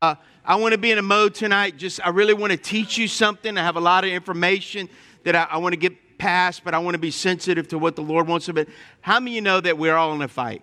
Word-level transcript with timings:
Uh, 0.00 0.14
I 0.44 0.54
want 0.54 0.74
to 0.74 0.78
be 0.78 0.92
in 0.92 0.98
a 0.98 1.02
mode 1.02 1.34
tonight. 1.34 1.76
Just, 1.76 1.98
I 2.06 2.10
really 2.10 2.32
want 2.32 2.52
to 2.52 2.56
teach 2.56 2.96
you 2.96 3.08
something. 3.08 3.58
I 3.58 3.64
have 3.64 3.74
a 3.74 3.80
lot 3.80 4.04
of 4.04 4.10
information 4.10 4.88
that 5.24 5.34
I, 5.34 5.48
I 5.50 5.56
want 5.56 5.72
to 5.72 5.76
get 5.76 6.18
past, 6.18 6.62
but 6.62 6.72
I 6.72 6.78
want 6.78 6.94
to 6.94 7.00
be 7.00 7.10
sensitive 7.10 7.66
to 7.68 7.78
what 7.78 7.96
the 7.96 8.02
Lord 8.02 8.28
wants 8.28 8.46
to 8.46 8.52
be. 8.52 8.66
How 9.00 9.18
many 9.18 9.32
of 9.32 9.34
you 9.34 9.40
know 9.40 9.60
that 9.60 9.76
we're 9.76 9.96
all 9.96 10.14
in 10.14 10.22
a 10.22 10.28
fight? 10.28 10.62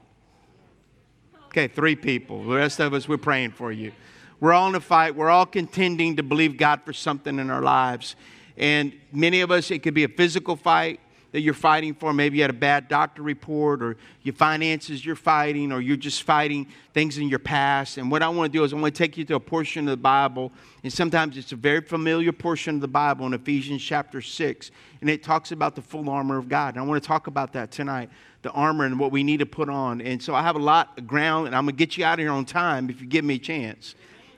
Okay, 1.47 1.67
three 1.67 1.97
people. 1.97 2.45
The 2.45 2.55
rest 2.55 2.79
of 2.79 2.93
us, 2.93 3.09
we're 3.09 3.17
praying 3.17 3.51
for 3.51 3.73
you. 3.73 3.91
We're 4.39 4.53
all 4.53 4.69
in 4.69 4.76
a 4.76 4.79
fight. 4.79 5.17
We're 5.17 5.29
all 5.29 5.46
contending 5.46 6.15
to 6.15 6.24
believe 6.24 6.56
God 6.56 6.83
for 6.86 6.94
something 6.94 7.38
in 7.38 7.49
our 7.49 7.62
lives. 7.62 8.15
And 8.56 8.94
many 9.12 9.42
of 9.42 9.52
us, 9.52 9.70
it 9.70 9.79
could 9.79 9.94
be 9.94 10.06
a 10.06 10.10
physical 10.10 10.56
fight, 10.56 11.02
that 11.36 11.42
you're 11.42 11.54
fighting 11.54 11.94
for. 11.94 12.13
Maybe 12.13 12.38
you 12.38 12.44
had 12.44 12.49
a 12.49 12.54
bad 12.54 12.88
doctor 12.88 13.22
report, 13.22 13.84
or 13.84 13.97
your 14.22 14.34
finances 14.34 15.06
you're 15.06 15.17
fighting, 15.17 15.74
or 15.74 15.81
you're 15.81 15.97
just 15.97 16.23
fighting 16.23 16.66
things 16.94 17.17
in 17.17 17.27
your 17.27 17.40
past. 17.40 17.98
And 17.98 18.09
what 18.09 18.23
I 18.23 18.30
want 18.30 18.54
to 18.54 18.58
do 18.58 18.63
is 18.63 18.72
I 18.72 18.77
want 18.77 18.95
to 18.95 18.98
take 18.98 19.17
you 19.17 19.26
to 19.26 19.35
a 19.35 19.40
portion 19.41 19.85
of 19.85 19.91
the 19.91 19.98
Bible, 19.98 20.53
and 20.84 20.93
sometimes 20.93 21.35
it's 21.35 21.52
a 21.52 21.57
very 21.57 21.81
familiar 21.81 22.31
portion 22.31 22.76
of 22.76 22.79
the 22.79 22.88
Bible 22.88 23.26
in 23.26 23.34
Ephesians 23.34 23.84
chapter 23.84 24.21
6, 24.21 24.71
and 25.02 25.09
it 25.09 25.23
talks 25.23 25.52
about 25.52 25.76
the 25.76 25.81
full 25.81 26.09
armor 26.09 26.38
of 26.38 26.48
God. 26.48 26.76
And 26.76 26.81
I 26.81 26.88
want 26.88 27.03
to 27.03 27.05
talk 27.05 27.27
about 27.27 27.52
that 27.52 27.70
tonight 27.70 28.09
the 28.41 28.52
armor 28.52 28.85
and 28.85 28.98
what 28.98 29.12
we 29.12 29.21
need 29.21 29.40
to 29.40 29.45
put 29.45 29.67
on. 29.67 29.99
And 29.99 30.23
so 30.23 30.34
I 30.35 30.41
have 30.41 30.55
a 30.55 30.59
lot 30.59 30.98
of 30.98 31.05
ground, 31.05 31.48
and 31.48 31.55
I'm 31.55 31.65
going 31.65 31.76
to 31.76 31.77
get 31.77 31.98
you 31.98 32.05
out 32.05 32.13
of 32.13 32.20
here 32.20 32.31
on 32.31 32.45
time 32.45 32.90
if 32.90 33.02
you 33.02 33.07
give 33.07 33.26
me 33.26 33.35
a 33.35 33.40
chance. 33.40 33.95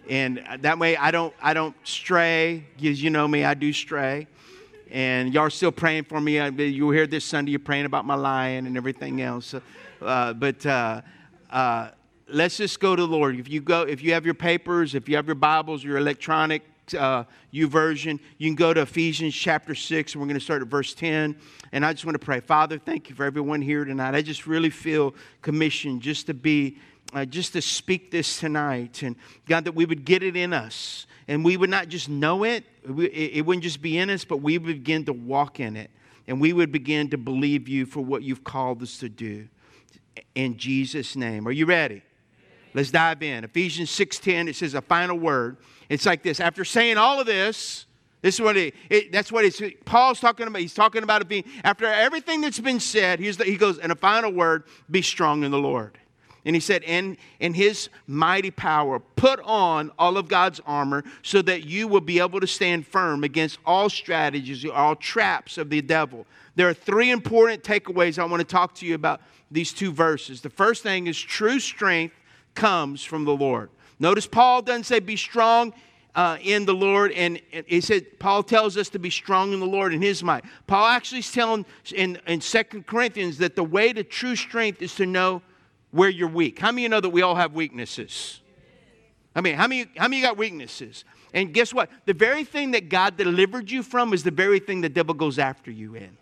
And 0.09 0.39
uh, 0.39 0.57
that 0.61 0.79
way 0.79 0.97
I 0.97 1.11
don't, 1.11 1.33
I 1.39 1.53
don't 1.53 1.75
stray, 1.83 2.65
because 2.75 3.03
you 3.03 3.11
know 3.11 3.27
me, 3.27 3.43
I 3.43 3.53
do 3.53 3.71
stray 3.71 4.25
and 4.91 5.33
y'all 5.33 5.43
are 5.43 5.49
still 5.49 5.71
praying 5.71 6.05
for 6.05 6.21
me. 6.21 6.39
You 6.49 6.87
were 6.87 6.93
here 6.93 7.07
this 7.07 7.25
Sunday, 7.25 7.51
you're 7.51 7.59
praying 7.59 7.85
about 7.85 8.05
my 8.05 8.15
lion 8.15 8.67
and 8.67 8.77
everything 8.77 9.21
else. 9.21 9.53
Uh, 10.01 10.33
but 10.33 10.65
uh, 10.65 11.01
uh, 11.49 11.89
let's 12.27 12.57
just 12.57 12.79
go 12.79 12.95
to 12.95 13.01
the 13.01 13.07
Lord. 13.07 13.39
If 13.39 13.49
you 13.49 13.61
go, 13.61 13.81
if 13.81 14.01
you 14.01 14.13
have 14.13 14.25
your 14.25 14.35
papers, 14.35 14.95
if 14.95 15.09
you 15.09 15.15
have 15.15 15.25
your 15.25 15.35
Bibles, 15.35 15.83
your 15.83 15.97
electronic 15.97 16.63
uh, 16.97 17.23
YouVersion, 17.53 18.19
you 18.37 18.47
can 18.47 18.55
go 18.55 18.73
to 18.73 18.81
Ephesians 18.81 19.35
chapter 19.35 19.75
six, 19.75 20.13
and 20.13 20.21
we're 20.21 20.27
going 20.27 20.39
to 20.39 20.43
start 20.43 20.61
at 20.61 20.67
verse 20.67 20.93
ten. 20.93 21.35
And 21.71 21.85
I 21.85 21.93
just 21.93 22.05
want 22.05 22.15
to 22.19 22.25
pray, 22.25 22.39
Father, 22.39 22.77
thank 22.77 23.09
you 23.09 23.15
for 23.15 23.25
everyone 23.25 23.61
here 23.61 23.83
tonight. 23.85 24.15
I 24.15 24.21
just 24.21 24.47
really 24.47 24.69
feel 24.69 25.15
commissioned 25.41 26.01
just 26.01 26.27
to 26.27 26.33
be. 26.33 26.77
Uh, 27.13 27.23
just 27.23 27.53
to 27.53 27.61
speak 27.61 28.11
this 28.11 28.37
tonight, 28.37 29.01
and 29.01 29.15
God, 29.47 29.63
that 29.63 29.71
we 29.71 29.85
would 29.85 30.03
get 30.03 30.23
it 30.23 30.35
in 30.35 30.51
us, 30.51 31.07
and 31.27 31.43
we 31.43 31.57
would 31.57 31.69
not 31.69 31.89
just 31.89 32.07
know 32.07 32.43
it, 32.43 32.63
it 32.83 33.45
wouldn't 33.45 33.63
just 33.63 33.81
be 33.81 33.97
in 33.97 34.09
us, 34.09 34.23
but 34.23 34.37
we 34.37 34.57
would 34.57 34.67
begin 34.67 35.05
to 35.05 35.13
walk 35.13 35.59
in 35.59 35.75
it. 35.75 35.91
And 36.27 36.41
we 36.41 36.53
would 36.53 36.71
begin 36.71 37.09
to 37.09 37.17
believe 37.17 37.67
you 37.67 37.85
for 37.85 38.01
what 38.01 38.23
you've 38.23 38.43
called 38.43 38.81
us 38.81 38.97
to 38.99 39.09
do. 39.09 39.47
In 40.35 40.57
Jesus' 40.57 41.15
name. 41.15 41.47
Are 41.47 41.51
you 41.51 41.65
ready? 41.65 42.01
Let's 42.73 42.91
dive 42.91 43.23
in. 43.23 43.43
Ephesians 43.43 43.89
6:10, 43.89 44.47
it 44.49 44.55
says 44.55 44.73
a 44.73 44.81
final 44.81 45.17
word. 45.17 45.57
It's 45.89 46.05
like 46.05 46.23
this. 46.23 46.39
After 46.39 46.65
saying 46.65 46.97
all 46.97 47.19
of 47.19 47.25
this, 47.25 47.85
this 48.21 48.35
is 48.35 48.41
what 48.41 48.57
it, 48.57 48.73
it 48.89 49.11
that's 49.11 49.31
what 49.31 49.45
it's 49.45 49.61
Paul's 49.85 50.19
talking 50.19 50.47
about. 50.47 50.61
He's 50.61 50.73
talking 50.73 51.03
about 51.03 51.21
it 51.21 51.27
being 51.27 51.45
after 51.63 51.85
everything 51.85 52.41
that's 52.41 52.59
been 52.59 52.79
said, 52.79 53.19
he's 53.19 53.37
the, 53.37 53.45
he 53.45 53.55
goes, 53.57 53.77
and 53.77 53.91
a 53.91 53.95
final 53.95 54.31
word, 54.31 54.63
be 54.89 55.01
strong 55.01 55.43
in 55.43 55.51
the 55.51 55.57
Lord. 55.57 55.97
And 56.45 56.55
he 56.55 56.59
said, 56.59 56.83
in, 56.83 57.17
in 57.39 57.53
his 57.53 57.89
mighty 58.07 58.51
power, 58.51 58.99
put 58.99 59.39
on 59.43 59.91
all 59.99 60.17
of 60.17 60.27
God's 60.27 60.61
armor 60.65 61.03
so 61.21 61.41
that 61.41 61.65
you 61.65 61.87
will 61.87 62.01
be 62.01 62.19
able 62.19 62.39
to 62.39 62.47
stand 62.47 62.87
firm 62.87 63.23
against 63.23 63.59
all 63.65 63.89
strategies, 63.89 64.65
all 64.65 64.95
traps 64.95 65.57
of 65.57 65.69
the 65.69 65.81
devil. 65.81 66.25
There 66.55 66.69
are 66.69 66.73
three 66.73 67.11
important 67.11 67.63
takeaways 67.63 68.17
I 68.17 68.25
want 68.25 68.39
to 68.41 68.47
talk 68.47 68.75
to 68.75 68.85
you 68.85 68.95
about 68.95 69.21
these 69.51 69.73
two 69.73 69.91
verses. 69.91 70.41
The 70.41 70.49
first 70.49 70.83
thing 70.83 71.07
is 71.07 71.19
true 71.19 71.59
strength 71.59 72.15
comes 72.55 73.03
from 73.03 73.25
the 73.25 73.35
Lord. 73.35 73.69
Notice 73.99 74.27
Paul 74.27 74.61
doesn't 74.61 74.85
say 74.85 74.99
be 74.99 75.15
strong 75.15 75.73
uh, 76.15 76.37
in 76.41 76.65
the 76.65 76.73
Lord, 76.73 77.11
and 77.11 77.39
he 77.67 77.79
said 77.79 78.19
Paul 78.19 78.41
tells 78.41 78.75
us 78.75 78.89
to 78.89 78.99
be 78.99 79.11
strong 79.11 79.53
in 79.53 79.59
the 79.59 79.67
Lord 79.67 79.93
in 79.93 80.01
His 80.01 80.23
might. 80.23 80.43
Paul 80.65 80.87
actually 80.87 81.19
is 81.19 81.31
telling 81.31 81.65
in 81.93 82.19
in 82.25 82.41
Second 82.41 82.87
Corinthians 82.87 83.37
that 83.37 83.55
the 83.55 83.63
way 83.63 83.93
to 83.93 84.03
true 84.03 84.35
strength 84.35 84.81
is 84.81 84.95
to 84.95 85.05
know 85.05 85.43
where 85.97 86.09
you're 86.09 86.29
weak. 86.29 86.59
How 86.59 86.71
many 86.71 86.83
you 86.83 86.89
know 86.89 87.01
that 87.01 87.09
we 87.09 87.21
all 87.21 87.35
have 87.35 87.53
weaknesses? 87.53 88.41
I 89.35 89.41
mean, 89.41 89.55
how 89.55 89.67
many, 89.67 89.87
how 89.97 90.07
many 90.07 90.21
got 90.21 90.37
weaknesses? 90.37 91.03
And 91.33 91.53
guess 91.53 91.73
what? 91.73 91.89
The 92.05 92.13
very 92.13 92.43
thing 92.43 92.71
that 92.71 92.89
God 92.89 93.17
delivered 93.17 93.69
you 93.69 93.83
from 93.83 94.13
is 94.13 94.23
the 94.23 94.31
very 94.31 94.59
thing 94.59 94.81
the 94.81 94.89
devil 94.89 95.13
goes 95.13 95.39
after 95.39 95.71
you 95.71 95.95
in. 95.95 96.17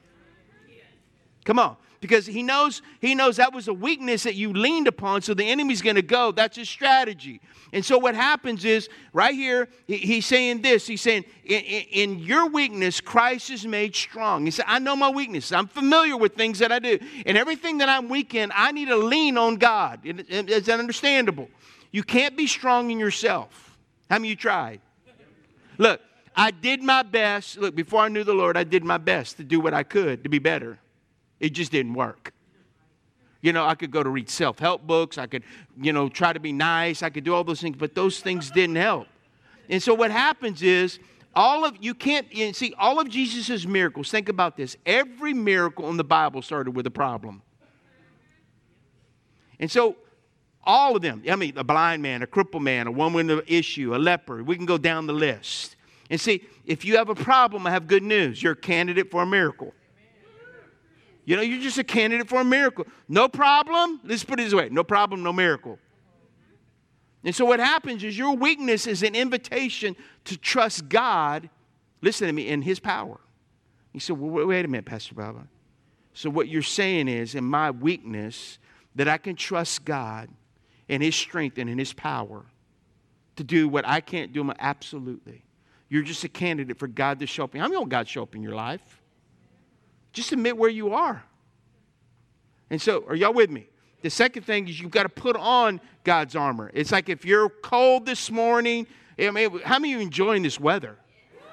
Come 1.43 1.59
on 1.59 1.77
because 2.01 2.25
he 2.25 2.43
knows 2.43 2.81
he 2.99 3.15
knows 3.15 3.37
that 3.37 3.53
was 3.53 3.67
a 3.67 3.73
weakness 3.73 4.23
that 4.23 4.35
you 4.35 4.53
leaned 4.53 4.87
upon 4.87 5.21
so 5.21 5.33
the 5.33 5.47
enemy's 5.47 5.81
going 5.81 5.95
to 5.95 6.01
go. 6.01 6.31
That's 6.31 6.57
his 6.57 6.69
strategy. 6.69 7.41
And 7.73 7.83
so 7.83 7.97
what 7.97 8.15
happens 8.15 8.63
is 8.65 8.89
right 9.13 9.33
here 9.33 9.67
he, 9.87 9.97
he's 9.97 10.25
saying 10.25 10.61
this. 10.61 10.87
He's 10.87 11.01
saying 11.01 11.25
in, 11.43 11.61
in, 11.61 11.83
in, 11.91 12.19
your 12.19 12.49
weakness 12.49 13.01
christ 13.01 13.49
is 13.49 13.65
made 13.65 13.95
strong. 13.95 14.45
He 14.45 14.51
said 14.51 14.65
i 14.67 14.79
know 14.79 14.95
my 14.95 15.09
weaknesses 15.09 15.51
i'm 15.51 15.67
familiar 15.67 16.17
with 16.17 16.35
things 16.35 16.59
that 16.59 16.71
i 16.71 16.79
do. 16.79 16.99
And 17.25 17.37
everything 17.37 17.79
that 17.79 17.89
i'm 17.89 18.09
weak 18.09 18.35
in 18.35 18.51
i 18.53 18.71
need 18.71 18.87
to 18.87 18.97
lean 18.97 19.37
on 19.37 19.55
god. 19.55 20.01
It, 20.03 20.19
it, 20.29 20.49
it's 20.49 20.69
understandable? 20.69 21.49
You 21.91 22.03
can't 22.03 22.35
be 22.35 22.47
strong 22.47 22.91
in 22.91 22.99
yourself. 22.99 23.77
How 24.09 24.17
many 24.17 24.29
you 24.29 24.35
tried? 24.35 24.81
Look 25.77 26.01
i 26.35 26.51
did 26.51 26.83
my 26.83 27.03
best. 27.03 27.57
Look 27.57 27.75
before 27.75 28.01
i 28.01 28.09
knew 28.09 28.23
the 28.23 28.33
lord 28.33 28.57
i 28.57 28.63
did 28.63 28.83
my 28.83 28.97
best 28.97 29.37
to 29.37 29.43
do 29.43 29.59
what 29.59 29.73
i 29.73 29.83
could 29.83 30.23
to 30.23 30.29
be 30.29 30.39
better 30.39 30.79
it 31.39 31.49
just 31.49 31.71
didn't 31.71 31.93
work. 31.93 32.33
You 33.41 33.53
know, 33.53 33.65
I 33.65 33.75
could 33.75 33.91
go 33.91 34.01
to 34.01 34.09
read 34.09 34.29
self 34.29 34.57
help 34.59 34.87
books. 34.87 35.17
I 35.17 35.27
could, 35.27 35.43
you 35.79 35.93
know, 35.93 36.09
try 36.09 36.33
to 36.33 36.39
be 36.39 36.51
nice. 36.51 37.03
I 37.03 37.09
could 37.09 37.23
do 37.23 37.33
all 37.33 37.43
those 37.43 37.61
things, 37.61 37.77
but 37.77 37.93
those 37.93 38.19
things 38.19 38.49
didn't 38.49 38.77
help. 38.77 39.07
And 39.69 39.81
so 39.81 39.93
what 39.93 40.11
happens 40.11 40.61
is, 40.63 40.99
all 41.35 41.65
of 41.65 41.75
you 41.81 41.93
can't 41.93 42.27
see 42.55 42.73
all 42.77 42.99
of 42.99 43.09
Jesus' 43.09 43.65
miracles. 43.65 44.09
Think 44.09 44.29
about 44.29 44.55
this. 44.55 44.77
Every 44.85 45.33
miracle 45.33 45.89
in 45.89 45.97
the 45.97 46.03
Bible 46.03 46.41
started 46.41 46.75
with 46.75 46.87
a 46.87 46.91
problem. 46.91 47.41
And 49.59 49.69
so 49.69 49.97
all 50.63 50.95
of 50.95 51.01
them, 51.01 51.23
I 51.29 51.35
mean, 51.35 51.57
a 51.57 51.63
blind 51.63 52.01
man, 52.01 52.23
a 52.23 52.27
crippled 52.27 52.63
man, 52.63 52.87
a 52.87 52.91
woman 52.91 53.27
with 53.27 53.39
an 53.39 53.45
issue, 53.47 53.95
a 53.95 53.97
leper, 53.97 54.43
we 54.43 54.55
can 54.55 54.65
go 54.65 54.77
down 54.77 55.07
the 55.07 55.13
list. 55.13 55.75
And 56.09 56.19
see, 56.19 56.43
if 56.65 56.85
you 56.85 56.97
have 56.97 57.09
a 57.09 57.15
problem, 57.15 57.67
I 57.67 57.71
have 57.71 57.87
good 57.87 58.03
news. 58.03 58.41
You're 58.41 58.53
a 58.53 58.55
candidate 58.55 59.11
for 59.11 59.21
a 59.21 59.25
miracle. 59.25 59.73
You 61.25 61.35
know, 61.35 61.41
you're 61.41 61.61
just 61.61 61.79
a 61.79 61.83
candidate 61.83 62.29
for 62.29 62.41
a 62.41 62.45
miracle. 62.45 62.85
No 63.09 63.27
problem. 63.27 63.99
Let's 64.03 64.23
put 64.23 64.39
it 64.39 64.43
this 64.43 64.53
way 64.53 64.69
no 64.69 64.83
problem, 64.83 65.23
no 65.23 65.33
miracle. 65.33 65.79
And 67.23 67.35
so 67.35 67.43
what 67.43 67.59
happens 67.59 68.03
is 68.03 68.15
your 68.15 68.35
weakness 68.35 68.85
is 68.85 69.01
an 69.01 69.15
invitation 69.15 69.95
to 70.25 70.37
trust 70.37 70.87
God, 70.87 71.49
listen 72.03 72.27
to 72.27 72.33
me, 72.33 72.47
in 72.47 72.61
His 72.61 72.79
power. 72.79 73.19
He 73.91 73.99
said, 73.99 74.19
well, 74.19 74.45
wait 74.45 74.63
a 74.63 74.67
minute, 74.67 74.85
Pastor 74.85 75.15
Bubba. 75.15 75.47
So 76.13 76.29
what 76.29 76.47
you're 76.47 76.61
saying 76.61 77.07
is, 77.07 77.33
in 77.33 77.43
my 77.43 77.71
weakness, 77.71 78.59
that 78.93 79.07
I 79.07 79.17
can 79.17 79.35
trust 79.35 79.85
God 79.85 80.29
in 80.87 81.01
His 81.01 81.15
strength 81.15 81.57
and 81.57 81.67
in 81.67 81.79
His 81.79 81.93
power 81.93 82.45
to 83.37 83.43
do 83.43 83.67
what 83.67 83.87
I 83.87 84.01
can't 84.01 84.31
do. 84.31 84.51
Absolutely. 84.59 85.43
You're 85.89 86.03
just 86.03 86.23
a 86.23 86.29
candidate 86.29 86.77
for 86.77 86.87
God 86.87 87.19
to 87.19 87.25
show 87.25 87.45
up. 87.45 87.55
How 87.55 87.63
many 87.63 87.77
want 87.77 87.89
God 87.89 88.07
show 88.07 88.21
up 88.21 88.35
in 88.35 88.43
your 88.43 88.55
life? 88.55 89.01
Just 90.15 90.31
admit 90.31 90.57
where 90.57 90.69
you 90.69 90.93
are. 90.93 91.23
And 92.69 92.81
so, 92.81 93.03
are 93.07 93.15
y'all 93.15 93.33
with 93.33 93.51
me? 93.51 93.67
The 94.01 94.09
second 94.09 94.43
thing 94.43 94.67
is 94.67 94.79
you've 94.79 94.91
got 94.91 95.03
to 95.03 95.09
put 95.09 95.35
on 95.35 95.81
God's 96.03 96.35
armor. 96.35 96.71
It's 96.73 96.91
like 96.91 97.09
if 97.09 97.25
you're 97.25 97.49
cold 97.49 98.05
this 98.05 98.31
morning, 98.31 98.87
I 99.19 99.29
mean, 99.29 99.59
how 99.59 99.77
many 99.77 99.93
of 99.93 99.99
you 99.99 100.05
enjoying 100.05 100.41
this 100.41 100.59
weather? 100.59 100.97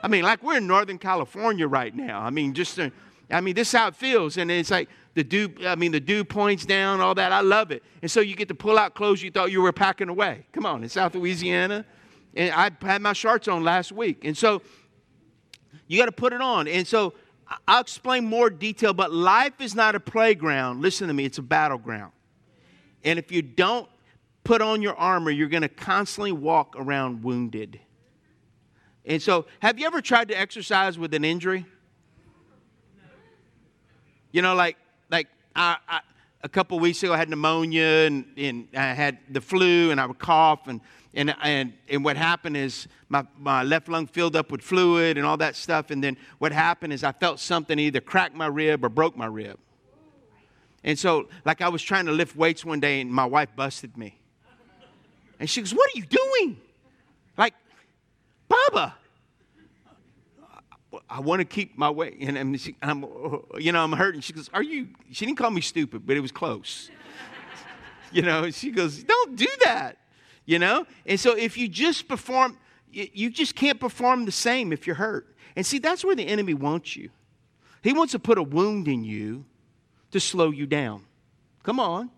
I 0.03 0.09
mean, 0.09 0.23
like 0.23 0.43
we're 0.43 0.59
in 0.59 0.67
Northern 0.67 0.99
California 0.99 1.67
right 1.67 1.95
now. 1.95 2.21
I 2.21 2.31
mean, 2.31 2.55
just, 2.55 2.79
uh, 2.79 2.91
I 3.31 3.41
mean, 3.41 3.55
this 3.55 3.69
is 3.69 3.79
how 3.79 3.89
it 3.89 3.97
feels. 3.97 4.37
And 4.37 4.51
it's 4.51 4.71
like 4.71 4.89
the 5.15 5.25
dew, 5.25 5.53
I 5.65 5.75
mean, 5.75 5.91
the 5.91 6.01
dew 6.01 6.25
points 6.25 6.65
down, 6.65 7.01
all 7.01 7.17
that. 7.17 7.33
I 7.33 7.41
love 7.41 7.73
it. 7.73 7.83
And 8.01 8.11
so 8.11 8.21
you 8.21 8.37
get 8.37 8.49
to 8.49 8.55
pull 8.55 8.79
out 8.79 8.95
clothes 8.95 9.23
you 9.23 9.33
thought 9.33 9.51
you 9.51 9.61
were 9.61 9.73
packing 9.73 10.09
away. 10.09 10.47
Come 10.53 10.67
on, 10.67 10.85
in 10.85 10.89
South 10.89 11.15
Louisiana. 11.17 11.85
And 12.35 12.53
I 12.53 12.71
had 12.87 13.03
my 13.03 13.13
shorts 13.13 13.49
on 13.49 13.65
last 13.65 13.91
week. 13.91 14.25
And 14.25 14.37
so 14.37 14.63
you 15.89 15.99
got 15.99 16.07
to 16.07 16.13
put 16.13 16.33
it 16.33 16.41
on. 16.41 16.69
And 16.69 16.87
so 16.87 17.15
I'll 17.67 17.81
explain 17.81 18.25
more 18.25 18.51
detail, 18.51 18.93
but 18.93 19.13
life 19.13 19.61
is 19.61 19.75
not 19.75 19.95
a 19.95 20.01
playground. 20.01 20.81
Listen 20.81 21.09
to 21.09 21.15
me, 21.15 21.25
it's 21.25 21.39
a 21.39 21.43
battleground. 21.43 22.13
And 23.05 23.19
if 23.19 23.33
you 23.33 23.43
don't 23.43 23.89
put 24.45 24.63
on 24.63 24.83
your 24.83 24.97
armor, 24.97 25.31
you're 25.31 25.49
going 25.49 25.63
to 25.63 25.69
constantly 25.69 26.33
walk 26.33 26.75
around 26.77 27.23
wounded. 27.23 27.81
And 29.05 29.21
so, 29.21 29.47
have 29.61 29.79
you 29.79 29.87
ever 29.87 30.01
tried 30.01 30.29
to 30.29 30.39
exercise 30.39 30.99
with 30.99 31.13
an 31.15 31.25
injury? 31.25 31.67
You 34.31 34.43
know, 34.43 34.55
like, 34.55 34.77
like 35.11 35.27
I, 35.55 35.77
I, 35.89 36.01
a 36.43 36.49
couple 36.49 36.79
weeks 36.79 37.03
ago, 37.03 37.13
I 37.13 37.17
had 37.17 37.29
pneumonia 37.29 38.07
and, 38.07 38.25
and 38.37 38.69
I 38.75 38.93
had 38.93 39.19
the 39.29 39.41
flu 39.41 39.91
and 39.91 40.01
I 40.01 40.07
would 40.07 40.19
cough 40.19 40.69
and 40.69 40.81
and, 41.15 41.35
and, 41.43 41.75
and 41.89 42.05
what 42.05 42.17
happened 42.17 42.57
is 42.57 42.89
my, 43.09 43.27
my 43.39 43.63
left 43.63 43.89
lung 43.89 44.07
filled 44.07 44.35
up 44.35 44.51
with 44.51 44.63
fluid 44.63 45.19
and 45.19 45.27
all 45.27 45.37
that 45.37 45.57
stuff. 45.57 45.91
And 45.91 46.03
then 46.03 46.17
what 46.39 46.53
happened 46.53 46.93
is 46.93 47.05
I 47.05 47.13
felt 47.13 47.39
something 47.39 47.79
either 47.79 48.01
crack 48.01 48.35
my 48.35 48.47
rib 48.47 48.85
or 48.85 48.89
broke 48.89 49.17
my 49.17 49.27
rib. 49.27 49.59
And 50.85 50.99
so, 50.99 51.29
like, 51.45 51.61
I 51.61 51.69
was 51.69 51.83
trying 51.83 52.07
to 52.07 52.13
lift 52.13 52.35
weights 52.35 52.65
one 52.65 52.81
day 52.81 53.01
and 53.01 53.13
my 53.13 53.27
wife 53.27 53.51
busted 53.55 53.97
me. 53.97 54.19
And 55.39 55.49
she 55.49 55.61
goes, 55.61 55.73
What 55.73 55.89
are 55.95 55.99
you 55.99 56.07
doing? 56.07 56.61
Like, 57.37 57.55
Bubba, 58.51 58.95
I 61.09 61.21
want 61.21 61.41
to 61.41 61.45
keep 61.45 61.77
my 61.77 61.91
weight. 61.91 62.17
And 62.21 62.39
I'm, 62.39 62.57
I'm, 62.83 63.05
you 63.59 63.71
know, 63.73 63.85
I'm 63.85 63.93
hurting. 63.93 64.23
She 64.23 64.33
goes, 64.33 64.49
Are 64.53 64.63
you? 64.63 64.89
She 65.13 65.27
didn't 65.27 65.39
call 65.39 65.51
me 65.51 65.61
stupid, 65.61 66.07
but 66.07 66.17
it 66.17 66.21
was 66.21 66.33
close. 66.33 66.91
you 68.13 68.23
know, 68.23 68.51
she 68.51 68.71
goes, 68.71 69.03
Don't 69.05 69.37
do 69.37 69.49
that. 69.65 69.99
You 70.45 70.59
know? 70.59 70.87
And 71.07 71.19
so 71.19 71.37
if 71.37 71.57
you 71.57 71.69
just 71.69 72.09
perform, 72.09 72.59
you 72.91 73.31
just 73.31 73.55
can't 73.55 73.79
perform 73.79 74.25
the 74.25 74.33
same 74.33 74.73
if 74.73 74.87
you're 74.87 74.97
hurt. 74.97 75.35
And 75.57 75.65
see, 75.65 75.79
that's 75.79 76.05
where 76.05 76.17
the 76.17 76.27
enemy 76.27 76.55
wants 76.55 76.97
you. 76.97 77.11
He 77.83 77.93
wants 77.93 78.13
to 78.13 78.19
put 78.19 78.39
a 78.39 78.43
wound 78.43 78.89
in 78.89 79.05
you 79.05 79.45
to 80.13 80.21
slow 80.21 80.51
you 80.51 80.67
down. 80.67 81.05
Come 81.63 81.81
on. 81.81 82.11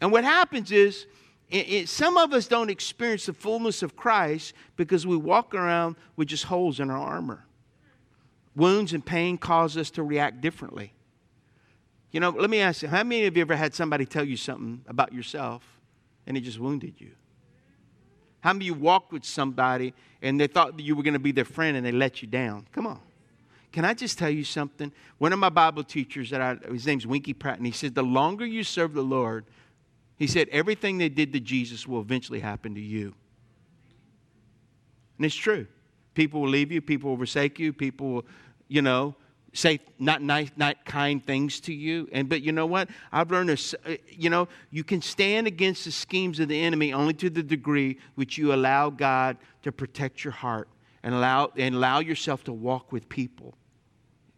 And 0.00 0.12
what 0.12 0.24
happens 0.24 0.72
is, 0.72 1.06
it, 1.50 1.68
it, 1.68 1.88
some 1.88 2.16
of 2.16 2.32
us 2.32 2.46
don't 2.46 2.70
experience 2.70 3.26
the 3.26 3.32
fullness 3.32 3.82
of 3.82 3.96
Christ 3.96 4.54
because 4.76 5.06
we 5.06 5.16
walk 5.16 5.54
around 5.54 5.96
with 6.16 6.28
just 6.28 6.44
holes 6.44 6.80
in 6.80 6.90
our 6.90 6.98
armor. 6.98 7.44
Wounds 8.54 8.92
and 8.92 9.04
pain 9.04 9.36
cause 9.36 9.76
us 9.76 9.90
to 9.92 10.02
react 10.02 10.40
differently. 10.40 10.92
You 12.12 12.20
know, 12.20 12.30
let 12.30 12.50
me 12.50 12.60
ask 12.60 12.82
you 12.82 12.88
how 12.88 13.02
many 13.02 13.26
of 13.26 13.36
you 13.36 13.42
ever 13.42 13.56
had 13.56 13.74
somebody 13.74 14.06
tell 14.06 14.24
you 14.24 14.36
something 14.36 14.84
about 14.86 15.12
yourself 15.12 15.79
and 16.26 16.36
it 16.36 16.40
just 16.40 16.58
wounded 16.58 16.94
you? 16.98 17.12
How 18.40 18.52
many 18.52 18.66
you 18.66 18.74
walked 18.74 19.12
with 19.12 19.24
somebody 19.24 19.92
and 20.22 20.40
they 20.40 20.46
thought 20.46 20.76
that 20.76 20.82
you 20.82 20.96
were 20.96 21.02
going 21.02 21.14
to 21.14 21.20
be 21.20 21.32
their 21.32 21.44
friend 21.44 21.76
and 21.76 21.84
they 21.84 21.92
let 21.92 22.22
you 22.22 22.28
down? 22.28 22.66
Come 22.72 22.86
on. 22.86 23.00
Can 23.72 23.84
I 23.84 23.94
just 23.94 24.18
tell 24.18 24.30
you 24.30 24.44
something? 24.44 24.92
One 25.18 25.32
of 25.32 25.38
my 25.38 25.48
Bible 25.48 25.84
teachers, 25.84 26.30
that 26.30 26.40
I, 26.40 26.56
his 26.72 26.86
name's 26.86 27.06
Winky 27.06 27.34
Pratt, 27.34 27.58
and 27.58 27.66
he 27.66 27.72
said, 27.72 27.94
The 27.94 28.02
longer 28.02 28.44
you 28.44 28.64
serve 28.64 28.94
the 28.94 29.02
Lord, 29.02 29.44
he 30.20 30.26
said, 30.26 30.50
everything 30.50 30.98
they 30.98 31.08
did 31.08 31.32
to 31.32 31.40
Jesus 31.40 31.86
will 31.86 32.02
eventually 32.02 32.40
happen 32.40 32.74
to 32.74 32.80
you. 32.80 33.14
And 35.16 35.24
it's 35.24 35.34
true. 35.34 35.66
People 36.12 36.42
will 36.42 36.50
leave 36.50 36.70
you, 36.70 36.82
people 36.82 37.10
will 37.10 37.16
forsake 37.16 37.58
you, 37.58 37.72
people 37.72 38.12
will, 38.12 38.26
you 38.68 38.82
know, 38.82 39.14
say 39.52 39.80
not 39.98 40.22
nice, 40.22 40.50
not 40.56 40.84
kind 40.84 41.24
things 41.24 41.60
to 41.60 41.72
you. 41.72 42.08
And 42.12 42.28
but 42.28 42.42
you 42.42 42.52
know 42.52 42.66
what? 42.66 42.88
I've 43.12 43.30
learned, 43.30 43.50
a, 43.50 43.92
uh, 43.92 43.96
you 44.08 44.30
know, 44.30 44.48
you 44.70 44.84
can 44.84 45.02
stand 45.02 45.46
against 45.46 45.84
the 45.84 45.92
schemes 45.92 46.40
of 46.40 46.48
the 46.48 46.60
enemy 46.60 46.92
only 46.92 47.14
to 47.14 47.30
the 47.30 47.42
degree 47.42 47.98
which 48.14 48.38
you 48.38 48.54
allow 48.54 48.90
God 48.90 49.36
to 49.62 49.72
protect 49.72 50.24
your 50.24 50.32
heart 50.32 50.68
and 51.02 51.14
allow 51.14 51.52
and 51.56 51.74
allow 51.74 52.00
yourself 52.00 52.44
to 52.44 52.52
walk 52.52 52.92
with 52.92 53.08
people. 53.08 53.54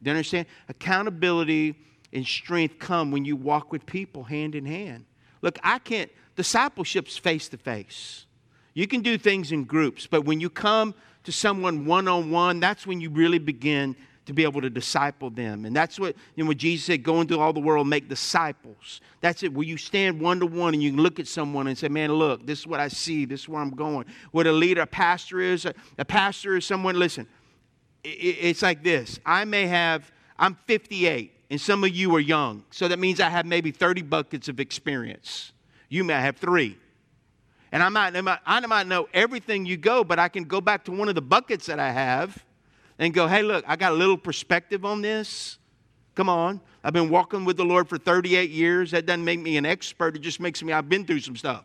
Do 0.03 0.11
you 0.11 0.17
understand? 0.17 0.47
Accountability 0.69 1.77
and 2.13 2.27
strength 2.27 2.79
come 2.79 3.11
when 3.11 3.25
you 3.25 3.37
walk 3.37 3.73
with 3.73 3.87
people 3.87 4.25
hand 4.25 4.55
in 4.55 4.67
hand. 4.67 5.05
Look, 5.41 5.59
I 5.63 5.79
can't. 5.79 6.11
Discipleship's 6.35 7.19
face 7.19 7.49
to 7.51 7.59
face. 7.59 8.27
You 8.75 8.87
can 8.87 9.03
do 9.03 9.19
things 9.19 9.53
in 9.53 9.65
groups, 9.65 10.07
but 10.07 10.25
when 10.25 10.41
you 10.41 10.49
come 10.49 10.95
to 11.25 11.33
someone 11.33 11.85
one 11.85 12.09
on 12.09 12.31
one, 12.31 12.59
that's 12.59 12.87
when 12.87 13.01
you 13.01 13.11
really 13.11 13.39
begin 13.39 13.95
to 14.27 14.33
be 14.33 14.45
able 14.45 14.61
to 14.61 14.71
disciple 14.71 15.31
them. 15.31 15.65
And 15.65 15.75
that's 15.75 15.99
what, 15.99 16.15
you 16.37 16.45
know, 16.45 16.49
when 16.49 16.59
Jesus 16.59 16.87
said, 16.87 17.03
go 17.03 17.21
into 17.21 17.41
all 17.41 17.53
the 17.53 17.61
world, 17.61 17.89
make 17.89 18.09
disciples. 18.09 19.01
That's 19.21 19.43
it, 19.43 19.53
where 19.53 19.67
you 19.67 19.77
stand 19.77 20.21
one 20.21 20.39
to 20.41 20.47
one 20.47 20.75
and 20.75 20.83
you 20.83 20.91
can 20.91 21.01
look 21.01 21.19
at 21.19 21.27
someone 21.27 21.67
and 21.67 21.77
say, 21.77 21.89
man, 21.89 22.13
look, 22.13 22.47
this 22.47 22.61
is 22.61 22.67
what 22.67 22.79
I 22.79 22.89
see, 22.89 23.25
this 23.25 23.43
is 23.43 23.49
where 23.49 23.61
I'm 23.61 23.71
going. 23.71 24.07
What 24.31 24.47
a 24.47 24.53
leader, 24.53 24.83
a 24.83 24.87
pastor 24.87 25.41
is, 25.41 25.65
a, 25.65 25.75
a 25.99 26.05
pastor 26.05 26.57
is 26.57 26.65
someone, 26.65 26.99
listen, 26.99 27.27
it, 28.05 28.09
it's 28.09 28.63
like 28.63 28.85
this. 28.85 29.19
I 29.27 29.45
may 29.45 29.67
have, 29.67 30.11
I'm 30.39 30.57
58, 30.67 31.33
and 31.51 31.61
some 31.61 31.83
of 31.83 31.91
you 31.91 32.15
are 32.15 32.21
young. 32.21 32.65
So 32.71 32.87
that 32.89 33.01
means 33.01 33.21
I 33.21 33.29
have 33.29 33.45
maybe 33.45 33.73
30 33.73 34.03
buckets 34.03 34.49
of 34.49 34.61
experience. 34.61 35.53
You 35.89 36.05
may 36.05 36.15
have 36.15 36.37
three. 36.37 36.79
And 37.73 37.83
I 37.83 37.89
might, 37.89 38.15
I 38.47 38.67
might 38.67 38.87
know 38.87 39.09
everything 39.13 39.67
you 39.67 39.77
go, 39.77 40.05
but 40.05 40.19
I 40.19 40.29
can 40.29 40.45
go 40.45 40.61
back 40.61 40.85
to 40.85 40.93
one 40.93 41.09
of 41.09 41.15
the 41.15 41.23
buckets 41.23 41.67
that 41.67 41.81
I 41.81 41.91
have 41.91 42.45
and 43.03 43.13
go, 43.13 43.27
hey, 43.27 43.43
look, 43.43 43.65
I 43.67 43.75
got 43.75 43.91
a 43.91 43.95
little 43.97 44.17
perspective 44.17 44.85
on 44.85 45.03
this. 45.03 45.59
Come 46.15 46.29
on. 46.29 46.61
I've 46.85 46.93
been 46.93 47.11
walking 47.11 47.45
with 47.45 47.57
the 47.57 47.65
Lord 47.65 47.89
for 47.89 47.99
38 47.99 48.49
years. 48.49 48.93
That 48.93 49.07
doesn't 49.07 49.25
make 49.25 49.41
me 49.41 49.57
an 49.57 49.67
expert. 49.67 50.15
It 50.15 50.21
just 50.21 50.39
makes 50.39 50.63
me, 50.63 50.73
I've 50.73 50.89
been 50.89 51.05
through 51.05 51.19
some 51.19 51.35
stuff. 51.35 51.65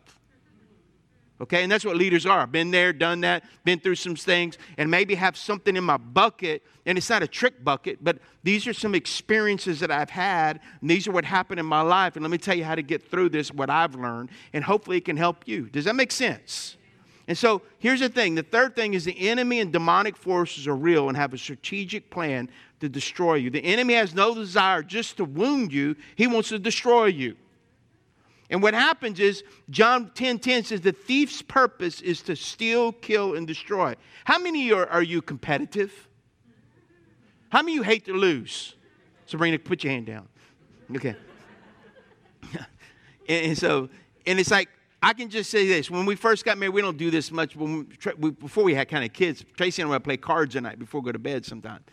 Okay, 1.40 1.62
and 1.62 1.70
that's 1.70 1.84
what 1.84 1.96
leaders 1.96 2.26
are. 2.26 2.44
Been 2.48 2.72
there, 2.72 2.92
done 2.92 3.20
that, 3.20 3.44
been 3.62 3.78
through 3.78 3.94
some 3.94 4.16
things, 4.16 4.58
and 4.78 4.90
maybe 4.90 5.14
have 5.14 5.36
something 5.36 5.76
in 5.76 5.84
my 5.84 5.96
bucket. 5.96 6.64
And 6.86 6.98
it's 6.98 7.08
not 7.08 7.22
a 7.22 7.28
trick 7.28 7.62
bucket, 7.62 8.02
but 8.02 8.18
these 8.42 8.66
are 8.66 8.72
some 8.72 8.96
experiences 8.96 9.78
that 9.78 9.92
I've 9.92 10.10
had, 10.10 10.58
and 10.80 10.90
these 10.90 11.06
are 11.06 11.12
what 11.12 11.24
happened 11.24 11.60
in 11.60 11.66
my 11.66 11.82
life. 11.82 12.16
And 12.16 12.24
let 12.24 12.32
me 12.32 12.38
tell 12.38 12.56
you 12.56 12.64
how 12.64 12.74
to 12.74 12.82
get 12.82 13.08
through 13.08 13.28
this, 13.28 13.52
what 13.52 13.70
I've 13.70 13.94
learned, 13.94 14.30
and 14.52 14.64
hopefully 14.64 14.96
it 14.96 15.04
can 15.04 15.16
help 15.16 15.46
you. 15.46 15.68
Does 15.68 15.84
that 15.84 15.94
make 15.94 16.10
sense? 16.10 16.77
And 17.28 17.36
so 17.36 17.60
here's 17.78 18.00
the 18.00 18.08
thing 18.08 18.34
the 18.34 18.42
third 18.42 18.74
thing 18.74 18.94
is 18.94 19.04
the 19.04 19.28
enemy 19.28 19.60
and 19.60 19.70
demonic 19.70 20.16
forces 20.16 20.66
are 20.66 20.74
real 20.74 21.08
and 21.08 21.16
have 21.16 21.34
a 21.34 21.38
strategic 21.38 22.10
plan 22.10 22.48
to 22.80 22.88
destroy 22.88 23.34
you. 23.34 23.50
The 23.50 23.60
enemy 23.60 23.94
has 23.94 24.14
no 24.14 24.34
desire 24.34 24.82
just 24.82 25.18
to 25.18 25.24
wound 25.24 25.72
you, 25.72 25.94
he 26.16 26.26
wants 26.26 26.48
to 26.48 26.58
destroy 26.58 27.06
you. 27.06 27.36
And 28.50 28.62
what 28.62 28.72
happens 28.72 29.20
is, 29.20 29.44
John 29.68 30.10
10 30.14 30.38
10 30.38 30.64
says, 30.64 30.80
the 30.80 30.92
thief's 30.92 31.42
purpose 31.42 32.00
is 32.00 32.22
to 32.22 32.34
steal, 32.34 32.92
kill, 32.92 33.34
and 33.34 33.46
destroy. 33.46 33.94
How 34.24 34.38
many 34.38 34.72
are, 34.72 34.86
are 34.86 35.02
you 35.02 35.20
competitive? 35.20 36.08
How 37.50 37.60
many 37.60 37.74
you 37.74 37.82
hate 37.82 38.06
to 38.06 38.14
lose? 38.14 38.74
Sabrina, 39.26 39.58
put 39.58 39.84
your 39.84 39.92
hand 39.92 40.06
down. 40.06 40.28
Okay. 40.96 41.14
and, 43.28 43.46
and 43.46 43.58
so, 43.58 43.90
and 44.26 44.40
it's 44.40 44.50
like, 44.50 44.70
I 45.02 45.12
can 45.12 45.30
just 45.30 45.50
say 45.50 45.66
this. 45.66 45.90
When 45.90 46.06
we 46.06 46.16
first 46.16 46.44
got 46.44 46.58
married, 46.58 46.74
we 46.74 46.82
don't 46.82 46.96
do 46.96 47.10
this 47.10 47.30
much. 47.30 47.54
When 47.54 47.88
we, 48.18 48.30
before 48.30 48.64
we 48.64 48.74
had 48.74 48.88
kind 48.88 49.04
of 49.04 49.12
kids, 49.12 49.44
Tracy 49.56 49.82
and 49.82 49.90
I 49.90 49.94
would 49.94 50.04
play 50.04 50.16
cards 50.16 50.56
at 50.56 50.62
night 50.64 50.78
before 50.78 51.00
we 51.00 51.06
go 51.06 51.12
to 51.12 51.18
bed 51.18 51.44
sometimes. 51.44 51.84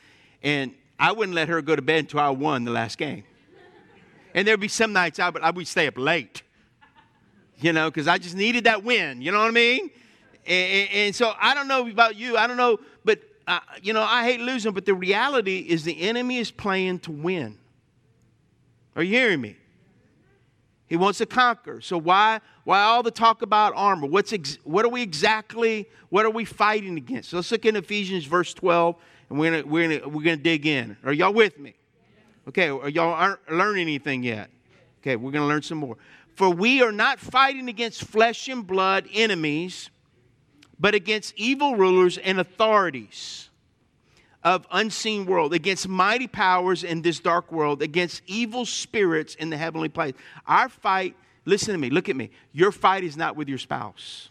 And 0.42 0.74
I 0.98 1.12
wouldn't 1.12 1.36
let 1.36 1.48
her 1.50 1.62
go 1.62 1.76
to 1.76 1.82
bed 1.82 2.00
until 2.00 2.20
I 2.20 2.30
won 2.30 2.64
the 2.66 2.72
last 2.72 2.98
game. 2.98 3.24
And 4.34 4.48
there'd 4.48 4.60
be 4.60 4.68
some 4.68 4.92
nights 4.92 5.20
I 5.20 5.30
would, 5.30 5.42
I 5.42 5.52
would 5.52 5.68
stay 5.68 5.88
up 5.88 5.98
late, 5.98 6.44
you 7.60 7.72
know, 7.74 7.90
because 7.90 8.08
I 8.08 8.18
just 8.18 8.36
needed 8.36 8.66
that 8.66 8.84
win. 8.84 9.22
You 9.22 9.32
know 9.32 9.40
what 9.40 9.48
I 9.48 9.52
mean? 9.52 9.92
And, 10.46 10.90
and, 10.90 11.16
so 11.16 11.34
I 11.40 11.54
don't 11.54 11.68
know 11.68 11.88
about 11.88 12.16
you. 12.16 12.38
I 12.38 12.46
don't 12.48 12.58
know, 12.58 12.80
but, 13.04 13.22
uh, 13.48 13.60
you 13.82 13.94
know, 13.94 14.02
I 14.02 14.24
hate 14.24 14.42
losing, 14.42 14.74
but 14.74 14.86
the 14.86 14.94
reality 14.94 15.60
is 15.60 15.84
the 15.84 16.02
enemy 16.02 16.38
is 16.38 16.52
playing 16.52 17.00
to 17.00 17.12
win. 17.12 17.58
Are 18.96 19.04
you 19.04 19.18
hearing 19.18 19.42
me? 19.42 19.58
He 20.88 20.98
wants 20.98 21.18
to 21.18 21.26
conquer. 21.26 21.82
So 21.82 21.98
why, 21.98 22.42
why 22.64 22.82
all 22.82 23.02
the 23.02 23.12
talk 23.12 23.42
about 23.42 23.74
armor? 23.76 24.08
What's 24.08 24.34
ex- 24.34 24.60
what 24.64 24.86
are 24.86 24.90
we 24.90 25.02
exactly, 25.02 25.90
what 26.10 26.26
are 26.26 26.30
we 26.30 26.46
fighting 26.46 26.98
against? 26.98 27.30
So 27.30 27.38
let's 27.38 27.52
look 27.52 27.66
in 27.66 27.76
Ephesians 27.76 28.26
verse 28.26 28.54
12, 28.54 28.96
and 29.30 29.40
we're 29.40 29.52
gonna, 29.52 29.68
we're 29.68 30.00
gonna, 30.00 30.10
we're 30.10 30.24
gonna 30.24 30.38
dig 30.38 30.66
in. 30.66 30.96
Are 31.04 31.14
y'all 31.14 31.34
with 31.34 31.58
me? 31.58 31.74
Okay, 32.48 32.70
are 32.70 32.90
y'all 32.90 33.14
aren't 33.14 33.52
learning 33.52 33.82
anything 33.82 34.24
yet? 34.24 34.52
Okay, 35.02 35.16
we're 35.16 35.32
gonna 35.32 35.48
learn 35.48 35.64
some 35.64 35.80
more. 35.80 35.98
For 36.36 36.50
we 36.50 36.84
are 36.84 36.92
not 36.92 37.20
fighting 37.20 37.70
against 37.70 38.04
flesh 38.04 38.48
and 38.48 38.68
blood 38.68 39.08
enemies, 39.12 39.90
but 40.80 40.94
against 40.94 41.34
evil 41.36 41.76
rulers 41.76 42.18
and 42.20 42.40
authorities 42.40 43.50
of 44.46 44.68
unseen 44.72 45.26
world, 45.26 45.56
against 45.56 45.88
mighty 45.88 46.28
powers 46.28 46.84
in 46.84 47.02
this 47.02 47.20
dark 47.20 47.52
world, 47.52 47.82
against 47.82 48.22
evil 48.28 48.64
spirits 48.64 49.34
in 49.34 49.50
the 49.50 49.58
heavenly 49.58 49.90
place. 49.90 50.14
Our 50.46 50.70
fight, 50.70 51.16
listen 51.46 51.74
to 51.74 51.80
me, 51.80 51.90
look 51.90 52.10
at 52.10 52.16
me. 52.16 52.30
Your 52.54 52.72
fight 52.72 53.04
is 53.04 53.18
not 53.18 53.36
with 53.36 53.50
your 53.50 53.58
spouse. 53.58 54.30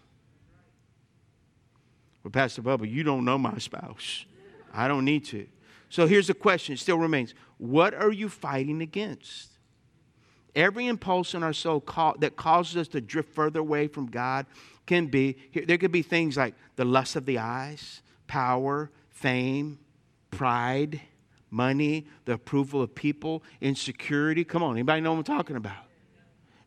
Well, 2.22 2.30
Pastor 2.30 2.62
Bubba, 2.62 2.88
you 2.88 3.02
don't 3.02 3.24
know 3.24 3.36
my 3.36 3.58
spouse. 3.58 4.24
I 4.72 4.86
don't 4.86 5.04
need 5.04 5.24
to. 5.26 5.46
So 5.90 6.06
here's 6.06 6.28
the 6.28 6.34
question, 6.34 6.74
it 6.74 6.78
still 6.78 6.98
remains. 6.98 7.34
What 7.58 7.92
are 7.92 8.12
you 8.12 8.28
fighting 8.28 8.82
against? 8.82 9.50
Every 10.54 10.86
impulse 10.86 11.34
in 11.34 11.42
our 11.42 11.52
soul 11.52 11.80
that 12.20 12.36
causes 12.36 12.76
us 12.76 12.88
to 12.88 13.00
drift 13.00 13.34
further 13.34 13.58
away 13.58 13.88
from 13.88 14.06
God 14.06 14.46
can 14.86 15.08
be, 15.08 15.36
there 15.66 15.78
could 15.78 15.90
be 15.90 16.02
things 16.02 16.36
like 16.36 16.54
the 16.76 16.84
lust 16.84 17.16
of 17.16 17.26
the 17.26 17.38
eyes, 17.38 18.00
power, 18.28 18.90
fame, 19.10 19.80
pride, 20.36 21.00
money, 21.50 22.06
the 22.24 22.32
approval 22.32 22.82
of 22.82 22.94
people, 22.94 23.42
insecurity. 23.60 24.44
Come 24.44 24.62
on, 24.62 24.72
anybody 24.72 25.00
know 25.00 25.12
what 25.12 25.18
I'm 25.18 25.36
talking 25.36 25.56
about? 25.56 25.84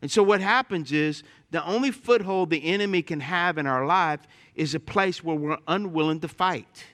And 0.00 0.10
so 0.10 0.22
what 0.22 0.40
happens 0.40 0.92
is 0.92 1.22
the 1.50 1.64
only 1.64 1.90
foothold 1.90 2.50
the 2.50 2.64
enemy 2.64 3.02
can 3.02 3.20
have 3.20 3.58
in 3.58 3.66
our 3.66 3.84
life 3.84 4.20
is 4.54 4.74
a 4.74 4.80
place 4.80 5.24
where 5.24 5.36
we're 5.36 5.58
unwilling 5.66 6.20
to 6.20 6.28
fight. 6.28 6.84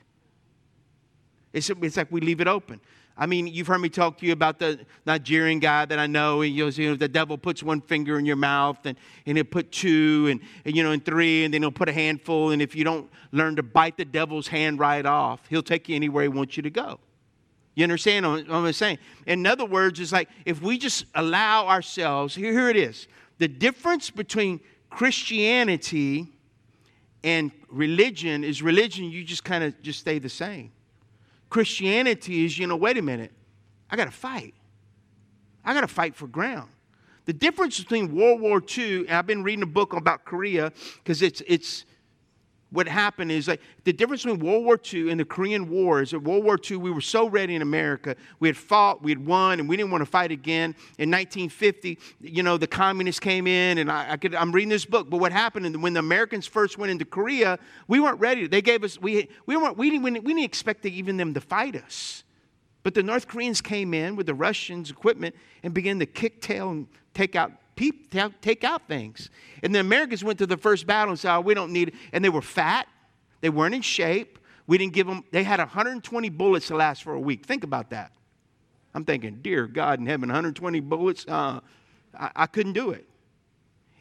It's, 1.52 1.71
it's 1.71 1.97
like 1.97 2.11
we 2.11 2.21
leave 2.21 2.40
it 2.40 2.49
open. 2.49 2.81
I 3.16 3.26
mean, 3.26 3.47
you've 3.47 3.68
heard 3.68 3.78
me 3.78 3.88
talk 3.88 4.18
to 4.18 4.26
you 4.26 4.33
about 4.33 4.59
the 4.59 4.85
Nigerian 5.06 5.61
guy 5.61 5.85
that 5.85 5.99
I 5.99 6.06
know. 6.06 6.42
And, 6.42 6.52
you 6.52 6.64
know, 6.64 6.97
the 6.97 7.09
devil 7.09 7.38
puts 7.38 7.62
one 7.62 7.80
finger 7.80 8.18
in 8.18 8.26
your 8.26 8.37
mouth, 8.37 8.78
and, 8.85 8.99
and 9.25 9.37
he'll 9.37 9.44
put 9.44 9.71
two, 9.71 10.26
and, 10.30 10.40
and, 10.64 10.75
you 10.75 10.83
know, 10.83 10.90
and 10.90 11.04
three, 11.04 11.44
and 11.44 11.54
then 11.54 11.62
he'll 11.62 11.71
put 11.71 11.88
a 11.88 11.92
handful. 11.92 12.50
And 12.50 12.61
if 12.61 12.75
you 12.75 12.83
don't 12.83 13.09
learn 13.30 13.54
to 13.56 13.62
bite 13.62 13.97
the 13.97 14.04
devil's 14.04 14.49
hand 14.49 14.80
right 14.80 15.06
off, 15.06 15.47
he'll 15.49 15.62
take 15.62 15.88
you 15.88 15.94
anywhere 15.94 16.25
he 16.25 16.28
wants 16.28 16.56
you 16.56 16.62
to 16.64 16.71
go. 16.71 16.99
You 17.76 17.85
understand 17.85 18.26
what 18.26 18.50
I'm 18.50 18.73
saying? 18.73 18.99
In 19.26 19.47
other 19.47 19.64
words, 19.64 20.00
it's 20.00 20.12
like 20.12 20.28
if 20.44 20.61
we 20.61 20.76
just 20.76 21.06
allow 21.14 21.66
ourselves, 21.66 22.35
here, 22.35 22.52
here 22.52 22.68
it 22.68 22.76
is. 22.76 23.06
The 23.38 23.49
difference 23.49 24.11
between 24.11 24.61
Christianity 24.90 26.28
And 27.25 27.52
religion 27.71 28.44
is 28.44 28.62
religion, 28.62 29.06
you 29.06 29.25
just 29.25 29.44
kind 29.44 29.64
of 29.64 29.80
just 29.80 29.99
stay 29.99 30.18
the 30.18 30.28
same. 30.28 30.71
Christianity 31.55 32.45
is, 32.45 32.59
you 32.59 32.67
know, 32.67 32.75
wait 32.75 32.99
a 32.99 33.03
minute, 33.03 33.31
I 33.89 33.95
got 33.95 34.07
to 34.07 34.11
fight. 34.11 34.55
I 35.65 35.73
got 35.73 35.83
to 35.83 35.87
fight 35.87 36.17
for 36.17 36.27
ground. 36.27 36.69
The 37.27 37.33
difference 37.33 37.79
between 37.79 38.13
World 38.13 38.41
War 38.41 38.61
II, 38.77 39.03
and 39.07 39.13
I've 39.13 39.29
been 39.29 39.45
reading 39.45 39.63
a 39.63 39.67
book 39.67 39.93
about 39.93 40.25
Korea 40.25 40.73
because 40.97 41.23
it's, 41.23 41.45
it's, 41.47 41.85
what 42.75 42.88
happened 42.88 43.31
is 43.31 43.47
like 43.47 43.61
the 43.85 43.93
difference 43.93 44.25
between 44.25 44.40
World 44.40 44.64
War 44.64 44.78
II 44.93 45.11
and 45.11 45.21
the 45.21 45.25
Korean 45.25 45.69
War 45.71 46.02
is 46.02 46.11
that 46.11 46.19
World 46.19 46.45
War 46.45 46.59
II, 46.59 46.78
we 46.78 46.90
were 46.90 47.00
so 47.00 47.28
ready 47.28 47.54
in 47.54 47.62
America. 47.62 48.16
We 48.40 48.49
had 48.49 48.57
fought, 48.57 49.00
we 49.00 49.12
had 49.12 49.25
won, 49.25 49.61
and 49.61 49.69
we 49.69 49.76
didn't 49.76 49.93
want 49.93 50.02
to 50.02 50.11
fight 50.11 50.33
again. 50.33 50.75
In 50.99 51.09
1950, 51.09 51.99
you 52.21 52.43
know, 52.43 52.57
the 52.57 52.66
communists 52.66 53.21
came 53.21 53.47
in, 53.47 53.78
and 53.78 53.93
I, 53.93 54.12
I 54.12 54.16
could, 54.16 54.35
I'm 54.35 54.50
reading 54.50 54.71
this 54.71 54.85
book. 54.85 55.09
But 55.09 55.19
what 55.19 55.31
happened 55.31 55.81
when 55.83 55.93
the 55.93 56.00
Americans 56.00 56.49
first 56.49 56.76
went 56.76 56.90
into 56.90 57.04
Korea, 57.04 57.61
we 57.87 58.00
weren't 58.00 58.19
ready. 58.19 58.49
They 58.49 58.61
gave 58.61 58.83
us, 58.83 59.00
we, 59.00 59.28
we, 59.47 59.57
weren't, 59.57 59.78
we, 59.78 59.88
didn't, 59.88 60.02
we 60.02 60.11
didn't 60.11 60.40
expect 60.40 60.85
even 60.85 61.16
them 61.16 61.33
to 61.35 61.40
fight 61.40 61.76
us. 61.76 62.25
But 62.83 62.95
the 62.95 63.04
North 63.04 63.28
Koreans 63.28 63.61
came 63.61 63.95
in 63.95 64.16
with 64.16 64.26
the 64.26 64.35
Russians' 64.35 64.90
equipment 64.90 65.37
and 65.62 65.73
began 65.73 66.00
to 66.00 66.07
kick 66.07 66.43
tail 66.43 66.71
and 66.71 66.88
take 67.14 67.37
out 67.37 67.52
people, 67.76 68.31
take 68.40 68.64
out 68.64 68.88
things. 68.88 69.31
And 69.62 69.75
the 69.75 69.81
Americans 69.81 70.23
went 70.23 70.38
to 70.38 70.47
the 70.47 70.57
first 70.57 70.87
battle 70.87 71.11
and 71.11 71.19
said, 71.19 71.37
oh, 71.37 71.40
we 71.40 71.54
don't 71.54 71.73
need 71.73 71.88
it. 71.88 71.95
And 72.12 72.25
they 72.25 72.28
were 72.28 72.43
fat. 72.43 72.88
They 73.40 73.50
weren't 73.50 73.75
in 73.75 73.83
shape. 73.83 74.38
We 74.66 74.78
didn't 74.78 74.95
give 74.95 75.07
them, 75.07 75.25
they 75.31 75.43
had 75.43 75.59
120 75.59 76.28
bullets 76.31 76.69
to 76.69 76.76
last 76.76 77.02
for 77.02 77.12
a 77.12 77.21
week. 77.21 77.45
Think 77.45 77.64
about 77.64 77.90
that. 77.90 78.12
I'm 78.95 79.04
thinking, 79.04 79.40
dear 79.43 79.66
God 79.66 79.99
in 79.99 80.07
heaven, 80.07 80.28
120 80.28 80.81
bullets? 80.81 81.26
Uh, 81.26 81.61
I, 82.19 82.31
I 82.37 82.47
couldn't 82.47 82.73
do 82.73 82.90
it. 82.90 83.07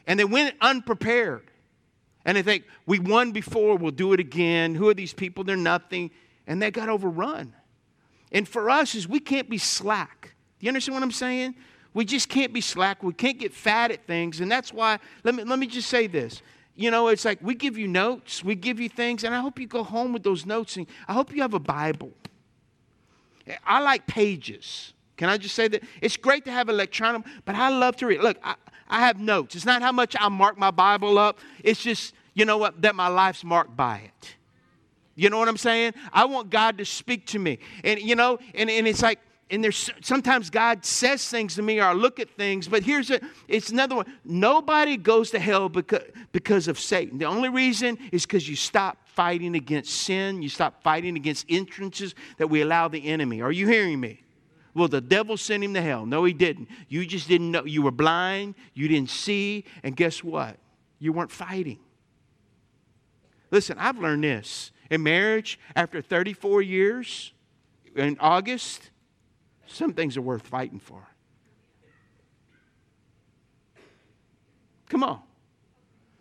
And 0.06 0.18
they 0.18 0.24
went 0.24 0.56
unprepared. 0.60 1.50
And 2.24 2.36
they 2.36 2.42
think, 2.42 2.64
we 2.86 2.98
won 2.98 3.32
before, 3.32 3.76
we'll 3.76 3.90
do 3.90 4.12
it 4.12 4.20
again. 4.20 4.74
Who 4.74 4.88
are 4.88 4.94
these 4.94 5.12
people? 5.12 5.44
They're 5.44 5.56
nothing. 5.56 6.10
And 6.46 6.62
they 6.62 6.70
got 6.70 6.88
overrun. 6.88 7.54
And 8.32 8.48
for 8.48 8.70
us 8.70 8.94
is 8.94 9.06
we 9.06 9.20
can't 9.20 9.50
be 9.50 9.58
slack. 9.58 10.34
Do 10.58 10.66
you 10.66 10.70
understand 10.70 10.94
what 10.94 11.02
I'm 11.02 11.12
saying? 11.12 11.54
We 11.94 12.04
just 12.04 12.28
can't 12.28 12.52
be 12.52 12.60
slack. 12.60 13.02
We 13.02 13.12
can't 13.12 13.38
get 13.38 13.54
fat 13.54 13.92
at 13.92 14.06
things. 14.06 14.40
And 14.40 14.50
that's 14.50 14.72
why, 14.72 14.98
let 15.22 15.34
me, 15.34 15.44
let 15.44 15.58
me 15.58 15.66
just 15.66 15.88
say 15.88 16.08
this. 16.08 16.42
You 16.76 16.90
know, 16.90 17.06
it's 17.08 17.24
like 17.24 17.38
we 17.40 17.54
give 17.54 17.78
you 17.78 17.86
notes, 17.86 18.42
we 18.42 18.56
give 18.56 18.80
you 18.80 18.88
things, 18.88 19.22
and 19.22 19.32
I 19.32 19.38
hope 19.38 19.60
you 19.60 19.68
go 19.68 19.84
home 19.84 20.12
with 20.12 20.24
those 20.24 20.44
notes. 20.44 20.76
And 20.76 20.88
I 21.06 21.12
hope 21.12 21.32
you 21.32 21.40
have 21.42 21.54
a 21.54 21.60
Bible. 21.60 22.10
I 23.64 23.80
like 23.80 24.06
pages. 24.08 24.92
Can 25.16 25.28
I 25.28 25.36
just 25.36 25.54
say 25.54 25.68
that? 25.68 25.84
It's 26.00 26.16
great 26.16 26.44
to 26.46 26.50
have 26.50 26.68
electronic, 26.68 27.22
but 27.44 27.54
I 27.54 27.68
love 27.68 27.94
to 27.96 28.06
read. 28.06 28.20
Look, 28.20 28.38
I, 28.42 28.56
I 28.88 29.00
have 29.00 29.20
notes. 29.20 29.54
It's 29.54 29.64
not 29.64 29.82
how 29.82 29.92
much 29.92 30.16
I 30.18 30.28
mark 30.28 30.58
my 30.58 30.72
Bible 30.72 31.18
up, 31.18 31.38
it's 31.62 31.80
just, 31.80 32.14
you 32.34 32.44
know 32.44 32.58
what, 32.58 32.82
that 32.82 32.96
my 32.96 33.08
life's 33.08 33.44
marked 33.44 33.76
by 33.76 33.98
it. 33.98 34.36
You 35.14 35.30
know 35.30 35.38
what 35.38 35.48
I'm 35.48 35.56
saying? 35.56 35.94
I 36.12 36.24
want 36.24 36.50
God 36.50 36.78
to 36.78 36.84
speak 36.84 37.26
to 37.28 37.38
me. 37.38 37.60
And, 37.84 38.00
you 38.00 38.16
know, 38.16 38.38
and, 38.52 38.68
and 38.68 38.88
it's 38.88 39.02
like, 39.02 39.20
and 39.50 39.62
there's 39.62 39.90
sometimes 40.00 40.50
God 40.50 40.84
says 40.84 41.28
things 41.28 41.56
to 41.56 41.62
me 41.62 41.78
or 41.78 41.84
I 41.84 41.92
look 41.92 42.18
at 42.18 42.30
things, 42.30 42.66
but 42.66 42.82
here's 42.82 43.10
a, 43.10 43.20
it's 43.46 43.70
another 43.70 43.96
one. 43.96 44.06
Nobody 44.24 44.96
goes 44.96 45.30
to 45.32 45.38
hell 45.38 45.68
because, 45.68 46.02
because 46.32 46.66
of 46.68 46.78
Satan. 46.78 47.18
The 47.18 47.26
only 47.26 47.50
reason 47.50 47.98
is 48.10 48.24
because 48.24 48.48
you 48.48 48.56
stop 48.56 49.06
fighting 49.06 49.54
against 49.54 49.92
sin, 49.92 50.42
you 50.42 50.48
stop 50.48 50.82
fighting 50.82 51.16
against 51.16 51.46
entrances 51.48 52.14
that 52.38 52.48
we 52.48 52.62
allow 52.62 52.88
the 52.88 53.06
enemy. 53.06 53.42
Are 53.42 53.52
you 53.52 53.68
hearing 53.68 54.00
me? 54.00 54.22
Well, 54.72 54.88
the 54.88 55.00
devil 55.00 55.36
sent 55.36 55.62
him 55.62 55.74
to 55.74 55.82
hell. 55.82 56.04
No, 56.04 56.24
he 56.24 56.32
didn't. 56.32 56.68
You 56.88 57.06
just 57.06 57.28
didn't 57.28 57.50
know. 57.52 57.64
You 57.64 57.82
were 57.82 57.92
blind, 57.92 58.56
you 58.72 58.88
didn't 58.88 59.10
see, 59.10 59.64
and 59.84 59.94
guess 59.94 60.24
what? 60.24 60.56
You 60.98 61.12
weren't 61.12 61.30
fighting. 61.30 61.78
Listen, 63.50 63.78
I've 63.78 63.98
learned 63.98 64.24
this. 64.24 64.72
In 64.90 65.02
marriage, 65.02 65.60
after 65.76 66.02
34 66.02 66.62
years, 66.62 67.32
in 67.94 68.16
August, 68.18 68.90
some 69.66 69.92
things 69.92 70.16
are 70.16 70.22
worth 70.22 70.46
fighting 70.46 70.78
for. 70.78 71.06
Come 74.88 75.02
on. 75.02 75.20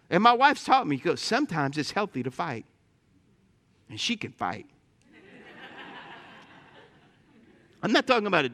And 0.09 0.23
my 0.23 0.33
wife's 0.33 0.63
taught 0.63 0.87
me 0.87 0.95
because 0.95 1.21
sometimes 1.21 1.77
it's 1.77 1.91
healthy 1.91 2.23
to 2.23 2.31
fight. 2.31 2.65
And 3.89 3.99
she 3.99 4.15
can 4.15 4.31
fight. 4.31 4.67
I'm 7.81 7.91
not 7.91 8.07
talking 8.07 8.27
about 8.27 8.45
it. 8.45 8.53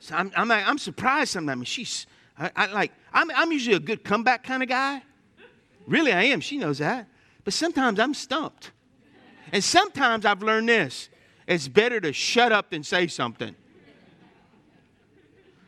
So 0.00 0.14
I'm, 0.14 0.32
I'm, 0.36 0.50
I'm 0.50 0.78
surprised 0.78 1.32
sometimes. 1.32 1.66
She's, 1.66 2.06
I, 2.38 2.50
I 2.54 2.66
like, 2.66 2.92
I'm, 3.12 3.30
I'm 3.32 3.50
usually 3.50 3.76
a 3.76 3.80
good 3.80 4.04
comeback 4.04 4.44
kind 4.44 4.62
of 4.62 4.68
guy. 4.68 5.02
Really, 5.86 6.12
I 6.12 6.24
am. 6.24 6.40
She 6.40 6.58
knows 6.58 6.78
that. 6.78 7.08
But 7.44 7.54
sometimes 7.54 7.98
I'm 7.98 8.14
stumped. 8.14 8.70
And 9.52 9.64
sometimes 9.64 10.24
I've 10.24 10.42
learned 10.42 10.68
this 10.68 11.08
it's 11.48 11.66
better 11.66 11.98
to 11.98 12.12
shut 12.12 12.52
up 12.52 12.70
than 12.70 12.84
say 12.84 13.06
something. 13.06 13.56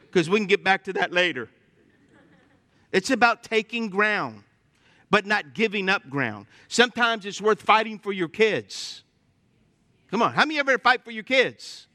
Because 0.02 0.28
we 0.28 0.38
can 0.38 0.46
get 0.46 0.62
back 0.62 0.84
to 0.84 0.92
that 0.92 1.10
later. 1.10 1.48
It's 2.92 3.10
about 3.10 3.42
taking 3.42 3.88
ground, 3.88 4.42
but 5.08 5.24
not 5.24 5.54
giving 5.54 5.88
up 5.88 6.08
ground. 6.10 6.46
Sometimes 6.68 7.24
it's 7.24 7.40
worth 7.40 7.62
fighting 7.62 7.98
for 7.98 8.12
your 8.12 8.28
kids. 8.28 9.04
Come 10.10 10.20
on, 10.20 10.34
how 10.34 10.42
many 10.42 10.58
of 10.58 10.66
you 10.66 10.72
ever 10.72 10.78
fight 10.78 11.02
for 11.02 11.12
your 11.12 11.22
kids? 11.22 11.86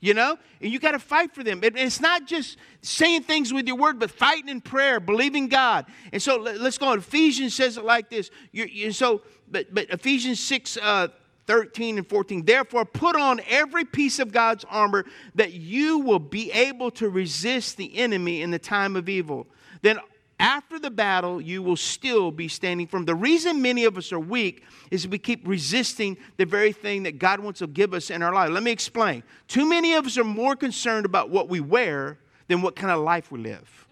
You 0.00 0.12
know, 0.14 0.36
and 0.60 0.70
you 0.70 0.78
got 0.80 0.90
to 0.90 0.98
fight 0.98 1.32
for 1.32 1.44
them. 1.44 1.60
it's 1.62 2.00
not 2.00 2.26
just 2.26 2.58
saying 2.82 3.22
things 3.22 3.54
with 3.54 3.68
your 3.68 3.76
word, 3.76 4.00
but 4.00 4.10
fighting 4.10 4.48
in 4.48 4.60
prayer, 4.60 4.98
believing 4.98 5.46
God. 5.48 5.86
And 6.12 6.20
so 6.20 6.36
let's 6.36 6.76
go 6.76 6.88
on. 6.88 6.98
Ephesians 6.98 7.54
says 7.54 7.78
it 7.78 7.84
like 7.84 8.10
this. 8.10 8.30
You, 8.50 8.64
you, 8.64 8.92
so, 8.92 9.22
but 9.48 9.72
but 9.72 9.88
Ephesians 9.90 10.40
six 10.40 10.76
uh, 10.76 11.06
13 11.52 11.98
and 11.98 12.08
14. 12.08 12.46
Therefore, 12.46 12.86
put 12.86 13.14
on 13.14 13.38
every 13.46 13.84
piece 13.84 14.18
of 14.18 14.32
God's 14.32 14.64
armor 14.70 15.04
that 15.34 15.52
you 15.52 15.98
will 15.98 16.18
be 16.18 16.50
able 16.50 16.90
to 16.92 17.10
resist 17.10 17.76
the 17.76 17.94
enemy 17.98 18.40
in 18.40 18.50
the 18.50 18.58
time 18.58 18.96
of 18.96 19.06
evil. 19.06 19.46
Then, 19.82 19.98
after 20.40 20.78
the 20.78 20.90
battle, 20.90 21.42
you 21.42 21.62
will 21.62 21.76
still 21.76 22.30
be 22.30 22.48
standing 22.48 22.86
firm. 22.86 23.04
The 23.04 23.14
reason 23.14 23.60
many 23.60 23.84
of 23.84 23.98
us 23.98 24.14
are 24.14 24.18
weak 24.18 24.64
is 24.90 25.06
we 25.06 25.18
keep 25.18 25.46
resisting 25.46 26.16
the 26.38 26.46
very 26.46 26.72
thing 26.72 27.02
that 27.02 27.18
God 27.18 27.38
wants 27.38 27.58
to 27.58 27.66
give 27.66 27.92
us 27.92 28.08
in 28.08 28.22
our 28.22 28.32
life. 28.32 28.48
Let 28.48 28.62
me 28.62 28.70
explain. 28.70 29.22
Too 29.46 29.68
many 29.68 29.92
of 29.92 30.06
us 30.06 30.16
are 30.16 30.24
more 30.24 30.56
concerned 30.56 31.04
about 31.04 31.28
what 31.28 31.50
we 31.50 31.60
wear 31.60 32.18
than 32.48 32.62
what 32.62 32.76
kind 32.76 32.90
of 32.90 33.00
life 33.02 33.30
we 33.30 33.40
live. 33.40 33.86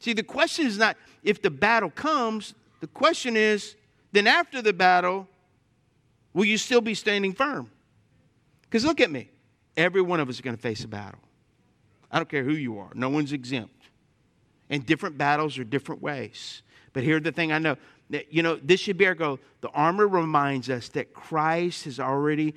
See, 0.00 0.12
the 0.12 0.24
question 0.24 0.66
is 0.66 0.76
not 0.76 0.96
if 1.22 1.40
the 1.40 1.50
battle 1.50 1.90
comes, 1.90 2.54
the 2.80 2.88
question 2.88 3.36
is, 3.36 3.76
then 4.14 4.26
after 4.26 4.62
the 4.62 4.72
battle, 4.72 5.28
will 6.32 6.44
you 6.44 6.56
still 6.56 6.80
be 6.80 6.94
standing 6.94 7.32
firm? 7.32 7.70
Because 8.62 8.84
look 8.84 9.00
at 9.00 9.10
me. 9.10 9.30
Every 9.76 10.02
one 10.02 10.20
of 10.20 10.28
us 10.28 10.36
is 10.36 10.40
going 10.40 10.56
to 10.56 10.62
face 10.62 10.84
a 10.84 10.88
battle. 10.88 11.18
I 12.10 12.18
don't 12.18 12.28
care 12.28 12.44
who 12.44 12.52
you 12.52 12.78
are, 12.78 12.90
no 12.94 13.08
one's 13.08 13.32
exempt. 13.32 13.88
And 14.70 14.86
different 14.86 15.18
battles 15.18 15.58
are 15.58 15.64
different 15.64 16.00
ways. 16.00 16.62
But 16.92 17.02
here's 17.02 17.22
the 17.22 17.32
thing 17.32 17.52
I 17.52 17.58
know 17.58 17.76
you 18.30 18.42
know, 18.42 18.56
this 18.56 18.80
should 18.80 18.98
be 18.98 19.06
our 19.06 19.14
goal. 19.14 19.40
The 19.62 19.70
armor 19.70 20.06
reminds 20.06 20.68
us 20.70 20.88
that 20.90 21.14
Christ 21.14 21.84
has 21.86 21.98
already 21.98 22.54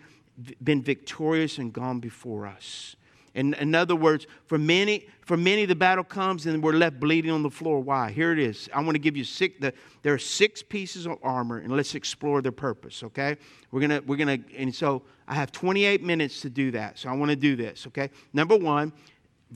been 0.64 0.84
victorious 0.84 1.58
and 1.58 1.74
gone 1.74 2.00
before 2.00 2.46
us. 2.46 2.97
In, 3.38 3.54
in 3.54 3.76
other 3.76 3.96
words, 3.96 4.26
for 4.48 4.58
many, 4.58 5.06
for 5.22 5.38
many, 5.38 5.66
the 5.66 5.76
battle 5.76 6.04
comes 6.04 6.48
and 6.48 6.62
we're 6.64 6.74
left 6.74 7.00
bleeding 7.00 7.30
on 7.30 7.44
the 7.44 7.52
floor. 7.52 7.80
Why? 7.80 8.10
Here 8.10 8.32
it 8.32 8.40
is. 8.40 8.68
I 8.74 8.82
want 8.82 8.96
to 8.96 9.00
give 9.00 9.16
you 9.16 9.24
six. 9.24 9.60
The, 9.60 9.76
there 10.02 10.16
are 10.16 10.18
six 10.18 10.64
pieces 10.64 11.06
of 11.06 11.20
armor, 11.22 11.60
and 11.60 11.72
let's 11.72 11.94
explore 11.94 12.42
their 12.42 12.52
purpose. 12.52 13.04
Okay? 13.04 13.38
We're 13.70 13.82
gonna, 13.82 14.02
we're 14.08 14.16
gonna, 14.16 14.40
and 14.56 14.74
so 14.74 15.04
I 15.28 15.36
have 15.36 15.52
28 15.52 16.02
minutes 16.04 16.42
to 16.42 16.50
do 16.50 16.72
that. 16.72 16.98
So 16.98 17.10
I 17.10 17.14
want 17.14 17.30
to 17.30 17.36
do 17.36 17.56
this. 17.56 17.86
Okay? 17.86 18.10
Number 18.34 18.58
one, 18.58 18.92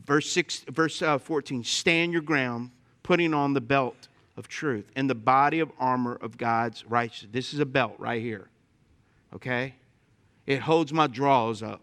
verse 0.06 0.30
six, 0.30 0.60
verse 0.70 1.02
uh, 1.02 1.18
14. 1.18 1.64
Stand 1.64 2.14
your 2.14 2.22
ground, 2.22 2.70
putting 3.02 3.34
on 3.34 3.54
the 3.54 3.62
belt 3.62 4.10
of 4.38 4.48
truth 4.48 4.92
and 4.96 5.10
the 5.10 5.16
body 5.16 5.60
of 5.60 5.72
armor 5.80 6.20
of 6.22 6.38
God's 6.38 6.86
righteousness. 6.86 7.32
This 7.34 7.52
is 7.52 7.60
a 7.60 7.66
belt 7.66 7.96
right 7.98 8.22
here. 8.22 8.48
Okay? 9.34 9.74
It 10.46 10.60
holds 10.60 10.94
my 10.94 11.08
drawers 11.08 11.64
up 11.64 11.82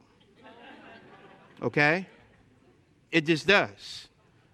okay? 1.62 2.06
It 3.10 3.26
just 3.26 3.46
does. 3.46 4.08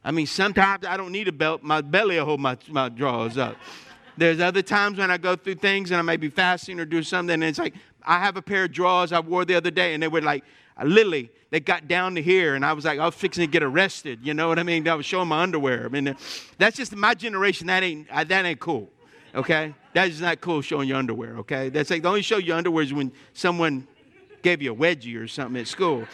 I 0.05 0.11
mean, 0.11 0.27
sometimes 0.27 0.87
I 0.87 0.97
don't 0.97 1.13
need 1.13 1.29
a 1.29 1.33
belt. 1.33 1.63
My 1.63 1.81
belly 1.81 2.17
will 2.19 2.25
hold 2.27 2.41
my, 2.41 2.57
my 2.69 2.89
drawers 2.89 3.39
up. 3.39 3.57
There's 4.17 4.39
other 4.41 4.63
times 4.63 4.99
when 4.99 5.11
I 5.11 5.17
go 5.17 5.35
through 5.35 5.57
things 5.57 5.91
and 5.91 5.99
I 5.99 6.03
may 6.03 6.17
be 6.17 6.29
fasting 6.29 6.79
or 6.79 6.85
do 6.85 7.03
something, 7.03 7.35
and 7.35 7.43
it's 7.43 7.59
like, 7.59 7.75
I 8.03 8.19
have 8.19 8.37
a 8.37 8.43
pair 8.43 8.65
of 8.65 8.73
drawers 8.73 9.13
I 9.13 9.21
wore 9.21 9.45
the 9.45 9.55
other 9.55 9.71
day, 9.71 9.95
and 9.95 10.03
they 10.03 10.09
were 10.09 10.21
like, 10.21 10.45
literally, 10.83 11.31
they 11.51 11.61
got 11.61 11.89
down 11.89 12.15
to 12.17 12.23
here, 12.23 12.55
and 12.55 12.65
I 12.65 12.75
was 12.75 12.85
like, 12.85 12.99
I 12.99 13.07
was 13.07 13.15
fixing 13.15 13.47
to 13.47 13.51
get 13.51 13.63
arrested. 13.63 14.21
You 14.23 14.35
know 14.35 14.49
what 14.49 14.59
I 14.59 14.63
mean? 14.63 14.87
I 14.87 14.95
was 14.95 15.07
showing 15.07 15.29
my 15.29 15.41
underwear. 15.41 15.87
I 15.87 15.89
mean, 15.89 16.15
that's 16.59 16.77
just 16.77 16.95
my 16.95 17.15
generation. 17.15 17.67
That 17.69 17.83
ain't, 17.83 18.09
that 18.09 18.31
ain't 18.31 18.61
cool, 18.61 18.91
okay? 19.35 19.75
That 19.95 20.09
is 20.09 20.21
not 20.21 20.41
cool 20.41 20.61
showing 20.61 20.89
your 20.89 20.99
underwear, 20.99 21.39
okay? 21.39 21.71
That's 21.71 21.91
like 21.91 22.03
the 22.03 22.09
only 22.09 22.23
show 22.23 22.37
your 22.37 22.57
underwear 22.57 22.85
is 22.85 22.93
when 22.93 23.11
someone 23.33 23.87
gave 24.43 24.61
you 24.61 24.73
a 24.73 24.77
wedgie 24.77 25.17
or 25.17 25.27
something 25.27 25.61
at 25.61 25.67
school. 25.67 26.07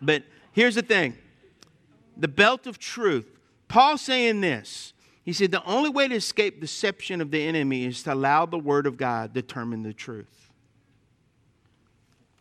But 0.00 0.24
here's 0.52 0.74
the 0.74 0.82
thing 0.82 1.16
the 2.16 2.28
belt 2.28 2.66
of 2.66 2.78
truth. 2.78 3.30
Paul 3.68 3.98
saying 3.98 4.40
this. 4.40 4.92
He 5.24 5.32
said, 5.32 5.50
The 5.50 5.64
only 5.64 5.90
way 5.90 6.06
to 6.06 6.14
escape 6.14 6.60
deception 6.60 7.20
of 7.20 7.32
the 7.32 7.42
enemy 7.42 7.84
is 7.84 8.04
to 8.04 8.14
allow 8.14 8.46
the 8.46 8.58
Word 8.58 8.86
of 8.86 8.96
God 8.96 9.32
determine 9.32 9.82
the 9.82 9.92
truth. 9.92 10.52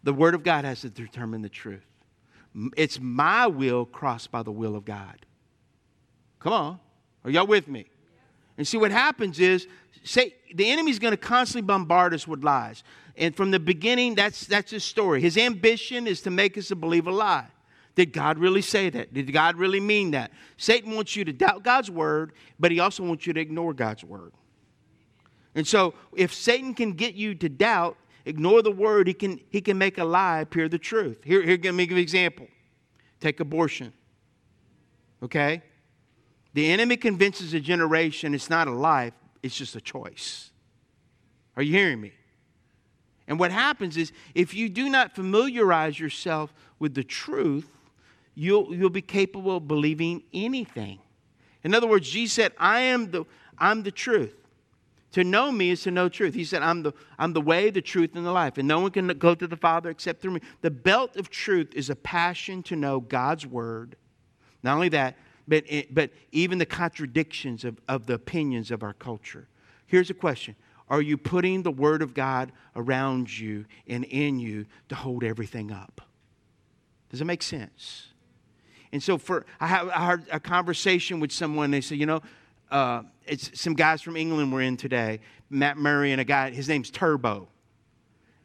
The 0.04 0.14
Word 0.14 0.36
of 0.36 0.44
God 0.44 0.66
has 0.66 0.82
to 0.82 0.90
determine 0.92 1.42
the 1.42 1.50
truth. 1.50 1.86
It's 2.78 3.00
my 3.02 3.48
will 3.48 3.86
crossed 3.86 4.32
by 4.32 4.44
the 4.44 4.52
will 4.52 4.76
of 4.76 4.86
God. 4.86 5.26
Come 6.40 6.54
on. 6.54 6.80
Are 7.24 7.32
y'all 7.32 7.48
with 7.48 7.68
me? 7.68 7.88
And 8.56 8.68
see 8.68 8.78
what 8.78 8.92
happens 8.92 9.40
is, 9.40 9.68
say, 10.04 10.36
the 10.54 10.70
enemy's 10.70 11.00
going 11.00 11.12
to 11.12 11.18
constantly 11.18 11.66
bombard 11.66 12.14
us 12.14 12.28
with 12.28 12.44
lies. 12.44 12.84
And 13.17 13.36
from 13.36 13.51
the 13.51 13.60
beginning, 13.60 14.15
that's, 14.15 14.45
that's 14.45 14.72
his 14.72 14.84
story. 14.84 15.22
His 15.22 15.38
ambition 15.38 16.07
is 16.07 16.22
to 16.22 16.31
make 16.31 16.57
us 16.57 16.69
believe 16.72 17.07
a 17.07 17.12
lie. 17.12 17.48
Did 17.95 18.12
God 18.12 18.38
really 18.38 18.62
say 18.62 18.89
that? 18.89 19.13
Did 19.13 19.31
God 19.31 19.55
really 19.55 19.79
mean 19.79 20.12
that? 20.12 20.31
Satan 20.57 20.93
wants 20.95 21.15
you 21.15 21.24
to 21.24 21.31
doubt 21.31 21.63
God's 21.63 21.89
word, 21.89 22.34
but 22.60 22.72
he 22.72 22.79
also 22.79 23.03
wants 23.03 23.25
you 23.25 23.34
to 23.34 23.39
ignore 23.39 23.74
God's 23.74 24.03
word. 24.03 24.34
And 25.55 25.65
so, 25.65 25.93
if 26.13 26.34
Satan 26.34 26.74
can 26.74 26.91
get 26.91 27.15
you 27.15 27.34
to 27.36 27.48
doubt, 27.48 27.95
ignore 28.25 28.62
the 28.62 28.72
word, 28.72 29.07
he 29.07 29.13
can, 29.13 29.39
he 29.50 29.62
can 29.62 29.77
make 29.77 29.98
a 29.98 30.03
lie 30.03 30.41
appear 30.41 30.67
the 30.67 30.77
truth. 30.77 31.19
Here, 31.24 31.41
here, 31.41 31.57
let 31.63 31.74
me 31.74 31.86
an 31.86 31.98
example. 31.98 32.48
Take 33.22 33.39
abortion. 33.39 33.93
Okay? 35.24 35.63
The 36.53 36.69
enemy 36.69 36.98
convinces 36.98 37.53
a 37.53 37.62
generation 37.62 38.34
it's 38.34 38.50
not 38.50 38.67
a 38.67 38.72
life, 38.72 39.13
it's 39.41 39.55
just 39.55 39.75
a 39.77 39.81
choice. 39.81 40.51
Are 41.55 41.63
you 41.63 41.72
hearing 41.72 42.01
me? 42.01 42.12
And 43.27 43.39
what 43.39 43.51
happens 43.51 43.98
is, 43.98 44.12
if 44.34 44.53
you 44.53 44.70
do 44.70 44.89
not 44.89 45.15
familiarize 45.15 46.00
yourself 46.00 46.53
with 46.77 46.94
the 46.94 47.03
truth, 47.03 47.67
you'll, 48.36 48.74
you'll 48.75 48.89
be 48.89 49.01
capable 49.01 49.58
of 49.58 49.67
believing 49.67 50.24
anything. 50.34 51.00
In 51.63 51.74
other 51.74 51.88
words, 51.88 52.10
Jesus 52.10 52.36
said, 52.36 52.51
I 52.60 52.82
am 52.82 53.10
the, 53.10 53.25
I'm 53.58 53.84
the 53.84 53.91
truth. 53.91 54.36
To 55.13 55.24
know 55.24 55.51
me 55.51 55.70
is 55.70 55.82
to 55.84 55.91
know 55.91 56.10
truth. 56.10 56.34
He 56.34 56.44
said, 56.44 56.62
I'm 56.62 56.84
the, 56.84 56.91
I'm 57.17 57.32
the 57.32 57.41
way, 57.41 57.70
the 57.70 57.82
truth, 57.82 58.12
and 58.15 58.25
the 58.25 58.32
life. 58.32 58.58
And 58.58 58.67
no 58.67 58.82
one 58.82 58.91
can 58.91 59.08
go 59.08 59.34
to 59.34 59.48
the 59.48 59.55
Father 59.55 59.89
except 59.89 60.22
through 60.22 60.34
me. 60.34 60.41
The 60.62 60.70
belt 60.70 61.15
of 61.15 61.29
truth 61.29 61.74
is 61.74 61.89
a 61.89 61.96
passion 61.96 62.62
to 62.63 62.75
know 62.75 63.00
God's 63.00 63.48
word. 63.48 63.96
Not 64.62 64.75
only 64.75 64.89
that, 64.89 65.15
but, 65.48 65.63
but 65.91 66.12
even 66.32 66.58
the 66.58 66.65
contradictions 66.65 67.63
of, 67.63 67.79
of 67.88 68.08
the 68.08 68.15
opinions 68.15 68.72
of 68.72 68.84
our 68.84 68.94
culture. 68.94 69.48
Here's 69.88 70.10
a 70.10 70.13
question 70.13 70.55
Are 70.89 71.01
you 71.01 71.18
putting 71.18 71.63
the 71.63 71.72
word 71.72 72.01
of 72.01 72.13
God 72.13 72.51
around 72.75 73.38
you 73.38 73.65
and 73.88 74.04
in 74.06 74.39
you 74.39 74.65
to 74.89 74.96
hold 74.96 75.24
everything 75.24 75.72
up? 75.72 76.01
Does 77.10 77.22
it 77.22 77.25
make 77.25 77.44
sense? 77.44 78.10
And 78.92 79.01
so 79.01 79.18
for 79.18 79.46
I, 79.60 79.68
have, 79.68 79.89
I 79.89 80.06
had 80.06 80.25
a 80.32 80.39
conversation 80.39 81.20
with 81.20 81.32
someone. 81.32 81.72
They 81.72 81.82
said, 81.82 81.98
you 81.98 82.06
know, 82.06 82.22
uh, 82.72 83.04
it's 83.25 83.60
some 83.60 83.74
guys 83.74 84.01
from 84.01 84.15
England 84.15 84.51
were 84.51 84.62
in 84.62 84.77
today. 84.77 85.20
Matt 85.50 85.77
Murray 85.77 86.12
and 86.12 86.22
a 86.22 86.24
guy. 86.24 86.51
His 86.51 86.70
name's 86.70 86.89
Turbo. 86.92 87.48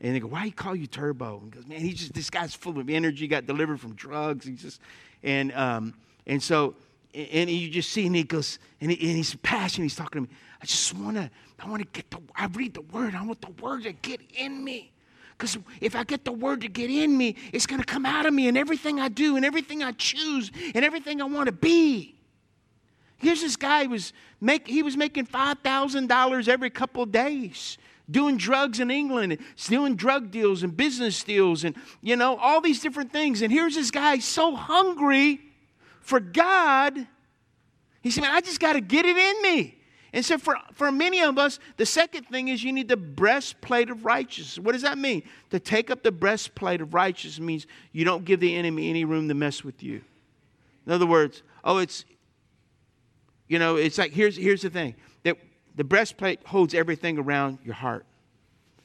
And 0.01 0.15
they 0.15 0.21
go, 0.21 0.29
why 0.29 0.43
do 0.43 0.47
you 0.47 0.53
call 0.53 0.75
you 0.75 0.87
Turbo? 0.87 1.41
And 1.43 1.51
goes, 1.53 1.67
man, 1.67 1.81
he's 1.81 1.99
just 1.99 2.15
this 2.15 2.31
guy's 2.31 2.55
full 2.55 2.79
of 2.79 2.89
energy. 2.89 3.29
Got 3.29 3.47
delivered 3.47 3.81
from 3.81 3.95
drugs. 3.95 4.47
He's 4.47 4.63
just, 4.63 4.81
and 5.23 5.53
um, 5.53 5.95
and 6.27 6.43
so, 6.43 6.75
and 7.15 7.51
you 7.51 7.71
just 7.71 7.91
see, 7.91 8.07
and 8.07 8.15
he 8.15 8.23
goes, 8.23 8.59
and, 8.81 8.91
he, 8.91 9.09
and 9.09 9.17
he's 9.17 9.35
passionate. 9.37 9.85
He's 9.85 9.97
talking 9.97 10.25
to 10.25 10.31
me. 10.31 10.37
I 10.63 10.67
just 10.67 10.95
want 10.95 11.17
to, 11.17 11.31
I 11.59 11.69
want 11.69 11.83
to 11.83 11.89
get 11.89 12.11
the, 12.11 12.19
I 12.35 12.47
read 12.47 12.75
the 12.75 12.83
word. 12.83 13.15
I 13.15 13.23
want 13.23 13.41
the 13.41 13.51
word 13.63 13.85
to 13.85 13.93
get 13.93 14.21
in 14.37 14.63
me. 14.63 14.93
Because 15.37 15.59
if 15.81 15.97
I 15.97 16.05
get 16.05 16.25
the 16.25 16.33
word 16.33 16.61
to 16.61 16.69
get 16.69 16.91
in 16.91 17.17
me, 17.17 17.35
it's 17.53 17.67
going 17.67 17.81
to 17.81 17.87
come 17.87 18.05
out 18.05 18.27
of 18.27 18.35
me 18.35 18.47
in 18.47 18.57
everything 18.57 19.01
I 19.01 19.09
do 19.09 19.37
and 19.37 19.45
everything 19.45 19.83
I 19.83 19.93
choose 19.93 20.51
and 20.75 20.85
everything 20.85 21.23
I 21.23 21.25
want 21.25 21.47
to 21.47 21.53
be. 21.53 22.15
Here's 23.17 23.41
this 23.41 23.57
guy 23.57 23.85
who 23.85 23.91
was 23.91 24.13
make, 24.41 24.67
he 24.67 24.83
was 24.83 24.97
making 24.97 25.27
$5,000 25.27 26.49
every 26.49 26.71
couple 26.71 27.03
of 27.03 27.13
days 27.13 27.79
doing 28.11 28.37
drugs 28.37 28.81
in 28.81 28.91
England, 28.91 29.39
doing 29.69 29.95
drug 29.95 30.31
deals 30.31 30.63
and 30.63 30.77
business 30.77 31.23
deals 31.23 31.65
and, 31.65 31.77
you 32.03 32.17
know, 32.17 32.37
all 32.37 32.61
these 32.61 32.81
different 32.81 33.13
things. 33.13 33.41
And 33.41 33.53
here's 33.53 33.77
this 33.77 33.91
guy 33.91 34.19
so 34.19 34.55
hungry 34.55 35.41
for 36.11 36.21
God. 36.21 37.07
He 38.03 38.11
said, 38.11 38.23
man, 38.23 38.33
I 38.35 38.41
just 38.41 38.59
got 38.61 38.75
to 38.75 38.81
get 38.81 39.07
it 39.07 39.17
in 39.17 39.43
me. 39.43 39.77
And 40.13 40.25
so, 40.25 40.39
for, 40.39 40.57
for 40.75 40.91
many 40.91 41.23
of 41.23 41.39
us, 41.39 41.61
the 41.77 41.87
second 41.87 42.25
thing 42.25 42.49
is 42.49 42.65
you 42.65 42.73
need 42.73 42.89
the 42.89 42.97
breastplate 42.97 43.91
of 43.91 44.05
righteousness. 44.05 44.59
What 44.59 44.73
does 44.73 44.83
that 44.83 44.99
mean? 44.99 45.23
To 45.51 45.61
take 45.61 45.89
up 45.89 46.03
the 46.03 46.11
breastplate 46.11 46.81
of 46.81 46.95
righteousness 46.95 47.39
means 47.39 47.69
you 47.93 48.05
don't 48.05 48.25
give 48.25 48.41
the 48.41 48.57
enemy 48.57 48.91
any 48.91 49.05
room 49.05 49.29
to 49.29 49.35
mess 49.35 49.63
with 49.63 49.85
you. 49.85 50.03
In 50.85 50.93
other 50.93 51.07
words, 51.07 51.45
oh, 51.63 51.79
it's, 51.79 52.05
you 53.47 53.61
know, 53.61 53.77
it's 53.77 53.99
like 53.99 54.11
here's, 54.11 54.37
here's 54.37 54.63
the 54.63 54.71
thing 54.71 54.97
that 55.23 55.37
the 55.77 55.85
breastplate 55.85 56.41
holds 56.45 56.75
everything 56.75 57.19
around 57.19 57.61
your 57.65 57.75
heart. 57.75 58.05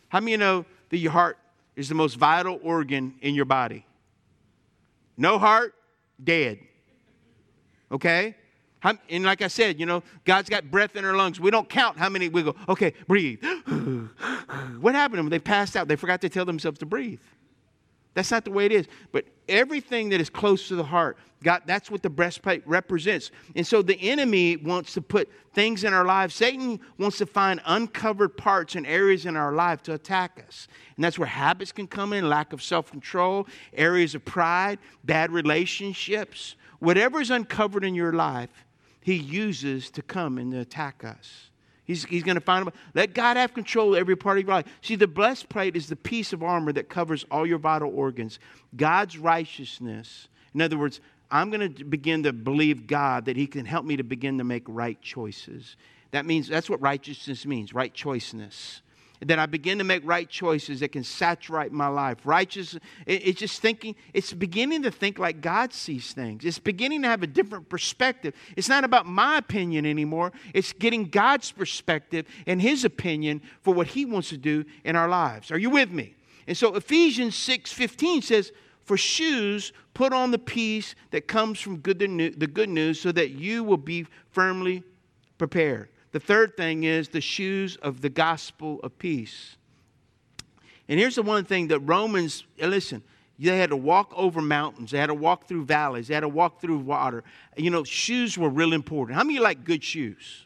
How 0.09 0.19
many 0.19 0.33
of 0.33 0.39
you 0.39 0.45
know 0.45 0.65
that 0.89 0.97
your 0.97 1.11
heart 1.11 1.39
is 1.75 1.89
the 1.89 1.95
most 1.95 2.17
vital 2.17 2.59
organ 2.61 3.15
in 3.21 3.33
your 3.33 3.45
body? 3.45 3.83
No 5.17 5.39
heart, 5.39 5.73
dead. 6.23 6.59
Okay? 7.91 8.35
and 9.09 9.23
like 9.23 9.41
I 9.41 9.47
said, 9.47 9.79
you 9.79 9.85
know, 9.85 10.03
God's 10.25 10.49
got 10.49 10.69
breath 10.69 10.95
in 10.95 11.05
our 11.05 11.15
lungs. 11.15 11.39
We 11.39 11.49
don't 11.49 11.67
count 11.67 11.97
how 11.97 12.09
many 12.09 12.29
we 12.29 12.43
go, 12.43 12.55
okay, 12.69 12.93
breathe. 13.07 13.43
what 14.79 14.93
happened 14.93 15.17
to 15.17 15.23
them? 15.23 15.29
They 15.29 15.39
passed 15.39 15.75
out. 15.75 15.87
They 15.87 15.95
forgot 15.95 16.21
to 16.21 16.29
tell 16.29 16.45
themselves 16.45 16.77
to 16.79 16.85
breathe. 16.85 17.19
That's 18.13 18.31
not 18.31 18.45
the 18.45 18.51
way 18.51 18.65
it 18.65 18.71
is. 18.71 18.87
But 19.11 19.25
everything 19.49 20.09
that 20.09 20.21
is 20.21 20.29
close 20.29 20.67
to 20.69 20.75
the 20.75 20.83
heart, 20.83 21.17
God, 21.43 21.63
that's 21.65 21.91
what 21.91 22.01
the 22.01 22.09
breastplate 22.09 22.65
represents. 22.65 23.29
And 23.55 23.67
so 23.67 23.81
the 23.81 23.99
enemy 24.01 24.55
wants 24.55 24.93
to 24.93 25.01
put 25.01 25.29
things 25.53 25.83
in 25.83 25.93
our 25.93 26.05
lives. 26.05 26.33
Satan 26.33 26.79
wants 26.97 27.17
to 27.17 27.25
find 27.25 27.61
uncovered 27.65 28.37
parts 28.37 28.75
and 28.75 28.87
areas 28.87 29.25
in 29.25 29.35
our 29.35 29.51
life 29.51 29.83
to 29.83 29.93
attack 29.93 30.43
us. 30.47 30.67
And 30.95 31.03
that's 31.03 31.19
where 31.19 31.27
habits 31.27 31.71
can 31.71 31.87
come 31.87 32.13
in, 32.13 32.29
lack 32.29 32.53
of 32.53 32.63
self 32.63 32.89
control, 32.89 33.47
areas 33.73 34.15
of 34.15 34.23
pride, 34.23 34.79
bad 35.03 35.31
relationships. 35.31 36.55
Whatever 36.79 37.21
is 37.21 37.31
uncovered 37.31 37.83
in 37.83 37.95
your 37.95 38.13
life, 38.13 38.49
he 39.01 39.15
uses 39.15 39.89
to 39.91 40.01
come 40.01 40.37
and 40.37 40.53
attack 40.53 41.03
us. 41.03 41.49
He's, 41.83 42.03
he's 42.05 42.23
going 42.23 42.35
to 42.35 42.41
find 42.41 42.65
them. 42.65 42.73
Let 42.95 43.13
God 43.13 43.37
have 43.37 43.53
control 43.53 43.93
of 43.93 43.99
every 43.99 44.15
part 44.15 44.39
of 44.39 44.45
your 44.45 44.55
life. 44.55 44.65
See, 44.81 44.95
the 44.95 45.07
breastplate 45.07 45.75
is 45.75 45.87
the 45.87 45.95
piece 45.95 46.33
of 46.33 46.41
armor 46.41 46.73
that 46.73 46.89
covers 46.89 47.25
all 47.29 47.45
your 47.45 47.59
vital 47.59 47.91
organs. 47.95 48.39
God's 48.75 49.17
righteousness. 49.17 50.27
In 50.55 50.61
other 50.61 50.77
words, 50.77 50.99
I'm 51.29 51.51
going 51.51 51.75
to 51.75 51.83
begin 51.83 52.23
to 52.23 52.33
believe 52.33 52.87
God 52.87 53.25
that 53.25 53.37
He 53.37 53.45
can 53.45 53.65
help 53.65 53.85
me 53.85 53.97
to 53.97 54.03
begin 54.03 54.39
to 54.39 54.43
make 54.43 54.63
right 54.67 54.99
choices. 55.01 55.75
That 56.09 56.25
means 56.25 56.47
that's 56.47 56.69
what 56.69 56.81
righteousness 56.81 57.45
means, 57.45 57.73
right 57.73 57.93
choiceness 57.93 58.81
that 59.21 59.39
I 59.39 59.45
begin 59.45 59.77
to 59.77 59.83
make 59.83 60.01
right 60.05 60.29
choices 60.29 60.79
that 60.79 60.91
can 60.91 61.03
saturate 61.03 61.71
my 61.71 61.87
life. 61.87 62.17
Righteous, 62.25 62.77
it's 63.05 63.39
just 63.39 63.61
thinking, 63.61 63.95
it's 64.13 64.33
beginning 64.33 64.83
to 64.83 64.91
think 64.91 65.19
like 65.19 65.41
God 65.41 65.73
sees 65.73 66.13
things. 66.13 66.43
It's 66.45 66.59
beginning 66.59 67.01
to 67.03 67.07
have 67.07 67.23
a 67.23 67.27
different 67.27 67.69
perspective. 67.69 68.33
It's 68.55 68.69
not 68.69 68.83
about 68.83 69.05
my 69.05 69.37
opinion 69.37 69.85
anymore, 69.85 70.31
it's 70.53 70.73
getting 70.73 71.05
God's 71.05 71.51
perspective 71.51 72.25
and 72.45 72.61
His 72.61 72.85
opinion 72.85 73.41
for 73.61 73.73
what 73.73 73.87
He 73.87 74.05
wants 74.05 74.29
to 74.29 74.37
do 74.37 74.65
in 74.83 74.95
our 74.95 75.07
lives. 75.07 75.51
Are 75.51 75.57
you 75.57 75.69
with 75.69 75.91
me? 75.91 76.15
And 76.47 76.57
so 76.57 76.75
Ephesians 76.75 77.35
6 77.35 77.71
15 77.71 78.21
says, 78.21 78.51
for 78.83 78.97
shoes, 78.97 79.73
put 79.95 80.13
on 80.13 80.29
the 80.29 80.37
peace 80.37 80.93
that 81.09 81.27
comes 81.27 81.59
from 81.59 81.77
good, 81.77 81.97
the 81.97 82.47
good 82.47 82.69
news 82.69 83.01
so 83.01 83.11
that 83.11 83.31
you 83.31 83.63
will 83.63 83.77
be 83.77 84.05
firmly 84.29 84.83
prepared. 85.39 85.89
The 86.15 86.21
third 86.21 86.55
thing 86.55 86.85
is 86.85 87.09
the 87.09 87.19
shoes 87.19 87.75
of 87.81 87.99
the 87.99 88.07
gospel 88.07 88.79
of 88.83 88.97
peace. 88.97 89.57
And 90.87 90.97
here's 90.97 91.15
the 91.15 91.21
one 91.21 91.43
thing 91.43 91.67
that 91.67 91.79
Romans, 91.79 92.45
eh, 92.57 92.67
listen, 92.67 93.03
they 93.37 93.57
had 93.57 93.71
to 93.71 93.75
walk 93.75 94.13
over 94.15 94.41
mountains, 94.41 94.91
they 94.91 94.97
had 94.97 95.07
to 95.07 95.13
walk 95.13 95.45
through 95.45 95.65
valleys, 95.65 96.07
they 96.07 96.13
had 96.13 96.21
to 96.21 96.29
walk 96.29 96.61
through 96.61 96.77
water. 96.77 97.25
You 97.57 97.69
know, 97.69 97.83
shoes 97.83 98.37
were 98.37 98.47
real 98.47 98.71
important. 98.71 99.17
How 99.17 99.25
many 99.25 99.39
like 99.39 99.65
good 99.65 99.83
shoes? 99.83 100.45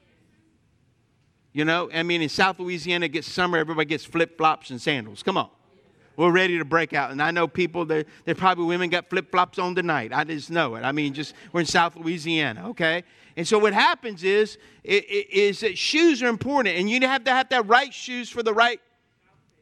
You 1.53 1.65
know, 1.65 1.87
I 1.93 2.01
mean, 2.01 2.23
in 2.23 2.29
South 2.29 2.57
Louisiana, 2.57 3.05
it 3.05 3.09
gets 3.09 3.31
summer, 3.31 3.59
everybody 3.59 3.85
gets 3.85 4.03
flip 4.03 4.39
flops 4.39 4.71
and 4.71 4.81
sandals. 4.81 5.21
Come 5.21 5.37
on. 5.37 5.51
We're 6.17 6.31
ready 6.31 6.57
to 6.57 6.65
break 6.65 6.93
out. 6.93 7.11
And 7.11 7.21
I 7.21 7.29
know 7.29 7.47
people, 7.47 7.85
there 7.85 8.05
probably 8.35 8.65
women 8.65 8.89
got 8.89 9.07
flip 9.07 9.29
flops 9.29 9.59
on 9.59 9.75
tonight. 9.75 10.11
I 10.13 10.23
just 10.23 10.49
know 10.49 10.75
it. 10.75 10.81
I 10.81 10.91
mean, 10.91 11.13
just 11.13 11.35
we're 11.53 11.61
in 11.61 11.67
South 11.67 11.95
Louisiana, 11.95 12.69
okay? 12.71 13.03
And 13.39 13.47
so 13.47 13.57
what 13.57 13.71
happens 13.71 14.25
is, 14.25 14.57
is 14.83 15.61
that 15.61 15.77
shoes 15.77 16.21
are 16.21 16.27
important, 16.27 16.75
and 16.75 16.89
you 16.89 16.99
have 17.07 17.23
to 17.23 17.31
have 17.31 17.47
that 17.47 17.65
right 17.67 17.93
shoes 17.93 18.29
for 18.29 18.43
the 18.43 18.53
right 18.53 18.81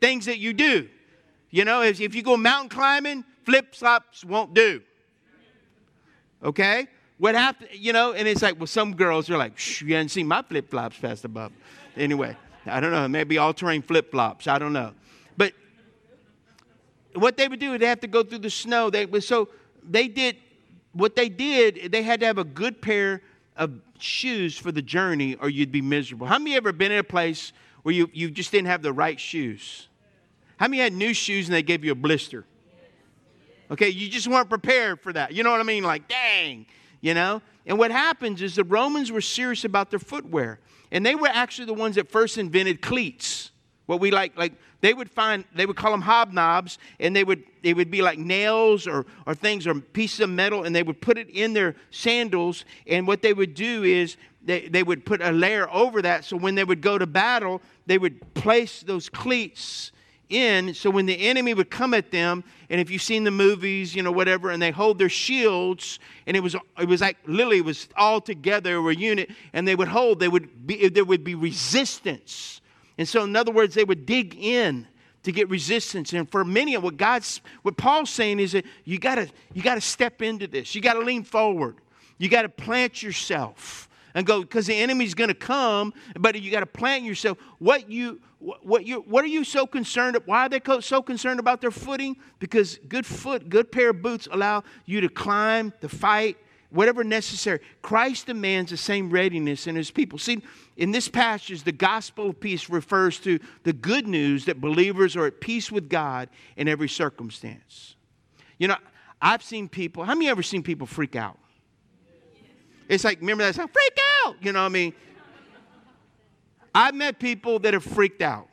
things 0.02 0.26
that 0.26 0.40
you 0.40 0.52
do. 0.52 0.90
You 1.52 1.64
know, 1.64 1.84
if, 1.84 2.02
if 2.02 2.16
you 2.16 2.24
go 2.24 2.38
mountain 2.38 2.70
climbing, 2.70 3.24
flip 3.46 3.76
flops 3.76 4.26
won't 4.26 4.56
do. 4.56 4.82
Okay? 6.44 6.88
What 7.20 7.36
happened, 7.36 7.70
you 7.72 7.94
know, 7.94 8.14
and 8.14 8.28
it's 8.28 8.42
like, 8.42 8.58
well, 8.58 8.66
some 8.66 8.96
girls 8.96 9.30
are 9.30 9.38
like, 9.38 9.60
Shh, 9.60 9.84
you 9.84 9.94
haven't 9.94 10.10
seen 10.10 10.28
my 10.28 10.42
flip 10.42 10.72
flops, 10.72 10.98
Pastor 10.98 11.28
Bob. 11.28 11.52
Anyway, 11.96 12.36
I 12.66 12.80
don't 12.80 12.90
know, 12.90 13.08
maybe 13.08 13.38
all 13.38 13.54
terrain 13.54 13.84
flip 13.84 14.10
flops, 14.10 14.48
I 14.48 14.58
don't 14.58 14.74
know. 14.74 14.94
But 15.38 15.54
what 17.14 17.38
they 17.38 17.48
would 17.48 17.60
do, 17.60 17.78
they 17.78 17.86
have 17.86 18.00
to 18.00 18.08
go 18.08 18.24
through 18.24 18.40
the 18.40 18.50
snow. 18.50 18.90
They, 18.90 19.06
so 19.20 19.50
they 19.88 20.08
did, 20.08 20.38
what 20.94 21.16
they 21.16 21.30
did, 21.30 21.92
they 21.92 22.02
had 22.02 22.22
to 22.22 22.26
have 22.26 22.40
a 22.40 22.44
good 22.44 22.82
pair 22.82 23.22
of 23.58 23.82
shoes 24.00 24.58
for 24.58 24.72
the 24.72 24.82
journey 24.82 25.36
or 25.36 25.50
you'd 25.50 25.72
be 25.72 25.82
miserable. 25.82 26.28
How 26.28 26.40
many 26.40 26.56
ever 26.56 26.72
been 26.72 26.92
in 26.92 27.00
a 27.00 27.04
place 27.04 27.54
where 27.84 27.94
you, 27.94 28.10
you 28.14 28.30
just 28.32 28.52
didn't 28.52 28.68
have 28.68 28.82
the 28.82 28.94
right 28.94 29.20
shoes? 29.20 29.88
How 30.58 30.68
many 30.68 30.82
had 30.82 30.94
new 30.94 31.14
shoes 31.14 31.48
and 31.48 31.56
they 31.56 31.64
gave 31.64 31.84
you 31.84 31.92
a 31.92 31.96
blister? 31.96 32.46
Okay, 33.70 33.90
you 33.90 34.10
just 34.10 34.28
weren't 34.28 34.50
prepared 34.50 35.02
for 35.02 35.12
that. 35.14 35.34
You 35.34 35.44
know 35.44 35.52
what 35.52 35.60
I 35.60 35.64
mean? 35.64 35.84
Like, 35.84 36.08
dang, 36.08 36.66
you 37.02 37.14
know? 37.14 37.42
And 37.66 37.78
what 37.78 37.92
happens 37.92 38.42
is 38.42 38.56
the 38.56 38.64
Romans 38.64 39.12
were 39.12 39.22
serious 39.22 39.66
about 39.66 39.90
their 39.90 40.00
footwear. 40.00 40.60
And 40.92 41.06
they 41.06 41.16
were 41.16 41.28
actually 41.28 41.66
the 41.66 41.74
ones 41.74 41.96
that 41.96 42.10
first 42.10 42.38
invented 42.38 42.82
cleats. 42.82 43.52
What 43.86 44.00
we 44.00 44.10
like, 44.10 44.38
like 44.38 44.54
they 44.82 44.94
would 44.94 45.10
find, 45.10 45.44
they 45.56 45.66
would 45.66 45.76
call 45.76 45.92
them 45.92 46.04
hobnobs, 46.04 46.78
and 47.00 47.16
they 47.16 47.24
would, 47.24 47.44
they 47.64 47.74
would 47.74 47.90
be 47.90 48.02
like 48.02 48.20
nails 48.20 48.88
or, 48.88 49.06
or 49.26 49.34
things 49.34 49.66
or 49.66 49.76
pieces 49.76 50.20
of 50.20 50.30
metal, 50.30 50.64
and 50.64 50.76
they 50.76 50.84
would 50.84 51.02
put 51.02 51.18
it 51.18 51.30
in 51.30 51.54
their 51.54 51.76
sandals. 51.90 52.66
And 52.86 53.08
what 53.08 53.22
they 53.22 53.34
would 53.34 53.54
do 53.54 53.84
is 53.84 54.18
they, 54.44 54.68
they 54.68 54.84
would 54.84 55.06
put 55.06 55.22
a 55.22 55.32
layer 55.32 55.70
over 55.72 56.02
that, 56.04 56.26
so 56.26 56.38
when 56.38 56.56
they 56.56 56.64
would 56.64 56.82
go 56.82 56.98
to 56.98 57.08
battle, 57.08 57.62
they 57.86 57.98
would 57.98 58.34
place 58.34 58.82
those 58.82 59.10
cleats 59.10 59.92
in 60.30 60.74
so 60.74 60.90
when 60.90 61.06
the 61.06 61.28
enemy 61.28 61.54
would 61.54 61.70
come 61.70 61.94
at 61.94 62.12
them 62.12 62.44
and 62.70 62.82
if 62.82 62.90
you've 62.90 63.02
seen 63.02 63.24
the 63.24 63.32
movies 63.32 63.96
you 63.96 64.04
know 64.04 64.12
whatever 64.12 64.50
and 64.52 64.62
they 64.62 64.72
hold 64.72 64.98
their 64.98 65.10
shields 65.10 66.00
and 66.26 66.36
it 66.36 66.42
was 66.42 66.54
it 66.78 66.86
was 66.86 67.00
like 67.00 67.18
literally 67.26 67.60
it 67.60 67.66
was 67.66 67.88
all 67.96 68.20
together 68.20 68.78
a 68.90 68.94
unit 68.94 69.30
and 69.54 69.66
they 69.66 69.76
would 69.76 69.88
hold 69.88 70.20
they 70.20 70.28
would 70.28 70.68
be 70.68 70.90
there 70.90 71.06
would 71.06 71.24
be 71.24 71.34
resistance 71.34 72.60
and 72.98 73.08
so 73.08 73.24
in 73.24 73.36
other 73.36 73.52
words 73.52 73.76
they 73.76 73.84
would 73.84 74.06
dig 74.06 74.36
in 74.36 74.88
to 75.24 75.32
get 75.32 75.50
resistance. 75.50 76.14
And 76.14 76.30
for 76.30 76.46
many 76.46 76.76
of 76.76 76.84
what 76.84 76.98
god's 76.98 77.42
what 77.62 77.78
paul's 77.78 78.10
saying 78.10 78.40
is 78.40 78.54
that 78.54 78.66
you 78.86 79.00
gotta 79.00 79.30
you 79.54 79.62
gotta 79.62 79.82
step 79.82 80.22
into 80.22 80.48
this. 80.48 80.74
You 80.76 80.82
gotta 80.82 81.00
lean 81.00 81.24
forward. 81.24 81.78
You 82.18 82.30
gotta 82.30 82.50
plant 82.50 83.04
yourself 83.04 83.88
and 84.18 84.26
go 84.26 84.42
because 84.42 84.66
the 84.66 84.74
enemy's 84.74 85.14
to 85.14 85.34
come 85.34 85.94
but 86.20 86.42
you 86.42 86.50
got 86.50 86.62
to 86.62 86.66
plant 86.66 87.04
yourself. 87.04 87.38
What 87.60 87.90
you 87.90 88.20
what 88.40 88.86
you 88.86 89.02
what 89.02 89.24
are 89.24 89.28
you 89.28 89.44
so 89.44 89.68
concerned 89.68 90.18
why 90.26 90.46
are 90.46 90.50
they 90.50 90.62
so 90.82 91.02
concerned 91.02 91.40
about 91.40 91.62
their 91.62 91.72
footing? 91.72 92.18
Because 92.40 92.80
good 92.90 93.06
foot 93.06 93.48
good 93.48 93.72
pair 93.72 93.92
of 93.92 94.02
boots 94.02 94.28
allow 94.32 94.64
you 94.86 95.02
to 95.02 95.10
climb 95.10 95.72
to 95.82 95.90
fight 95.90 96.38
whatever 96.70 97.04
necessary 97.04 97.60
christ 97.82 98.28
demands 98.28 98.72
the 98.72 98.78
same 98.78 99.10
readiness 99.10 99.68
in 99.68 99.76
his 99.76 99.90
people 99.90 100.20
see 100.20 100.42
in 100.76 100.92
this 100.92 101.08
passage 101.08 101.64
the 101.64 101.72
gospel 101.72 102.30
of 102.30 102.40
peace 102.40 102.70
refers 102.70 103.20
to 103.20 103.40
the 103.64 103.74
good 103.74 104.08
news 104.08 104.46
that 104.46 104.60
believers 104.60 105.16
are 105.16 105.26
at 105.26 105.40
peace 105.40 105.72
with 105.72 105.90
god 105.90 106.30
in 106.58 106.68
every 106.68 106.90
circumstance 106.90 107.96
you 108.58 108.68
know 108.68 108.76
i've 109.22 109.42
seen 109.42 109.70
people 109.70 110.04
how 110.04 110.14
many 110.14 110.28
ever 110.28 110.44
seen 110.44 110.62
people 110.62 110.86
freak 110.86 111.16
out 111.16 111.38
it's 112.88 113.04
like, 113.04 113.20
remember 113.20 113.44
that 113.44 113.56
song, 113.56 113.68
freak 113.68 113.98
out, 114.26 114.36
you 114.42 114.52
know 114.52 114.62
what 114.62 114.68
I 114.68 114.70
mean? 114.70 114.94
I've 116.74 116.96
met 116.96 117.20
people 117.20 117.60
that 117.60 117.74
have 117.74 117.84
freaked 117.84 118.22
out. 118.22 118.48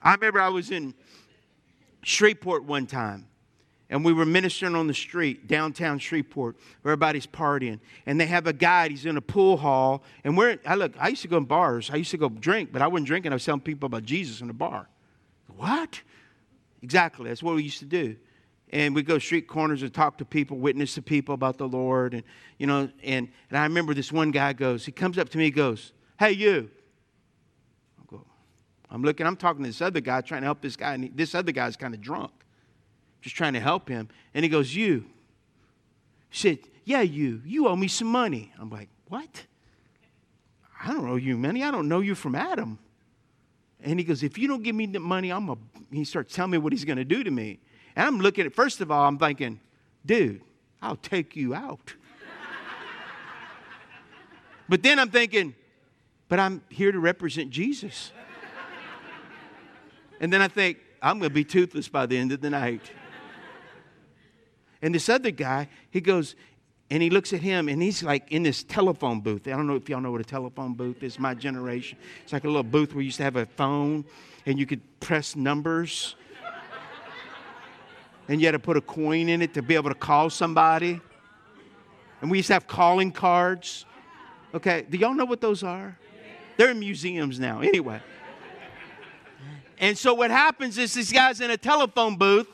I 0.00 0.14
remember 0.14 0.40
I 0.40 0.50
was 0.50 0.70
in 0.70 0.94
Shreveport 2.02 2.64
one 2.64 2.86
time, 2.86 3.26
and 3.88 4.04
we 4.04 4.12
were 4.12 4.26
ministering 4.26 4.74
on 4.74 4.86
the 4.86 4.94
street, 4.94 5.46
downtown 5.46 5.98
Shreveport. 5.98 6.56
Everybody's 6.84 7.26
partying, 7.26 7.80
and 8.04 8.20
they 8.20 8.26
have 8.26 8.46
a 8.46 8.52
guide. 8.52 8.90
He's 8.90 9.06
in 9.06 9.16
a 9.16 9.22
pool 9.22 9.56
hall, 9.56 10.02
and 10.24 10.36
we're. 10.36 10.58
I 10.66 10.74
look. 10.74 10.92
I 10.98 11.08
used 11.08 11.22
to 11.22 11.28
go 11.28 11.36
in 11.36 11.44
bars. 11.44 11.90
I 11.92 11.96
used 11.96 12.10
to 12.10 12.18
go 12.18 12.28
drink, 12.28 12.72
but 12.72 12.82
I 12.82 12.88
wasn't 12.88 13.06
drinking. 13.06 13.32
I 13.32 13.36
was 13.36 13.44
telling 13.44 13.60
people 13.60 13.86
about 13.86 14.04
Jesus 14.04 14.40
in 14.40 14.48
the 14.48 14.54
bar. 14.54 14.88
What? 15.56 16.00
Exactly. 16.82 17.28
That's 17.28 17.42
what 17.42 17.54
we 17.54 17.62
used 17.62 17.78
to 17.78 17.84
do 17.84 18.16
and 18.70 18.94
we 18.94 19.02
go 19.02 19.18
street 19.18 19.46
corners 19.46 19.82
and 19.82 19.92
talk 19.92 20.18
to 20.18 20.24
people, 20.24 20.58
witness 20.58 20.94
to 20.94 21.02
people 21.02 21.34
about 21.34 21.58
the 21.58 21.68
Lord, 21.68 22.14
and 22.14 22.22
you 22.58 22.66
know, 22.66 22.90
and, 23.02 23.28
and 23.50 23.58
I 23.58 23.62
remember 23.62 23.94
this 23.94 24.10
one 24.10 24.30
guy 24.30 24.52
goes, 24.52 24.84
he 24.84 24.92
comes 24.92 25.18
up 25.18 25.28
to 25.30 25.38
me, 25.38 25.44
he 25.44 25.50
goes, 25.50 25.92
Hey 26.18 26.32
you. 26.32 26.70
I 28.00 28.04
go, 28.10 28.24
I'm 28.90 29.02
looking, 29.02 29.26
I'm 29.26 29.36
talking 29.36 29.62
to 29.62 29.68
this 29.68 29.82
other 29.82 30.00
guy, 30.00 30.20
trying 30.20 30.42
to 30.42 30.46
help 30.46 30.60
this 30.60 30.76
guy, 30.76 30.94
and 30.94 31.10
this 31.14 31.34
other 31.34 31.52
guy's 31.52 31.76
kind 31.76 31.94
of 31.94 32.00
drunk. 32.00 32.32
Just 33.26 33.34
trying 33.34 33.54
to 33.54 33.60
help 33.60 33.88
him. 33.88 34.08
And 34.34 34.44
he 34.44 34.48
goes, 34.48 34.72
You. 34.72 35.04
He 36.30 36.38
said, 36.38 36.58
Yeah, 36.84 37.00
you. 37.00 37.42
You 37.44 37.66
owe 37.66 37.74
me 37.74 37.88
some 37.88 38.06
money. 38.06 38.52
I'm 38.56 38.70
like, 38.70 38.88
What? 39.08 39.46
I 40.80 40.92
don't 40.92 41.08
owe 41.08 41.16
you 41.16 41.36
money. 41.36 41.64
I 41.64 41.72
don't 41.72 41.88
know 41.88 41.98
you 41.98 42.14
from 42.14 42.36
Adam. 42.36 42.78
And 43.82 43.98
he 43.98 44.04
goes, 44.04 44.22
If 44.22 44.38
you 44.38 44.46
don't 44.46 44.62
give 44.62 44.76
me 44.76 44.86
the 44.86 45.00
money, 45.00 45.32
I'm 45.32 45.48
a 45.48 45.56
he 45.90 46.04
starts 46.04 46.36
telling 46.36 46.52
me 46.52 46.58
what 46.58 46.72
he's 46.72 46.84
gonna 46.84 47.04
do 47.04 47.24
to 47.24 47.30
me. 47.32 47.58
And 47.96 48.06
I'm 48.06 48.20
looking 48.20 48.46
at, 48.46 48.54
first 48.54 48.80
of 48.80 48.92
all, 48.92 49.08
I'm 49.08 49.18
thinking, 49.18 49.58
dude, 50.04 50.40
I'll 50.80 50.94
take 50.94 51.34
you 51.34 51.52
out. 51.52 51.94
but 54.68 54.84
then 54.84 55.00
I'm 55.00 55.10
thinking, 55.10 55.52
but 56.28 56.38
I'm 56.38 56.62
here 56.68 56.92
to 56.92 57.00
represent 57.00 57.50
Jesus. 57.50 58.12
and 60.20 60.32
then 60.32 60.40
I 60.40 60.46
think, 60.46 60.78
I'm 61.02 61.18
going 61.18 61.30
to 61.30 61.34
be 61.34 61.44
toothless 61.44 61.88
by 61.88 62.06
the 62.06 62.16
end 62.16 62.30
of 62.30 62.40
the 62.40 62.50
night. 62.50 62.92
And 64.82 64.94
this 64.94 65.08
other 65.08 65.30
guy, 65.30 65.68
he 65.90 66.00
goes, 66.00 66.36
and 66.90 67.02
he 67.02 67.10
looks 67.10 67.32
at 67.32 67.40
him 67.40 67.68
and 67.68 67.82
he's 67.82 68.02
like 68.02 68.30
in 68.30 68.42
this 68.44 68.62
telephone 68.62 69.20
booth. 69.20 69.48
I 69.48 69.50
don't 69.50 69.66
know 69.66 69.74
if 69.74 69.88
y'all 69.88 70.00
know 70.00 70.12
what 70.12 70.20
a 70.20 70.24
telephone 70.24 70.74
booth 70.74 71.02
is, 71.02 71.18
my 71.18 71.34
generation. 71.34 71.98
It's 72.22 72.32
like 72.32 72.44
a 72.44 72.46
little 72.46 72.62
booth 72.62 72.94
where 72.94 73.02
you 73.02 73.06
used 73.06 73.16
to 73.16 73.24
have 73.24 73.36
a 73.36 73.46
phone 73.46 74.04
and 74.44 74.58
you 74.58 74.66
could 74.66 74.80
press 75.00 75.34
numbers 75.34 76.14
and 78.28 78.40
you 78.40 78.46
had 78.46 78.52
to 78.52 78.58
put 78.58 78.76
a 78.76 78.80
coin 78.80 79.28
in 79.28 79.42
it 79.42 79.54
to 79.54 79.62
be 79.62 79.74
able 79.74 79.90
to 79.90 79.96
call 79.96 80.30
somebody. 80.30 81.00
And 82.20 82.30
we 82.30 82.38
used 82.38 82.48
to 82.48 82.54
have 82.54 82.66
calling 82.66 83.12
cards. 83.12 83.84
Okay, 84.54 84.86
do 84.88 84.96
y'all 84.96 85.14
know 85.14 85.24
what 85.24 85.40
those 85.40 85.62
are? 85.62 85.98
They're 86.56 86.70
in 86.70 86.78
museums 86.78 87.38
now, 87.38 87.60
anyway. 87.60 88.00
And 89.78 89.98
so 89.98 90.14
what 90.14 90.30
happens 90.30 90.78
is 90.78 90.94
this 90.94 91.12
guy's 91.12 91.40
in 91.40 91.50
a 91.50 91.58
telephone 91.58 92.16
booth, 92.16 92.48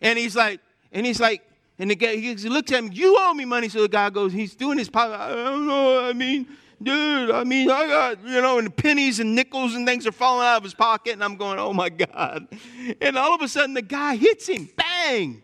and 0.00 0.16
he's 0.16 0.36
like, 0.36 0.60
and 0.94 1.04
he's 1.04 1.20
like, 1.20 1.42
and 1.78 1.90
the 1.90 1.96
guy 1.96 2.16
he 2.16 2.34
looks 2.48 2.70
at 2.70 2.78
him, 2.78 2.90
you 2.92 3.16
owe 3.18 3.34
me 3.34 3.44
money. 3.44 3.68
So 3.68 3.82
the 3.82 3.88
guy 3.88 4.08
goes, 4.08 4.32
he's 4.32 4.54
doing 4.54 4.78
his 4.78 4.88
pocket. 4.88 5.18
I 5.18 5.34
don't 5.34 5.66
know. 5.66 6.04
I 6.04 6.12
mean, 6.12 6.46
dude, 6.80 7.32
I 7.32 7.42
mean, 7.42 7.68
I 7.68 7.86
got, 7.88 8.24
you 8.24 8.40
know, 8.40 8.58
and 8.58 8.68
the 8.68 8.70
pennies 8.70 9.18
and 9.18 9.34
nickels 9.34 9.74
and 9.74 9.84
things 9.84 10.06
are 10.06 10.12
falling 10.12 10.46
out 10.46 10.58
of 10.58 10.62
his 10.62 10.74
pocket. 10.74 11.14
And 11.14 11.24
I'm 11.24 11.36
going, 11.36 11.58
oh 11.58 11.72
my 11.72 11.88
God. 11.88 12.46
And 13.00 13.18
all 13.18 13.34
of 13.34 13.42
a 13.42 13.48
sudden 13.48 13.74
the 13.74 13.82
guy 13.82 14.14
hits 14.14 14.48
him, 14.48 14.68
bang. 14.76 15.42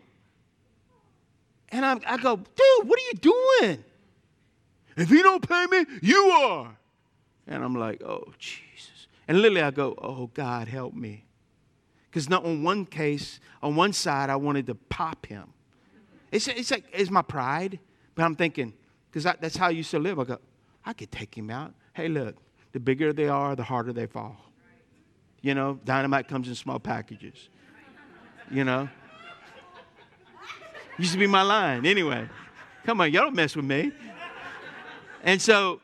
And 1.67 1.85
I'm, 1.85 1.99
I 2.07 2.15
go, 2.15 2.37
dude, 2.37 2.87
what 2.87 2.97
are 2.97 3.03
you 3.11 3.13
doing? 3.59 3.83
If 4.95 5.09
you 5.09 5.23
don't 5.23 5.47
pay 5.47 5.65
me, 5.67 5.85
you 6.01 6.17
are. 6.17 6.77
And 7.47 7.63
I'm 7.63 7.75
like, 7.75 8.01
oh, 8.03 8.33
Jesus. 8.39 9.07
And 9.27 9.41
literally 9.41 9.61
I 9.61 9.71
go, 9.71 9.95
oh, 9.97 10.27
God, 10.33 10.69
help 10.69 10.93
me. 10.93 11.25
Because 12.11 12.27
not 12.27 12.43
on 12.43 12.61
one 12.61 12.85
case, 12.85 13.39
on 13.63 13.77
one 13.77 13.93
side, 13.93 14.29
I 14.29 14.35
wanted 14.35 14.67
to 14.67 14.75
pop 14.75 15.25
him. 15.25 15.53
It's, 16.29 16.45
it's 16.49 16.69
like, 16.69 16.83
it's 16.91 17.09
my 17.09 17.21
pride. 17.21 17.79
But 18.15 18.25
I'm 18.25 18.35
thinking, 18.35 18.73
because 19.09 19.23
that's 19.23 19.55
how 19.55 19.67
I 19.67 19.69
used 19.69 19.91
to 19.91 19.99
live. 19.99 20.19
I 20.19 20.25
go, 20.25 20.37
I 20.85 20.91
could 20.91 21.09
take 21.09 21.33
him 21.33 21.49
out. 21.49 21.73
Hey, 21.93 22.09
look, 22.09 22.35
the 22.73 22.81
bigger 22.81 23.13
they 23.13 23.29
are, 23.29 23.55
the 23.55 23.63
harder 23.63 23.93
they 23.93 24.07
fall. 24.07 24.35
You 25.41 25.55
know, 25.55 25.79
dynamite 25.85 26.27
comes 26.27 26.49
in 26.49 26.55
small 26.55 26.79
packages. 26.79 27.47
You 28.51 28.65
know? 28.65 28.89
Used 30.97 31.13
to 31.13 31.17
be 31.19 31.27
my 31.27 31.43
line. 31.43 31.85
Anyway, 31.85 32.27
come 32.85 32.99
on, 32.99 33.13
y'all 33.13 33.23
don't 33.23 33.35
mess 33.35 33.55
with 33.55 33.63
me. 33.65 33.93
And 35.23 35.41
so, 35.41 35.79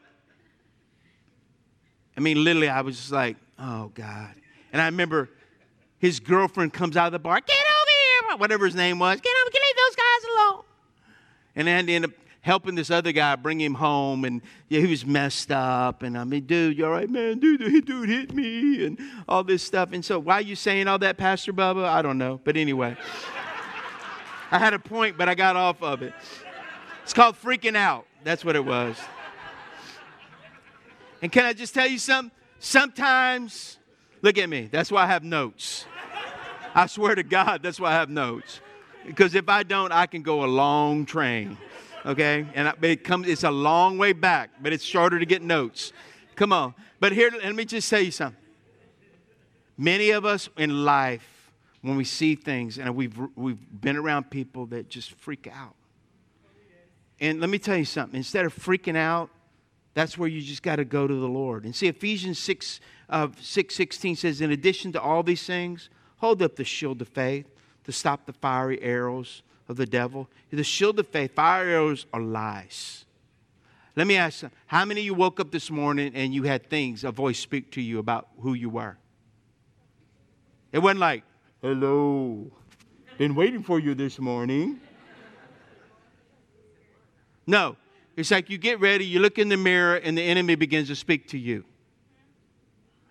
I 2.18 2.20
mean, 2.20 2.44
literally, 2.44 2.68
I 2.68 2.82
was 2.82 2.98
just 2.98 3.14
like, 3.14 3.38
oh, 3.58 3.92
God. 3.94 4.34
And 4.74 4.82
I 4.82 4.88
remember 4.88 5.30
his 6.00 6.20
girlfriend 6.20 6.74
comes 6.74 6.96
out 6.96 7.08
of 7.08 7.12
the 7.14 7.20
bar, 7.20 7.40
get 7.40 7.56
over 7.56 8.30
here, 8.30 8.38
whatever 8.38 8.66
his 8.66 8.76
name 8.76 9.00
was, 9.00 9.20
get 9.22 9.34
over, 9.42 9.52
leave 9.52 9.76
those 9.88 9.96
guys 9.96 10.30
alone. 10.36 10.64
And 11.56 11.68
then 11.68 11.90
end 11.90 12.06
up 12.06 12.12
helping 12.42 12.76
this 12.76 12.90
other 12.90 13.12
guy 13.12 13.36
bring 13.36 13.60
him 13.60 13.74
home, 13.74 14.24
and 14.24 14.42
yeah, 14.70 14.80
he 14.80 14.88
was 14.88 15.06
messed 15.06 15.52
up. 15.52 16.02
And 16.02 16.18
I 16.18 16.24
mean, 16.24 16.46
dude, 16.46 16.78
you're 16.78 16.90
right, 16.90 17.10
man? 17.10 17.40
Dude, 17.40 17.86
dude 17.86 18.10
hit 18.10 18.34
me, 18.34 18.86
and 18.86 18.98
all 19.28 19.44
this 19.44 19.64
stuff. 19.64 19.90
And 19.92 20.04
so, 20.04 20.18
why 20.20 20.36
are 20.36 20.42
you 20.42 20.56
saying 20.56 20.88
all 20.88 21.00
that, 21.00 21.18
Pastor 21.18 21.52
Bubba? 21.52 21.86
I 21.86 22.02
don't 22.02 22.18
know, 22.18 22.40
but 22.44 22.56
anyway, 22.56 22.96
I 24.52 24.60
had 24.60 24.74
a 24.74 24.80
point, 24.80 25.18
but 25.18 25.28
I 25.28 25.36
got 25.36 25.56
off 25.56 25.84
of 25.84 26.02
it. 26.02 26.14
It's 27.04 27.14
called 27.14 27.36
freaking 27.42 27.76
out. 27.76 28.06
That's 28.24 28.46
what 28.46 28.56
it 28.56 28.64
was. 28.64 28.98
And 31.22 31.32
can 31.32 31.46
I 31.46 31.54
just 31.54 31.74
tell 31.74 31.88
you 31.88 31.98
something? 31.98 32.32
Sometimes, 32.60 33.78
look 34.28 34.38
at 34.38 34.50
me. 34.50 34.70
That's 34.72 34.92
why 34.92 35.04
I 35.04 35.08
have 35.08 35.24
notes. 35.24 35.86
I 36.76 36.86
swear 36.86 37.16
to 37.16 37.24
God, 37.24 37.64
that's 37.64 37.80
why 37.80 37.90
I 37.90 37.94
have 37.94 38.10
notes. 38.10 38.60
Because 39.06 39.34
if 39.36 39.50
I 39.50 39.64
don't, 39.64 39.92
I 39.92 40.06
can 40.06 40.22
go 40.22 40.44
a 40.44 40.48
long 40.48 41.06
train 41.06 41.58
okay? 42.08 42.46
And 42.56 42.74
it 42.82 43.04
comes, 43.04 43.28
it's 43.28 43.44
a 43.44 43.52
long 43.52 43.98
way 43.98 44.14
back, 44.14 44.52
but 44.62 44.74
it's 44.74 44.84
shorter 44.84 45.20
to 45.20 45.26
get 45.26 45.44
notes. 45.44 45.92
Come 46.36 46.54
on. 46.54 46.74
But 47.00 47.12
here, 47.12 47.30
let 47.32 47.54
me 47.54 47.66
just 47.66 47.90
tell 47.90 48.02
you 48.02 48.12
something. 48.12 48.42
Many 49.78 50.12
of 50.12 50.26
us 50.26 50.50
in 50.58 50.86
life, 50.86 51.52
when 51.82 51.98
we 51.98 52.04
see 52.06 52.36
things, 52.36 52.80
and 52.80 52.96
we've, 52.96 53.18
we've 53.36 53.60
been 53.82 53.98
around 53.98 54.32
people 54.32 54.66
that 54.68 54.90
just 54.90 55.12
freak 55.12 55.48
out. 55.54 55.76
And 57.20 57.40
let 57.40 57.50
me 57.50 57.60
tell 57.60 57.78
you 57.78 57.86
something 57.86 58.18
instead 58.18 58.46
of 58.46 58.56
freaking 58.56 58.96
out, 58.96 59.30
that's 59.98 60.16
where 60.16 60.30
you 60.30 60.42
just 60.42 60.62
got 60.62 60.76
to 60.76 60.86
go 60.86 61.08
to 61.08 61.16
the 61.16 61.28
Lord. 61.28 61.66
And 61.66 61.76
see, 61.76 61.88
Ephesians 61.88 62.38
6, 62.38 62.80
uh, 63.10 63.30
6 63.42 63.76
16 63.76 64.16
says, 64.18 64.42
In 64.42 64.52
addition 64.52 64.92
to 64.92 65.02
all 65.02 65.24
these 65.24 65.44
things, 65.44 65.90
hold 66.18 66.44
up 66.44 66.56
the 66.56 66.64
shield 66.64 67.02
of 67.02 67.08
faith 67.08 67.48
to 67.84 67.92
stop 67.92 68.28
the 68.28 68.34
fiery 68.34 68.80
arrows 68.84 69.42
of 69.68 69.76
the 69.76 69.88
devil. 69.88 70.30
The 70.52 70.64
shield 70.64 71.00
of 71.00 71.08
faith, 71.08 71.34
fire 71.34 71.68
arrows 71.68 72.06
are 72.14 72.22
lies. 72.22 73.06
Let 73.96 74.06
me 74.06 74.18
ask 74.18 74.44
you, 74.44 74.52
how 74.68 74.86
many 74.86 75.02
of 75.02 75.06
you 75.08 75.16
woke 75.16 75.40
up 75.40 75.50
this 75.50 75.72
morning 75.72 76.12
and 76.14 76.32
you 76.32 76.44
had 76.44 76.70
things, 76.70 77.04
a 77.04 77.12
voice 77.12 77.40
speak 77.40 77.72
to 77.72 77.82
you 77.82 77.98
about 77.98 78.28
who 78.42 78.54
you 78.54 78.70
were? 78.70 79.00
It 80.72 80.78
wasn't 80.78 81.00
like, 81.00 81.24
hello, 81.60 82.52
been 83.18 83.34
waiting 83.34 83.64
for 83.64 83.80
you 83.80 83.96
this 83.96 84.20
morning. 84.20 84.80
No, 87.48 87.78
it's 88.18 88.32
like 88.32 88.50
you 88.50 88.58
get 88.58 88.80
ready, 88.80 89.06
you 89.06 89.20
look 89.20 89.38
in 89.38 89.48
the 89.48 89.58
mirror, 89.58 89.96
and 89.96 90.18
the 90.18 90.24
enemy 90.24 90.56
begins 90.56 90.88
to 90.90 90.96
speak 90.96 91.28
to 91.30 91.38
you. 91.38 91.64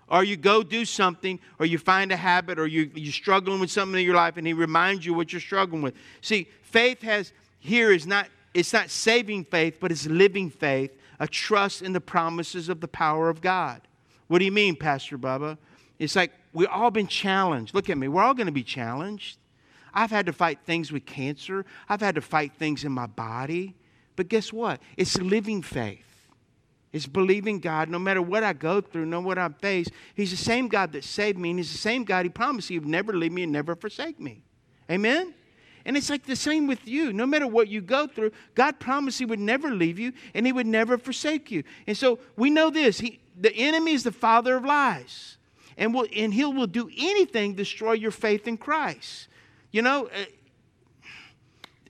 Or 0.08 0.22
you 0.22 0.36
go 0.36 0.62
do 0.62 0.84
something, 0.84 1.38
or 1.58 1.66
you 1.66 1.78
find 1.78 2.10
a 2.12 2.16
habit, 2.16 2.58
or 2.58 2.66
you, 2.66 2.90
you're 2.94 3.12
struggling 3.12 3.60
with 3.60 3.70
something 3.70 3.98
in 3.98 4.04
your 4.04 4.16
life, 4.16 4.36
and 4.36 4.46
he 4.46 4.52
reminds 4.52 5.06
you 5.06 5.14
what 5.14 5.32
you're 5.32 5.40
struggling 5.40 5.80
with. 5.80 5.94
See, 6.20 6.48
faith 6.62 7.02
has 7.02 7.32
here 7.60 7.92
is 7.92 8.06
not 8.06 8.28
it's 8.52 8.72
not 8.72 8.88
saving 8.88 9.44
faith, 9.44 9.76
but 9.80 9.92
it's 9.92 10.06
living 10.06 10.48
faith, 10.48 10.90
a 11.20 11.28
trust 11.28 11.82
in 11.82 11.92
the 11.92 12.00
promises 12.00 12.70
of 12.70 12.80
the 12.80 12.88
power 12.88 13.28
of 13.28 13.42
God. 13.42 13.82
What 14.28 14.38
do 14.38 14.46
you 14.46 14.52
mean, 14.52 14.76
Pastor 14.76 15.18
Bubba? 15.18 15.58
It's 15.98 16.16
like 16.16 16.32
we've 16.54 16.68
all 16.68 16.90
been 16.90 17.06
challenged. 17.06 17.74
Look 17.74 17.90
at 17.90 17.98
me, 17.98 18.08
we're 18.08 18.22
all 18.22 18.34
going 18.34 18.46
to 18.46 18.52
be 18.52 18.62
challenged. 18.62 19.38
I've 19.92 20.10
had 20.10 20.26
to 20.26 20.32
fight 20.32 20.60
things 20.64 20.90
with 20.90 21.06
cancer, 21.06 21.64
I've 21.88 22.00
had 22.00 22.16
to 22.16 22.20
fight 22.22 22.54
things 22.54 22.84
in 22.84 22.92
my 22.92 23.06
body. 23.06 23.76
But 24.16 24.28
guess 24.28 24.52
what? 24.52 24.80
It's 24.96 25.18
living 25.18 25.62
faith. 25.62 26.02
It's 26.92 27.06
believing 27.06 27.60
God 27.60 27.90
no 27.90 27.98
matter 27.98 28.22
what 28.22 28.42
I 28.42 28.54
go 28.54 28.80
through, 28.80 29.06
no 29.06 29.20
matter 29.20 29.26
what 29.26 29.38
I 29.38 29.48
face. 29.60 29.88
He's 30.14 30.30
the 30.30 30.36
same 30.36 30.68
God 30.68 30.92
that 30.92 31.04
saved 31.04 31.38
me, 31.38 31.50
and 31.50 31.58
He's 31.58 31.72
the 31.72 31.78
same 31.78 32.04
God 32.04 32.24
He 32.24 32.30
promised 32.30 32.68
He 32.68 32.78
would 32.78 32.88
never 32.88 33.12
leave 33.12 33.32
me 33.32 33.42
and 33.42 33.52
never 33.52 33.76
forsake 33.76 34.18
me. 34.18 34.42
Amen? 34.90 35.34
And 35.84 35.96
it's 35.96 36.10
like 36.10 36.24
the 36.24 36.34
same 36.34 36.66
with 36.66 36.88
you. 36.88 37.12
No 37.12 37.26
matter 37.26 37.46
what 37.46 37.68
you 37.68 37.80
go 37.80 38.06
through, 38.06 38.32
God 38.54 38.80
promised 38.80 39.18
He 39.18 39.26
would 39.26 39.38
never 39.40 39.70
leave 39.70 39.98
you 39.98 40.12
and 40.34 40.46
He 40.46 40.52
would 40.52 40.66
never 40.66 40.96
forsake 40.96 41.50
you. 41.50 41.64
And 41.86 41.96
so 41.96 42.18
we 42.36 42.50
know 42.50 42.70
this 42.70 43.00
he, 43.00 43.20
the 43.38 43.54
enemy 43.54 43.92
is 43.92 44.02
the 44.02 44.12
father 44.12 44.56
of 44.56 44.64
lies. 44.64 45.36
And, 45.78 45.92
will, 45.92 46.06
and 46.16 46.32
he 46.32 46.42
will 46.46 46.66
do 46.66 46.88
anything 46.96 47.52
to 47.52 47.56
destroy 47.58 47.92
your 47.92 48.10
faith 48.10 48.48
in 48.48 48.56
Christ. 48.56 49.28
You 49.72 49.82
know, 49.82 50.06
uh, 50.06 50.24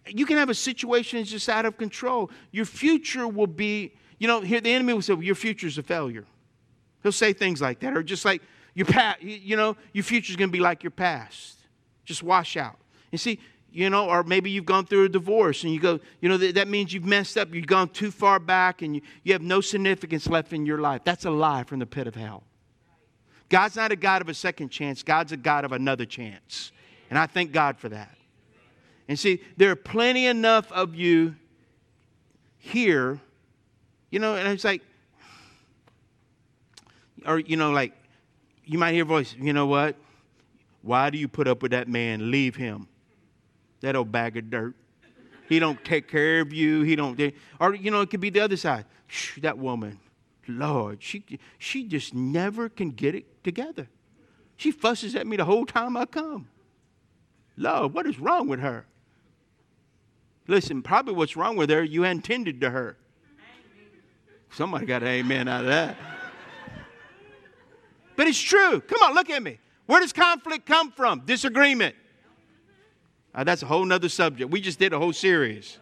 you 0.09 0.27
can 0.27 0.37
have 0.37 0.51
a 0.51 0.55
situation 0.55 1.19
that's 1.19 1.31
just 1.31 1.49
out 1.49 1.67
of 1.67 1.77
control. 1.77 2.31
Your 2.53 2.65
future 2.65 3.27
will 3.27 3.47
be, 3.47 3.95
you 4.19 4.29
know, 4.29 4.41
here 4.41 4.61
the 4.61 4.73
enemy 4.73 4.93
will 4.93 5.03
say, 5.03 5.15
well, 5.15 5.23
your 5.23 5.35
future 5.35 5.67
is 5.67 5.79
a 5.79 5.83
failure. 5.83 6.25
He'll 7.03 7.13
say 7.13 7.33
things 7.33 7.61
like 7.61 7.81
that, 7.81 7.97
or 7.97 8.03
just 8.03 8.25
like 8.25 8.43
your 8.75 8.87
past, 8.87 9.23
you 9.23 9.57
know, 9.57 9.77
your 9.93 10.05
future 10.05 10.33
is 10.33 10.37
going 10.37 10.49
to 10.49 10.53
be 10.53 10.61
like 10.61 10.83
your 10.83 10.91
past. 10.91 11.59
Just 12.05 12.23
wash 12.23 12.57
out. 12.57 12.77
And 13.13 13.21
see, 13.21 13.39
you 13.71 13.91
know, 13.91 14.09
or 14.09 14.23
maybe 14.23 14.51
you've 14.51 14.65
gone 14.65 14.87
through 14.87 15.05
a 15.05 15.09
divorce 15.09 15.63
and 15.63 15.73
you 15.73 15.81
go, 15.81 16.01
you 16.21 16.29
know, 16.29 16.37
that, 16.39 16.55
that 16.55 16.69
means 16.69 16.93
you've 16.93 17.05
messed 17.05 17.37
up, 17.37 17.53
you've 17.55 17.67
gone 17.67 17.89
too 17.89 18.11
far 18.11 18.39
back 18.39 18.83
and 18.83 18.97
you, 18.97 19.03
you 19.23 19.33
have 19.33 19.43
no 19.43 19.61
significance 19.61 20.27
left 20.27 20.53
in 20.53 20.65
your 20.65 20.79
life. 20.79 21.03
That's 21.05 21.25
a 21.25 21.31
lie 21.31 21.65
from 21.65 21.81
the 21.81 21.87
pit 21.87 22.07
of 22.07 22.15
hell. 22.15 22.43
God's 23.49 23.77
not 23.77 23.93
a 23.93 23.97
God 23.97 24.23
of 24.23 24.29
a 24.29 24.35
second 24.35 24.71
chance, 24.71 25.03
God's 25.03 25.33
a 25.33 25.37
God 25.37 25.65
of 25.65 25.73
another 25.73 26.07
chance. 26.07 26.73
And 27.11 27.19
I 27.19 27.27
thank 27.27 27.53
God 27.53 27.79
for 27.79 27.89
that. 27.91 28.16
And 29.09 29.19
see, 29.19 29.41
there 29.57 29.71
are 29.71 29.77
plenty 29.77 30.27
enough 30.27 30.71
of 30.73 30.95
you 30.95 31.37
here, 32.59 33.21
you 34.11 34.19
know, 34.19 34.35
and 34.35 34.49
it's 34.49 34.65
like, 34.65 34.83
or, 37.25 37.39
you 37.39 37.57
know, 37.57 37.71
like, 37.71 37.93
you 38.65 38.79
might 38.79 38.93
hear 38.93 39.05
a 39.05 39.07
voice, 39.07 39.35
you 39.39 39.53
know 39.53 39.67
what? 39.67 39.97
Why 40.83 41.11
do 41.11 41.19
you 41.19 41.29
put 41.29 41.47
up 41.49 41.63
with 41.63 41.71
that 41.73 41.89
man? 41.89 42.31
Leave 42.31 42.57
him 42.57 42.89
that 43.81 43.97
old 43.97 44.11
bag 44.11 44.37
of 44.37 44.51
dirt. 44.51 44.75
He 45.49 45.59
don't 45.59 45.83
take 45.85 46.09
care 46.09 46.41
of 46.41 46.53
you. 46.53 46.83
He 46.83 46.97
don't. 46.97 47.21
Or 47.61 47.75
you 47.75 47.91
know, 47.91 48.01
it 48.01 48.11
could 48.11 48.21
be 48.21 48.31
the 48.31 48.41
other 48.41 48.57
side. 48.57 48.85
Shh, 49.07 49.39
that 49.41 49.59
woman, 49.59 50.01
Lord, 50.49 51.03
she 51.03 51.25
she 51.59 51.85
just 51.85 52.15
never 52.15 52.69
can 52.69 52.91
get 52.91 53.15
it 53.15 53.45
together. 53.45 53.89
She 54.57 54.73
fusses 54.73 55.15
at 55.15 55.27
me 55.27 55.37
the 55.37 55.45
whole 55.45 55.67
time 55.67 55.97
I 55.97 56.07
come. 56.07 56.49
Lord, 57.57 57.95
what 57.95 58.07
is 58.07 58.19
wrong 58.19 58.49
with 58.49 58.61
her? 58.61 58.87
Listen, 60.49 60.83
probably 60.83 61.15
what's 61.15 61.37
wrong 61.37 61.57
with 61.57 61.71
her, 61.71 61.83
you 61.83 62.03
hadn't 62.03 62.23
tended 62.23 62.61
to 62.61 62.71
her. 62.71 62.97
Somebody 64.51 64.87
got 64.87 65.03
an 65.03 65.09
amen 65.09 65.49
out 65.49 65.63
of 65.63 65.67
that. 65.67 65.97
But 68.15 68.29
it's 68.29 68.41
true. 68.41 68.81
Come 68.81 69.03
on, 69.03 69.15
look 69.15 69.29
at 69.29 69.43
me. 69.43 69.59
Where 69.87 70.01
does 70.01 70.13
conflict 70.13 70.67
come 70.67 70.91
from? 70.93 71.21
Disagreement. 71.27 71.95
Uh, 73.35 73.45
that's 73.45 73.63
a 73.63 73.67
whole 73.67 73.85
nother 73.85 74.09
subject. 74.09 74.51
We 74.51 74.61
just 74.61 74.79
did 74.79 74.93
a 74.93 74.99
whole 74.99 75.13
series. 75.13 75.79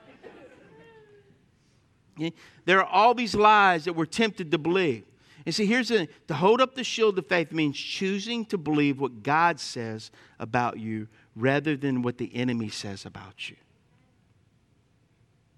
There 2.64 2.80
are 2.80 2.86
all 2.86 3.14
these 3.14 3.34
lies 3.34 3.84
that 3.84 3.92
we're 3.92 4.06
tempted 4.06 4.50
to 4.50 4.58
believe. 4.58 5.04
And 5.46 5.54
see, 5.54 5.66
here's 5.66 5.88
the 5.88 6.08
to 6.28 6.34
hold 6.34 6.60
up 6.60 6.74
the 6.74 6.84
shield 6.84 7.18
of 7.18 7.26
faith 7.26 7.52
means 7.52 7.78
choosing 7.78 8.44
to 8.46 8.58
believe 8.58 8.98
what 8.98 9.22
God 9.22 9.60
says 9.60 10.10
about 10.38 10.78
you 10.78 11.06
rather 11.36 11.76
than 11.76 12.02
what 12.02 12.18
the 12.18 12.34
enemy 12.34 12.70
says 12.70 13.04
about 13.04 13.50
you. 13.50 13.56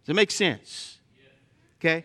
Does 0.07 0.13
it 0.13 0.15
make 0.15 0.31
sense? 0.31 1.01
Okay? 1.81 2.05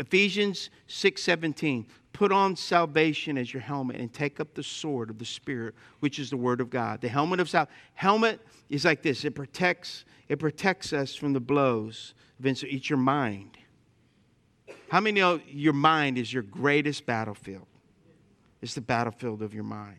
Ephesians 0.00 0.70
6 0.88 1.22
17. 1.22 1.86
Put 2.12 2.32
on 2.32 2.56
salvation 2.56 3.38
as 3.38 3.54
your 3.54 3.60
helmet 3.60 3.94
and 3.94 4.12
take 4.12 4.40
up 4.40 4.54
the 4.54 4.62
sword 4.64 5.08
of 5.08 5.20
the 5.20 5.24
Spirit, 5.24 5.76
which 6.00 6.18
is 6.18 6.30
the 6.30 6.36
Word 6.36 6.60
of 6.60 6.68
God. 6.68 7.00
The 7.00 7.08
helmet 7.08 7.38
of 7.38 7.48
salvation. 7.48 7.76
Helmet 7.94 8.40
is 8.68 8.84
like 8.84 9.02
this. 9.02 9.24
It 9.24 9.36
protects, 9.36 10.04
it 10.28 10.40
protects 10.40 10.92
us 10.92 11.14
from 11.14 11.32
the 11.32 11.38
blows. 11.38 12.14
It's 12.42 12.90
your 12.90 12.98
mind. 12.98 13.56
How 14.88 14.98
many 14.98 15.20
know 15.20 15.40
your 15.46 15.74
mind 15.74 16.18
is 16.18 16.32
your 16.32 16.42
greatest 16.42 17.06
battlefield? 17.06 17.66
It's 18.62 18.74
the 18.74 18.80
battlefield 18.80 19.42
of 19.42 19.54
your 19.54 19.62
mind. 19.62 19.98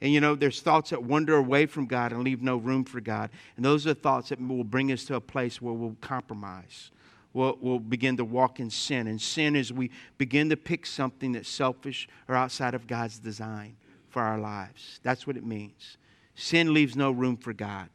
And 0.00 0.12
you 0.12 0.20
know, 0.20 0.34
there's 0.34 0.60
thoughts 0.60 0.90
that 0.90 1.02
wander 1.02 1.36
away 1.36 1.66
from 1.66 1.86
God 1.86 2.12
and 2.12 2.22
leave 2.22 2.42
no 2.42 2.56
room 2.56 2.84
for 2.84 3.00
God. 3.00 3.30
And 3.56 3.64
those 3.64 3.86
are 3.86 3.94
thoughts 3.94 4.28
that 4.28 4.40
will 4.40 4.64
bring 4.64 4.92
us 4.92 5.04
to 5.06 5.16
a 5.16 5.20
place 5.20 5.60
where 5.60 5.74
we'll 5.74 5.96
compromise 6.00 6.90
we'll, 7.32 7.56
we'll 7.60 7.78
begin 7.78 8.16
to 8.16 8.24
walk 8.24 8.60
in 8.60 8.70
sin. 8.70 9.06
And 9.06 9.20
sin 9.20 9.56
is 9.56 9.72
we 9.72 9.90
begin 10.18 10.50
to 10.50 10.56
pick 10.56 10.86
something 10.86 11.32
that's 11.32 11.48
selfish 11.48 12.08
or 12.26 12.34
outside 12.34 12.74
of 12.74 12.86
God's 12.86 13.18
design 13.18 13.76
for 14.08 14.22
our 14.22 14.38
lives. 14.38 15.00
That's 15.02 15.26
what 15.26 15.36
it 15.36 15.44
means. 15.44 15.96
Sin 16.34 16.74
leaves 16.74 16.96
no 16.96 17.10
room 17.10 17.36
for 17.36 17.52
God. 17.52 17.88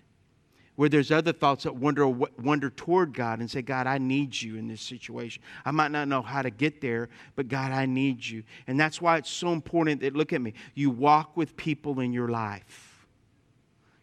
Where 0.76 0.90
there's 0.90 1.12
other 1.12 1.34
thoughts 1.34 1.66
that 1.66 1.76
wonder, 1.76 2.08
wander 2.08 2.72
toward 2.72 3.14
God 3.14 3.40
and 3.40 3.50
say, 3.50 3.62
God, 3.62 3.86
I 3.86 4.00
need 4.00 4.42
you 4.42 4.58
in 4.58 4.68
this 4.68 4.82
situation. 4.82 5.44
I 5.66 5.72
might 5.72 5.92
not 5.92 6.08
know 6.08 6.24
how 6.24 6.42
to 6.42 6.50
get 6.50 6.82
there, 6.82 7.10
but 7.36 7.48
God, 7.48 7.72
I 7.72 7.86
need 7.86 8.26
you. 8.26 8.44
And 8.66 8.80
that's 8.80 9.00
why 9.00 9.18
it's 9.18 9.30
so 9.30 9.54
important 9.54 10.02
that, 10.02 10.16
look 10.16 10.34
at 10.34 10.42
me, 10.42 10.54
you 10.74 10.90
walk 10.90 11.38
with 11.38 11.56
people 11.56 12.00
in 12.00 12.12
your 12.12 12.28
life. 12.28 13.06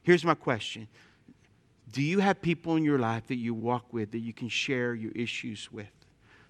Here's 0.02 0.24
my 0.24 0.34
question 0.34 0.86
do 1.92 2.02
you 2.02 2.20
have 2.20 2.40
people 2.40 2.76
in 2.76 2.84
your 2.84 2.98
life 2.98 3.26
that 3.26 3.36
you 3.36 3.52
walk 3.52 3.92
with 3.92 4.12
that 4.12 4.20
you 4.20 4.32
can 4.32 4.48
share 4.48 4.94
your 4.94 5.12
issues 5.12 5.72
with? 5.72 5.90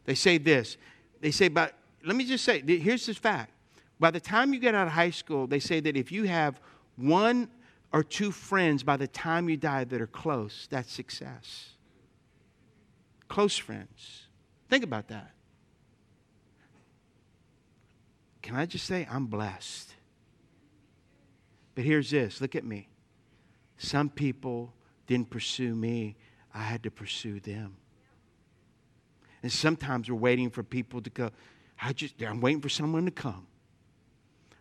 They 0.05 0.15
say 0.15 0.39
this. 0.39 0.77
They 1.21 1.31
say, 1.31 1.49
but 1.49 1.75
let 2.05 2.17
me 2.17 2.25
just 2.25 2.45
say, 2.45 2.61
here's 2.61 3.07
this 3.07 3.17
fact. 3.17 3.53
By 3.99 4.11
the 4.11 4.21
time 4.21 4.55
you 4.55 4.61
get 4.61 4.75
out 4.75 4.87
of 4.87 4.93
high 4.93 5.11
school, 5.11 5.47
they 5.47 5.61
say 5.61 5.81
that 5.81 5.97
if 5.97 6.11
you 6.11 6.25
have 6.25 6.61
one 6.97 7.49
or 7.93 8.03
two 8.03 8.31
friends 8.31 8.83
by 8.83 8.97
the 8.97 9.09
time 9.09 9.49
you 9.49 9.57
die 9.57 9.85
that 9.85 10.01
are 10.01 10.07
close, 10.07 10.69
that's 10.71 10.93
success. 10.93 11.71
Close 13.29 13.57
friends. 13.57 14.27
Think 14.69 14.85
about 14.85 15.09
that. 15.09 15.33
Can 18.43 18.57
I 18.57 18.67
just 18.67 18.87
say, 18.87 19.07
I'm 19.11 19.27
blessed? 19.27 19.95
But 21.75 21.85
here's 21.85 22.11
this 22.11 22.41
look 22.41 22.57
at 22.57 22.65
me. 22.65 22.89
Some 23.79 24.11
people 24.11 24.75
didn't 25.07 25.31
pursue 25.31 25.75
me, 25.75 26.17
I 26.55 26.63
had 26.63 26.83
to 26.85 26.91
pursue 26.91 27.41
them. 27.41 27.77
And 29.43 29.51
sometimes 29.51 30.11
we're 30.11 30.17
waiting 30.17 30.51
for 30.51 30.63
people 30.63 31.01
to 31.01 31.11
go. 31.11 31.31
I 31.81 31.93
just, 31.93 32.21
I'm 32.23 32.41
waiting 32.41 32.61
for 32.61 32.69
someone 32.69 33.07
to 33.07 33.11
come. 33.11 33.47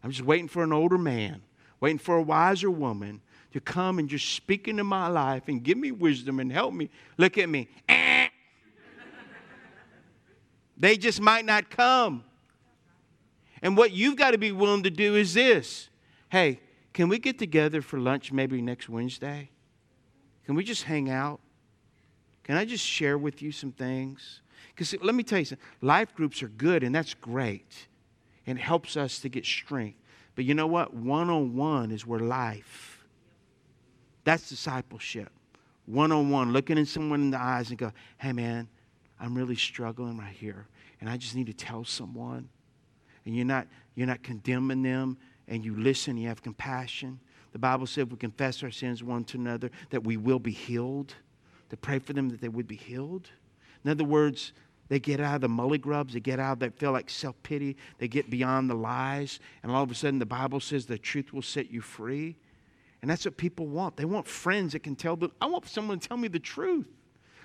I'm 0.03 0.11
just 0.11 0.23
waiting 0.23 0.47
for 0.47 0.63
an 0.63 0.71
older 0.71 0.97
man, 0.97 1.41
waiting 1.79 1.97
for 1.97 2.17
a 2.17 2.21
wiser 2.21 2.69
woman 2.69 3.21
to 3.53 3.59
come 3.59 3.99
and 3.99 4.09
just 4.09 4.33
speak 4.33 4.67
into 4.67 4.83
my 4.83 5.07
life 5.07 5.43
and 5.47 5.63
give 5.63 5.77
me 5.77 5.91
wisdom 5.91 6.39
and 6.39 6.51
help 6.51 6.73
me. 6.73 6.89
Look 7.17 7.37
at 7.37 7.49
me. 7.49 7.67
they 10.77 10.97
just 10.97 11.21
might 11.21 11.45
not 11.45 11.69
come. 11.69 12.23
And 13.61 13.75
what 13.75 13.91
you've 13.91 14.15
got 14.15 14.31
to 14.31 14.37
be 14.37 14.51
willing 14.51 14.83
to 14.83 14.89
do 14.89 15.15
is 15.15 15.33
this 15.33 15.89
hey, 16.29 16.59
can 16.93 17.09
we 17.09 17.17
get 17.17 17.39
together 17.39 17.81
for 17.81 17.99
lunch 17.99 18.31
maybe 18.31 18.61
next 18.61 18.87
Wednesday? 18.87 19.49
Can 20.45 20.55
we 20.55 20.63
just 20.63 20.83
hang 20.83 21.09
out? 21.09 21.39
Can 22.43 22.55
I 22.57 22.65
just 22.65 22.83
share 22.85 23.17
with 23.17 23.41
you 23.41 23.51
some 23.51 23.71
things? 23.71 24.41
Because 24.73 24.95
let 25.01 25.13
me 25.13 25.23
tell 25.23 25.39
you 25.39 25.45
something 25.45 25.65
life 25.81 26.13
groups 26.15 26.41
are 26.41 26.47
good, 26.49 26.83
and 26.83 26.93
that's 26.93 27.13
great. 27.13 27.87
And 28.47 28.57
it 28.57 28.61
helps 28.61 28.97
us 28.97 29.19
to 29.19 29.29
get 29.29 29.45
strength. 29.45 29.99
But 30.39 30.45
you 30.45 30.53
know 30.53 30.67
what? 30.67 30.93
One 30.93 31.29
on 31.29 31.53
one 31.53 31.91
is 31.91 32.07
where 32.07 32.21
life. 32.21 33.03
That's 34.23 34.47
discipleship. 34.47 35.33
One 35.85 36.13
on 36.13 36.29
one, 36.29 36.53
looking 36.53 36.77
in 36.77 36.85
someone 36.85 37.19
in 37.19 37.31
the 37.31 37.41
eyes 37.41 37.71
and 37.71 37.77
go, 37.77 37.91
hey 38.19 38.31
man, 38.31 38.69
I'm 39.19 39.35
really 39.35 39.57
struggling 39.57 40.17
right 40.17 40.33
here. 40.33 40.65
And 41.01 41.09
I 41.09 41.17
just 41.17 41.35
need 41.35 41.47
to 41.47 41.53
tell 41.53 41.83
someone. 41.83 42.47
And 43.25 43.35
you're 43.35 43.43
not, 43.43 43.67
you're 43.95 44.07
not 44.07 44.23
condemning 44.23 44.81
them, 44.81 45.17
and 45.49 45.65
you 45.65 45.75
listen, 45.75 46.15
you 46.15 46.29
have 46.29 46.41
compassion. 46.41 47.19
The 47.51 47.59
Bible 47.59 47.85
said 47.85 48.09
we 48.09 48.15
confess 48.15 48.63
our 48.63 48.71
sins 48.71 49.03
one 49.03 49.25
to 49.25 49.37
another, 49.37 49.69
that 49.89 50.05
we 50.05 50.15
will 50.15 50.39
be 50.39 50.53
healed. 50.53 51.15
To 51.69 51.75
pray 51.75 51.99
for 51.99 52.13
them 52.13 52.29
that 52.29 52.39
they 52.39 52.47
would 52.47 52.65
be 52.65 52.77
healed. 52.77 53.29
In 53.83 53.91
other 53.91 54.05
words, 54.05 54.53
they 54.89 54.99
get 54.99 55.19
out 55.19 55.35
of 55.35 55.41
the 55.41 55.47
mully 55.47 55.79
grubs. 55.79 56.13
They 56.13 56.19
get 56.19 56.39
out 56.39 56.53
of 56.53 56.59
that 56.59 56.77
feel 56.77 56.91
like 56.91 57.09
self 57.09 57.41
pity. 57.43 57.77
They 57.99 58.07
get 58.07 58.29
beyond 58.29 58.69
the 58.69 58.75
lies. 58.75 59.39
And 59.63 59.71
all 59.71 59.83
of 59.83 59.91
a 59.91 59.95
sudden, 59.95 60.19
the 60.19 60.25
Bible 60.25 60.59
says 60.59 60.87
the 60.87 60.97
truth 60.97 61.31
will 61.31 61.43
set 61.43 61.71
you 61.71 61.79
free. 61.79 62.35
And 63.01 63.09
that's 63.09 63.23
what 63.23 63.37
people 63.37 63.67
want. 63.67 63.95
They 63.95 64.05
want 64.05 64.27
friends 64.27 64.73
that 64.73 64.83
can 64.83 64.95
tell 64.95 65.15
them. 65.15 65.31
I 65.39 65.45
want 65.45 65.67
someone 65.67 65.99
to 65.99 66.07
tell 66.07 66.17
me 66.17 66.27
the 66.27 66.39
truth. 66.39 66.87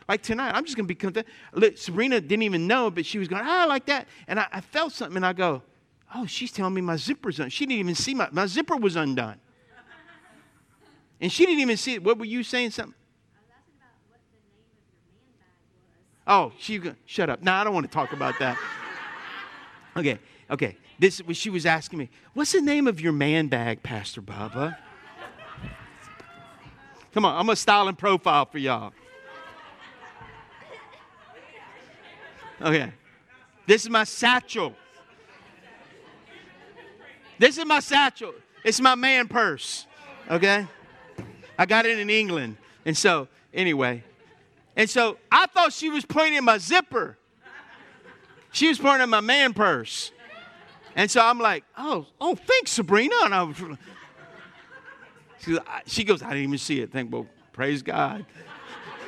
Like 0.08 0.22
tonight, 0.22 0.52
I'm 0.54 0.64
just 0.64 0.76
going 0.76 0.86
to 0.86 0.88
be 0.88 0.94
content. 0.94 1.26
Look, 1.52 1.78
Sabrina 1.78 2.20
didn't 2.20 2.42
even 2.42 2.66
know, 2.66 2.90
but 2.90 3.06
she 3.06 3.18
was 3.18 3.28
going, 3.28 3.42
ah, 3.44 3.66
like 3.68 3.86
that. 3.86 4.08
And 4.26 4.40
I, 4.40 4.46
I, 4.52 4.60
felt 4.60 4.92
something, 4.92 5.16
and 5.16 5.24
I 5.24 5.32
go, 5.32 5.62
oh, 6.14 6.26
she's 6.26 6.52
telling 6.52 6.74
me 6.74 6.80
my 6.80 6.96
zipper's 6.96 7.38
undone. 7.38 7.50
She 7.50 7.64
didn't 7.64 7.80
even 7.80 7.94
see 7.94 8.14
my, 8.14 8.28
my 8.32 8.46
zipper 8.46 8.76
was 8.76 8.96
undone. 8.96 9.38
And 11.20 11.32
she 11.32 11.46
didn't 11.46 11.60
even 11.60 11.76
see 11.76 11.94
it. 11.94 12.04
What 12.04 12.18
were 12.18 12.26
you 12.26 12.42
saying? 12.42 12.72
Something? 12.72 12.94
Oh, 16.26 16.52
she 16.58 16.80
shut 17.04 17.28
up. 17.28 17.42
No, 17.42 17.52
I 17.52 17.64
don't 17.64 17.74
want 17.74 17.86
to 17.86 17.92
talk 17.92 18.12
about 18.12 18.38
that. 18.38 18.58
Okay, 19.96 20.18
okay. 20.50 20.76
This 20.98 21.20
she 21.32 21.50
was 21.50 21.66
asking 21.66 21.98
me, 21.98 22.08
"What's 22.32 22.52
the 22.52 22.60
name 22.60 22.86
of 22.86 23.00
your 23.00 23.12
man 23.12 23.48
bag, 23.48 23.82
Pastor 23.82 24.22
Bubba?" 24.22 24.76
Come 27.12 27.24
on, 27.24 27.38
I'm 27.38 27.48
a 27.48 27.56
styling 27.56 27.94
profile 27.94 28.46
for 28.46 28.58
y'all. 28.58 28.92
Okay, 32.60 32.92
this 33.66 33.82
is 33.82 33.90
my 33.90 34.04
satchel. 34.04 34.74
This 37.38 37.58
is 37.58 37.66
my 37.66 37.80
satchel. 37.80 38.32
It's 38.64 38.80
my 38.80 38.94
man 38.94 39.28
purse. 39.28 39.86
Okay, 40.30 40.66
I 41.58 41.66
got 41.66 41.84
it 41.84 41.98
in 41.98 42.08
England, 42.08 42.56
and 42.86 42.96
so 42.96 43.28
anyway. 43.52 44.02
And 44.76 44.90
so 44.90 45.18
I 45.30 45.46
thought 45.46 45.72
she 45.72 45.88
was 45.88 46.04
pointing 46.04 46.42
my 46.44 46.58
zipper. 46.58 47.16
She 48.52 48.68
was 48.68 48.78
pointing 48.78 49.08
my 49.08 49.20
man 49.20 49.52
purse. 49.52 50.12
And 50.96 51.10
so 51.10 51.20
I'm 51.20 51.40
like, 51.40 51.64
oh, 51.76 52.06
oh, 52.20 52.36
thanks, 52.36 52.70
Sabrina. 52.70 53.14
And 53.24 53.34
I 53.34 53.42
was, 53.42 53.60
like, 53.60 53.78
she 55.86 56.04
goes, 56.04 56.22
I 56.22 56.30
didn't 56.30 56.44
even 56.44 56.58
see 56.58 56.80
it. 56.80 56.92
Think, 56.92 57.12
well, 57.12 57.26
praise 57.52 57.82
God. 57.82 58.24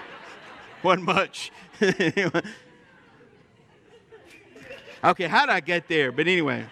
Wasn't 0.82 1.04
much. 1.04 1.52
okay, 1.80 1.94
how 5.28 5.46
did 5.46 5.52
I 5.52 5.60
get 5.60 5.86
there? 5.88 6.10
But 6.10 6.26
anyway. 6.26 6.64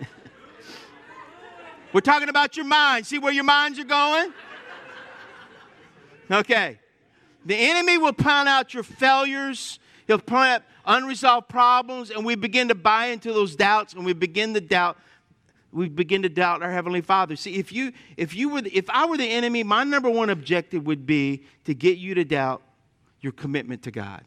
We're 1.92 2.00
talking 2.00 2.28
about 2.28 2.56
your 2.56 2.66
mind. 2.66 3.06
See 3.06 3.20
where 3.20 3.32
your 3.32 3.44
minds 3.44 3.78
are 3.78 3.84
going? 3.84 4.32
Okay. 6.30 6.80
The 7.46 7.54
enemy 7.54 7.96
will 7.96 8.12
point 8.12 8.48
out 8.48 8.74
your 8.74 8.82
failures. 8.82 9.78
He'll 10.08 10.18
point 10.18 10.48
out 10.48 10.62
unresolved 10.84 11.48
problems, 11.48 12.10
and 12.10 12.24
we 12.24 12.34
begin 12.34 12.68
to 12.68 12.74
buy 12.74 13.06
into 13.06 13.32
those 13.32 13.54
doubts, 13.54 13.94
and 13.94 14.04
we 14.04 14.12
begin 14.12 14.52
to 14.54 14.60
doubt. 14.60 14.98
We 15.72 15.88
begin 15.88 16.22
to 16.22 16.28
doubt 16.28 16.62
our 16.62 16.72
heavenly 16.72 17.02
Father. 17.02 17.36
See, 17.36 17.54
if 17.54 17.72
you, 17.72 17.92
if 18.16 18.34
you 18.34 18.48
were, 18.48 18.62
the, 18.62 18.76
if 18.76 18.90
I 18.90 19.06
were 19.06 19.16
the 19.16 19.28
enemy, 19.28 19.62
my 19.62 19.84
number 19.84 20.10
one 20.10 20.28
objective 20.30 20.86
would 20.86 21.06
be 21.06 21.44
to 21.64 21.74
get 21.74 21.98
you 21.98 22.14
to 22.14 22.24
doubt 22.24 22.62
your 23.20 23.32
commitment 23.32 23.82
to 23.82 23.92
God, 23.92 24.24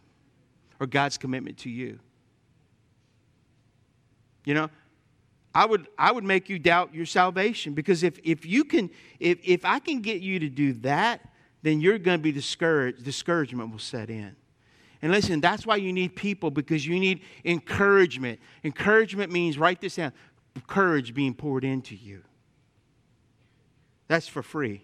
or 0.79 0.87
God's 0.87 1.17
commitment 1.17 1.57
to 1.59 1.69
you. 1.69 1.99
You 4.45 4.53
know, 4.53 4.69
I 5.53 5.65
would, 5.65 5.87
I 5.97 6.11
would 6.13 6.23
make 6.23 6.47
you 6.47 6.57
doubt 6.57 6.93
your 6.93 7.05
salvation 7.05 7.73
because 7.73 8.03
if, 8.03 8.17
if 8.23 8.45
you 8.45 8.63
can, 8.63 8.89
if, 9.19 9.39
if 9.43 9.65
I 9.65 9.79
can 9.79 10.01
get 10.01 10.21
you 10.21 10.39
to 10.39 10.49
do 10.49 10.73
that, 10.73 11.21
then 11.61 11.81
you're 11.81 11.97
going 11.97 12.19
to 12.19 12.23
be 12.23 12.31
discouraged. 12.31 13.03
Discouragement 13.03 13.71
will 13.71 13.79
set 13.79 14.09
in. 14.09 14.35
And 15.01 15.11
listen, 15.11 15.39
that's 15.39 15.65
why 15.65 15.77
you 15.77 15.93
need 15.93 16.15
people 16.15 16.51
because 16.51 16.85
you 16.85 16.99
need 16.99 17.21
encouragement. 17.45 18.39
Encouragement 18.63 19.31
means, 19.31 19.57
write 19.57 19.79
this 19.79 19.95
down, 19.95 20.11
courage 20.67 21.13
being 21.13 21.33
poured 21.33 21.63
into 21.63 21.95
you. 21.95 22.21
That's 24.07 24.27
for 24.27 24.43
free. 24.43 24.83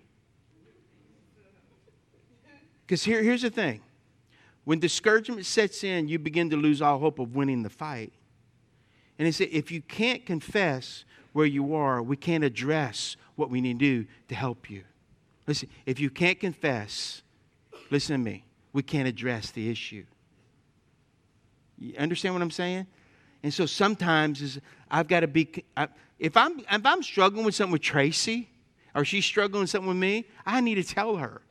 Because 2.86 3.04
here, 3.04 3.22
here's 3.24 3.42
the 3.42 3.50
thing 3.50 3.82
when 4.64 4.80
discouragement 4.80 5.46
sets 5.46 5.84
in, 5.84 6.08
you 6.08 6.20
begin 6.20 6.50
to 6.50 6.58
lose 6.58 6.82
all 6.82 7.00
hope 7.00 7.20
of 7.20 7.36
winning 7.36 7.64
the 7.64 7.70
fight. 7.70 8.14
And 9.18 9.34
said, 9.34 9.50
if 9.52 9.72
you 9.72 9.82
can't 9.82 10.26
confess 10.26 11.06
where 11.32 11.46
you 11.46 11.74
are, 11.74 12.02
we 12.02 12.18
can't 12.18 12.44
address 12.44 13.16
what 13.36 13.50
we 13.50 13.62
need 13.62 13.80
to 13.80 14.04
do 14.04 14.08
to 14.28 14.36
help 14.36 14.70
you. 14.70 14.84
Listen, 15.48 15.70
if 15.86 16.00
you 16.00 16.10
can't 16.10 16.40
confess, 16.40 17.22
listen 17.92 18.16
to 18.16 18.24
me, 18.24 18.46
we 18.74 18.84
can't 18.84 19.08
address 19.08 19.52
the 19.52 19.70
issue. 19.70 20.06
You 21.78 21.96
understand 21.98 22.34
what 22.34 22.42
I'm 22.42 22.52
saying? 22.52 22.88
And 23.44 23.54
so 23.54 23.66
sometimes 23.66 24.42
is 24.42 24.60
I've 24.90 25.08
got 25.08 25.20
to 25.20 25.28
be 25.28 25.64
if 26.18 26.36
I'm 26.36 26.60
if 26.60 26.86
I'm 26.86 27.04
struggling 27.04 27.46
with 27.46 27.54
something 27.54 27.74
with 27.74 27.82
Tracy 27.82 28.50
or 28.96 29.06
she's 29.06 29.26
struggling 29.26 29.62
with 29.62 29.70
something 29.70 29.90
with 29.90 29.98
me, 29.98 30.26
I 30.46 30.62
need 30.62 30.76
to 30.76 30.84
tell 30.84 31.18
her. 31.18 31.42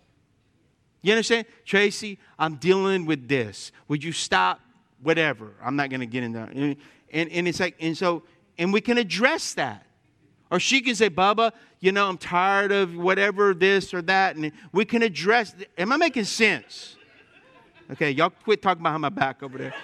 You 1.02 1.12
understand? 1.12 1.46
Tracy, 1.64 2.18
I'm 2.38 2.56
dealing 2.56 3.04
with 3.04 3.28
this. 3.28 3.70
Would 3.88 4.02
you 4.02 4.12
stop 4.12 4.60
whatever? 5.02 5.52
I'm 5.62 5.76
not 5.76 5.90
going 5.90 6.00
to 6.00 6.06
get 6.06 6.24
into 6.24 6.40
and 6.40 6.76
and 7.30 7.48
it's 7.48 7.60
like 7.60 7.76
and 7.78 7.96
so 7.96 8.24
and 8.58 8.72
we 8.72 8.80
can 8.80 8.98
address 8.98 9.54
that. 9.54 9.83
Or 10.54 10.60
she 10.60 10.82
can 10.82 10.94
say, 10.94 11.10
Bubba, 11.10 11.50
you 11.80 11.90
know, 11.90 12.08
I'm 12.08 12.16
tired 12.16 12.70
of 12.70 12.96
whatever 12.96 13.54
this 13.54 13.92
or 13.92 14.00
that. 14.02 14.36
And 14.36 14.52
we 14.70 14.84
can 14.84 15.02
address, 15.02 15.52
am 15.76 15.90
I 15.90 15.96
making 15.96 16.22
sense? 16.22 16.94
Okay, 17.90 18.12
y'all 18.12 18.30
quit 18.30 18.62
talking 18.62 18.84
behind 18.84 19.02
my 19.02 19.08
back 19.08 19.42
over 19.42 19.58
there. 19.58 19.74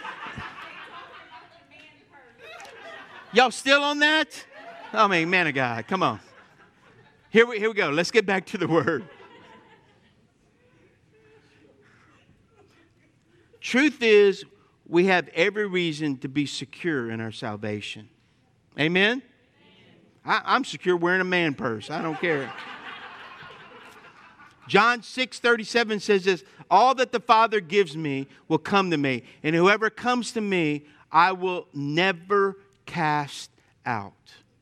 y'all 3.33 3.51
still 3.51 3.83
on 3.83 3.99
that? 3.99 4.47
I 4.93 5.09
mean, 5.09 5.29
man 5.29 5.49
of 5.49 5.55
God, 5.55 5.89
come 5.89 6.05
on. 6.05 6.21
Here 7.31 7.45
we, 7.45 7.59
here 7.59 7.71
we 7.71 7.75
go. 7.75 7.91
Let's 7.91 8.13
get 8.13 8.25
back 8.25 8.47
to 8.47 8.57
the 8.57 8.69
word. 8.69 9.03
Truth 13.61 14.05
is, 14.05 14.45
we 14.87 15.07
have 15.07 15.27
every 15.35 15.67
reason 15.67 16.19
to 16.19 16.29
be 16.29 16.47
secure 16.47 17.11
in 17.11 17.21
our 17.21 17.33
salvation. 17.33 18.09
Amen? 18.79 19.23
I, 20.25 20.57
am 20.57 20.65
secure 20.65 20.97
wearing 20.97 21.21
a 21.21 21.25
man 21.25 21.55
purse. 21.55 21.91
I 21.91 22.03
don't 22.03 22.21
care. 22.21 22.53
John 24.69 25.03
6 25.03 25.39
37 25.41 26.01
says 26.01 26.25
this 26.25 26.45
All 26.71 26.95
that 26.95 27.13
the 27.13 27.21
Father 27.21 27.61
gives 27.61 27.97
me 27.97 28.29
will 28.49 28.59
come 28.59 28.91
to 28.91 28.97
me, 28.97 29.25
and 29.43 29.55
whoever 29.55 29.91
comes 29.91 30.33
to 30.33 30.41
me, 30.41 30.85
I 31.11 31.33
will 31.33 31.67
never 31.75 32.59
cast 32.87 33.51
out. 33.85 34.13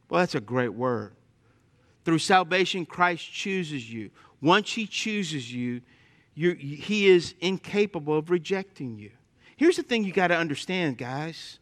Well, 0.08 0.20
that's 0.20 0.34
a 0.34 0.40
great 0.40 0.72
word. 0.72 1.14
Through 2.04 2.20
salvation, 2.20 2.86
Christ 2.86 3.30
chooses 3.30 3.92
you. 3.92 4.10
Once 4.40 4.72
He 4.72 4.86
chooses 4.86 5.52
you, 5.52 5.82
He 6.34 7.06
is 7.06 7.34
incapable 7.40 8.16
of 8.16 8.30
rejecting 8.30 8.96
you. 8.96 9.10
Here's 9.56 9.76
the 9.76 9.82
thing 9.82 10.04
you 10.04 10.12
got 10.12 10.28
to 10.28 10.36
understand, 10.36 10.96
guys 10.96 11.58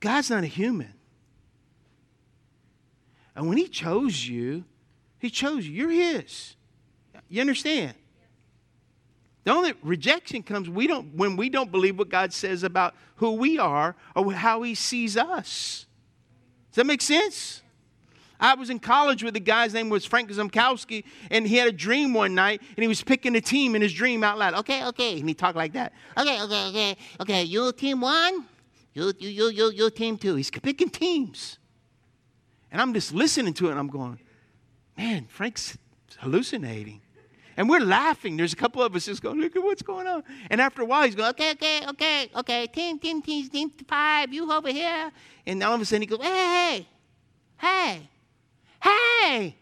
God's 0.00 0.28
not 0.28 0.44
a 0.44 0.48
human. 0.48 0.92
And 3.36 3.48
when 3.48 3.56
He 3.56 3.68
chose 3.68 4.26
you, 4.26 4.64
He 5.18 5.30
chose 5.30 5.66
you. 5.66 5.88
You're 5.88 5.90
His. 5.90 6.56
You 7.28 7.40
understand? 7.40 7.94
The 9.44 9.52
only 9.52 9.74
rejection 9.82 10.42
comes 10.42 10.70
we 10.70 10.86
don't, 10.86 11.14
when 11.14 11.36
we 11.36 11.48
don't 11.48 11.70
believe 11.70 11.98
what 11.98 12.08
God 12.08 12.32
says 12.32 12.62
about 12.62 12.94
who 13.16 13.32
we 13.32 13.58
are 13.58 13.94
or 14.16 14.32
how 14.32 14.62
He 14.62 14.74
sees 14.74 15.16
us. 15.16 15.86
Does 16.70 16.76
that 16.76 16.86
make 16.86 17.02
sense? 17.02 17.62
I 18.40 18.54
was 18.54 18.68
in 18.68 18.78
college 18.78 19.22
with 19.22 19.36
a 19.36 19.40
guy's 19.40 19.72
name 19.72 19.88
was 19.88 20.04
Frank 20.04 20.30
Zumkowski, 20.30 21.04
and 21.30 21.46
he 21.46 21.56
had 21.56 21.68
a 21.68 21.72
dream 21.72 22.12
one 22.12 22.34
night, 22.34 22.60
and 22.76 22.82
he 22.82 22.88
was 22.88 23.02
picking 23.02 23.34
a 23.36 23.40
team 23.40 23.74
in 23.74 23.82
his 23.82 23.92
dream 23.92 24.24
out 24.24 24.38
loud. 24.38 24.54
Okay, 24.54 24.84
okay, 24.86 25.18
and 25.18 25.28
he 25.28 25.34
talked 25.34 25.56
like 25.56 25.72
that. 25.74 25.92
Okay, 26.18 26.42
okay, 26.42 26.68
okay, 26.68 26.96
okay. 27.20 27.42
You 27.44 27.72
team 27.72 28.00
one, 28.00 28.44
you 28.92 29.12
you 29.18 29.28
you 29.28 29.48
you 29.50 29.70
you 29.72 29.90
team 29.90 30.18
two. 30.18 30.34
He's 30.34 30.50
picking 30.50 30.90
teams. 30.90 31.58
And 32.74 32.82
I'm 32.82 32.92
just 32.92 33.14
listening 33.14 33.54
to 33.54 33.68
it 33.68 33.70
and 33.70 33.78
I'm 33.78 33.86
going, 33.86 34.18
man, 34.98 35.26
Frank's 35.26 35.78
hallucinating. 36.18 37.02
And 37.56 37.70
we're 37.70 37.78
laughing. 37.78 38.36
There's 38.36 38.52
a 38.52 38.56
couple 38.56 38.82
of 38.82 38.96
us 38.96 39.04
just 39.04 39.22
going, 39.22 39.40
look 39.40 39.54
at 39.54 39.62
what's 39.62 39.82
going 39.82 40.08
on. 40.08 40.24
And 40.50 40.60
after 40.60 40.82
a 40.82 40.84
while, 40.84 41.04
he's 41.04 41.14
going, 41.14 41.30
okay, 41.30 41.52
okay, 41.52 41.86
okay, 41.86 42.30
okay, 42.34 42.66
team, 42.66 42.98
team, 42.98 43.22
team, 43.22 43.48
team 43.48 43.70
five, 43.86 44.32
you 44.32 44.50
over 44.52 44.72
here. 44.72 45.12
And 45.46 45.62
all 45.62 45.72
of 45.72 45.80
a 45.82 45.84
sudden 45.84 46.02
he 46.02 46.06
goes, 46.06 46.20
hey, 46.20 46.88
hey, 47.58 48.10
hey. 48.82 49.56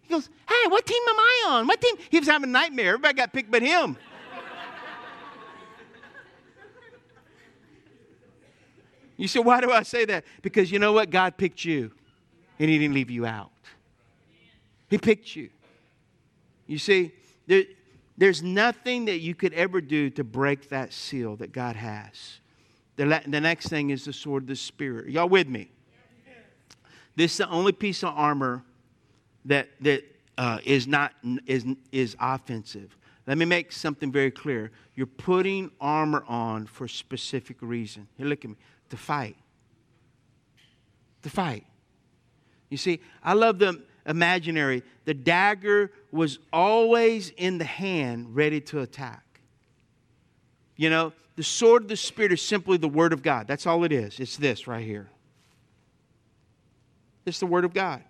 He 0.00 0.08
goes, 0.08 0.30
hey, 0.48 0.68
what 0.68 0.86
team 0.86 1.02
am 1.10 1.18
I 1.18 1.44
on? 1.48 1.66
What 1.66 1.78
team? 1.78 1.96
He 2.08 2.18
was 2.18 2.26
having 2.26 2.48
a 2.48 2.52
nightmare. 2.52 2.94
Everybody 2.94 3.16
got 3.16 3.34
picked 3.34 3.50
but 3.50 3.60
him. 3.60 3.98
you 9.18 9.28
say, 9.28 9.40
why 9.40 9.60
do 9.60 9.70
I 9.70 9.82
say 9.82 10.06
that? 10.06 10.24
Because 10.40 10.72
you 10.72 10.78
know 10.78 10.94
what? 10.94 11.10
God 11.10 11.36
picked 11.36 11.66
you, 11.66 11.92
and 12.58 12.70
He 12.70 12.78
didn't 12.78 12.94
leave 12.94 13.10
you 13.10 13.26
out. 13.26 13.50
He 14.88 14.98
picked 14.98 15.34
you. 15.34 15.50
You 16.66 16.78
see, 16.78 17.12
there, 17.46 17.64
there's 18.16 18.42
nothing 18.42 19.06
that 19.06 19.18
you 19.18 19.34
could 19.34 19.52
ever 19.52 19.80
do 19.80 20.10
to 20.10 20.24
break 20.24 20.68
that 20.70 20.92
seal 20.92 21.36
that 21.36 21.52
God 21.52 21.76
has. 21.76 22.40
The, 22.96 23.22
the 23.26 23.40
next 23.40 23.68
thing 23.68 23.90
is 23.90 24.04
the 24.04 24.12
sword 24.12 24.44
of 24.44 24.48
the 24.48 24.56
Spirit. 24.56 25.10
Y'all 25.10 25.28
with 25.28 25.48
me? 25.48 25.70
This 27.14 27.32
is 27.32 27.38
the 27.38 27.48
only 27.48 27.72
piece 27.72 28.02
of 28.02 28.12
armor 28.14 28.62
that, 29.46 29.68
that 29.80 30.04
uh, 30.36 30.58
is 30.64 30.86
not 30.86 31.12
is, 31.46 31.64
is 31.90 32.16
offensive. 32.20 32.96
Let 33.26 33.38
me 33.38 33.44
make 33.44 33.72
something 33.72 34.12
very 34.12 34.30
clear. 34.30 34.70
You're 34.94 35.06
putting 35.06 35.70
armor 35.80 36.24
on 36.28 36.66
for 36.66 36.84
a 36.84 36.88
specific 36.88 37.56
reason. 37.60 38.06
Here, 38.16 38.26
look 38.26 38.44
at 38.44 38.50
me. 38.50 38.56
To 38.90 38.96
fight. 38.96 39.36
To 41.22 41.30
fight. 41.30 41.64
You 42.70 42.76
see, 42.76 43.00
I 43.22 43.34
love 43.34 43.58
the 43.58 43.82
imaginary. 44.06 44.82
The 45.04 45.14
dagger 45.14 45.92
was 46.10 46.38
always 46.52 47.30
in 47.30 47.58
the 47.58 47.64
hand, 47.64 48.34
ready 48.34 48.60
to 48.62 48.80
attack. 48.80 49.40
You 50.76 50.90
know, 50.90 51.12
the 51.36 51.42
sword 51.42 51.82
of 51.82 51.88
the 51.88 51.96
Spirit 51.96 52.32
is 52.32 52.42
simply 52.42 52.76
the 52.76 52.88
Word 52.88 53.12
of 53.12 53.22
God. 53.22 53.46
That's 53.46 53.66
all 53.66 53.84
it 53.84 53.92
is. 53.92 54.18
It's 54.20 54.36
this 54.36 54.66
right 54.66 54.84
here. 54.84 55.08
It's 57.24 57.40
the 57.40 57.46
Word 57.46 57.64
of 57.64 57.74
God. 57.74 58.02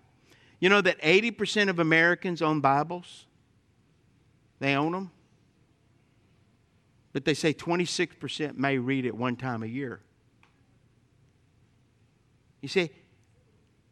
You 0.59 0.69
know 0.69 0.81
that 0.81 0.99
80% 1.01 1.69
of 1.69 1.79
Americans 1.79 2.41
own 2.41 2.61
Bibles? 2.61 3.25
They 4.59 4.75
own 4.75 4.91
them. 4.91 5.11
But 7.13 7.25
they 7.25 7.33
say 7.33 7.53
26% 7.53 8.57
may 8.57 8.77
read 8.77 9.05
it 9.05 9.15
one 9.15 9.35
time 9.35 9.63
a 9.63 9.67
year. 9.67 9.99
You 12.61 12.67
see, 12.67 12.91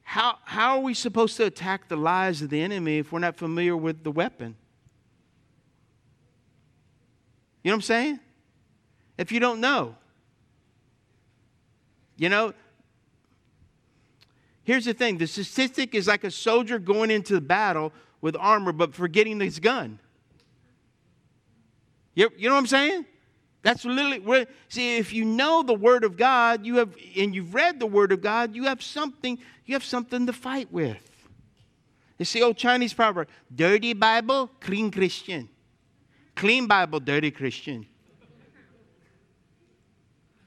how, 0.08 0.38
how 0.44 0.78
are 0.78 0.82
we 0.82 0.94
supposed 0.94 1.36
to 1.38 1.46
attack 1.46 1.90
the 1.90 1.98
lies 1.98 2.44
of 2.44 2.52
the 2.52 2.62
enemy 2.62 3.00
if 3.00 3.12
we're 3.12 3.20
not 3.20 3.36
familiar 3.36 3.76
with 3.76 4.04
the 4.04 4.12
weapon? 4.12 4.56
You 7.64 7.72
know 7.72 7.74
what 7.74 7.78
I'm 7.78 7.82
saying? 7.82 8.20
If 9.18 9.32
you 9.32 9.40
don't 9.40 9.60
know. 9.60 9.96
You 12.18 12.30
know, 12.30 12.54
here's 14.64 14.86
the 14.86 14.94
thing 14.94 15.18
the 15.18 15.26
statistic 15.26 15.96
is 15.96 16.08
like 16.08 16.24
a 16.24 16.32
soldier 16.32 16.78
going 16.78 17.10
into 17.10 17.34
the 17.34 17.42
battle 17.42 17.92
with 18.22 18.36
armor 18.40 18.72
but 18.72 18.94
forgetting 18.94 19.40
his 19.40 19.60
gun. 19.60 19.98
You, 22.14 22.30
you 22.38 22.48
know 22.48 22.54
what 22.54 22.62
I'm 22.62 22.68
saying? 22.68 23.06
That's 23.66 23.84
literally 23.84 24.20
where, 24.20 24.46
see 24.70 24.98
if 24.98 25.12
you 25.12 25.26
know 25.26 25.64
the 25.64 25.74
word 25.74 26.04
of 26.04 26.18
God, 26.18 26.68
you 26.68 26.76
have 26.76 26.96
and 27.18 27.34
you've 27.34 27.56
read 27.56 27.80
the 27.80 27.88
word 27.88 28.12
of 28.12 28.22
God, 28.22 28.56
you 28.56 28.66
have 28.66 28.84
something 28.84 29.40
you 29.66 29.74
have 29.74 29.84
something 29.84 30.28
to 30.28 30.34
fight 30.34 30.72
with. 30.72 31.02
It's 32.20 32.32
the 32.32 32.44
old 32.44 32.58
Chinese 32.58 32.94
proverb, 32.94 33.28
dirty 33.54 33.94
Bible, 33.94 34.52
clean 34.60 34.92
Christian. 34.92 35.50
Clean 36.36 36.68
Bible, 36.68 37.00
dirty 37.00 37.32
Christian. 37.32 37.88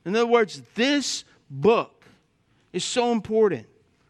In 0.05 0.15
other 0.15 0.25
words, 0.25 0.63
this 0.77 1.25
book 1.51 2.05
is 2.73 2.85
so 2.85 3.11
important 3.11 3.67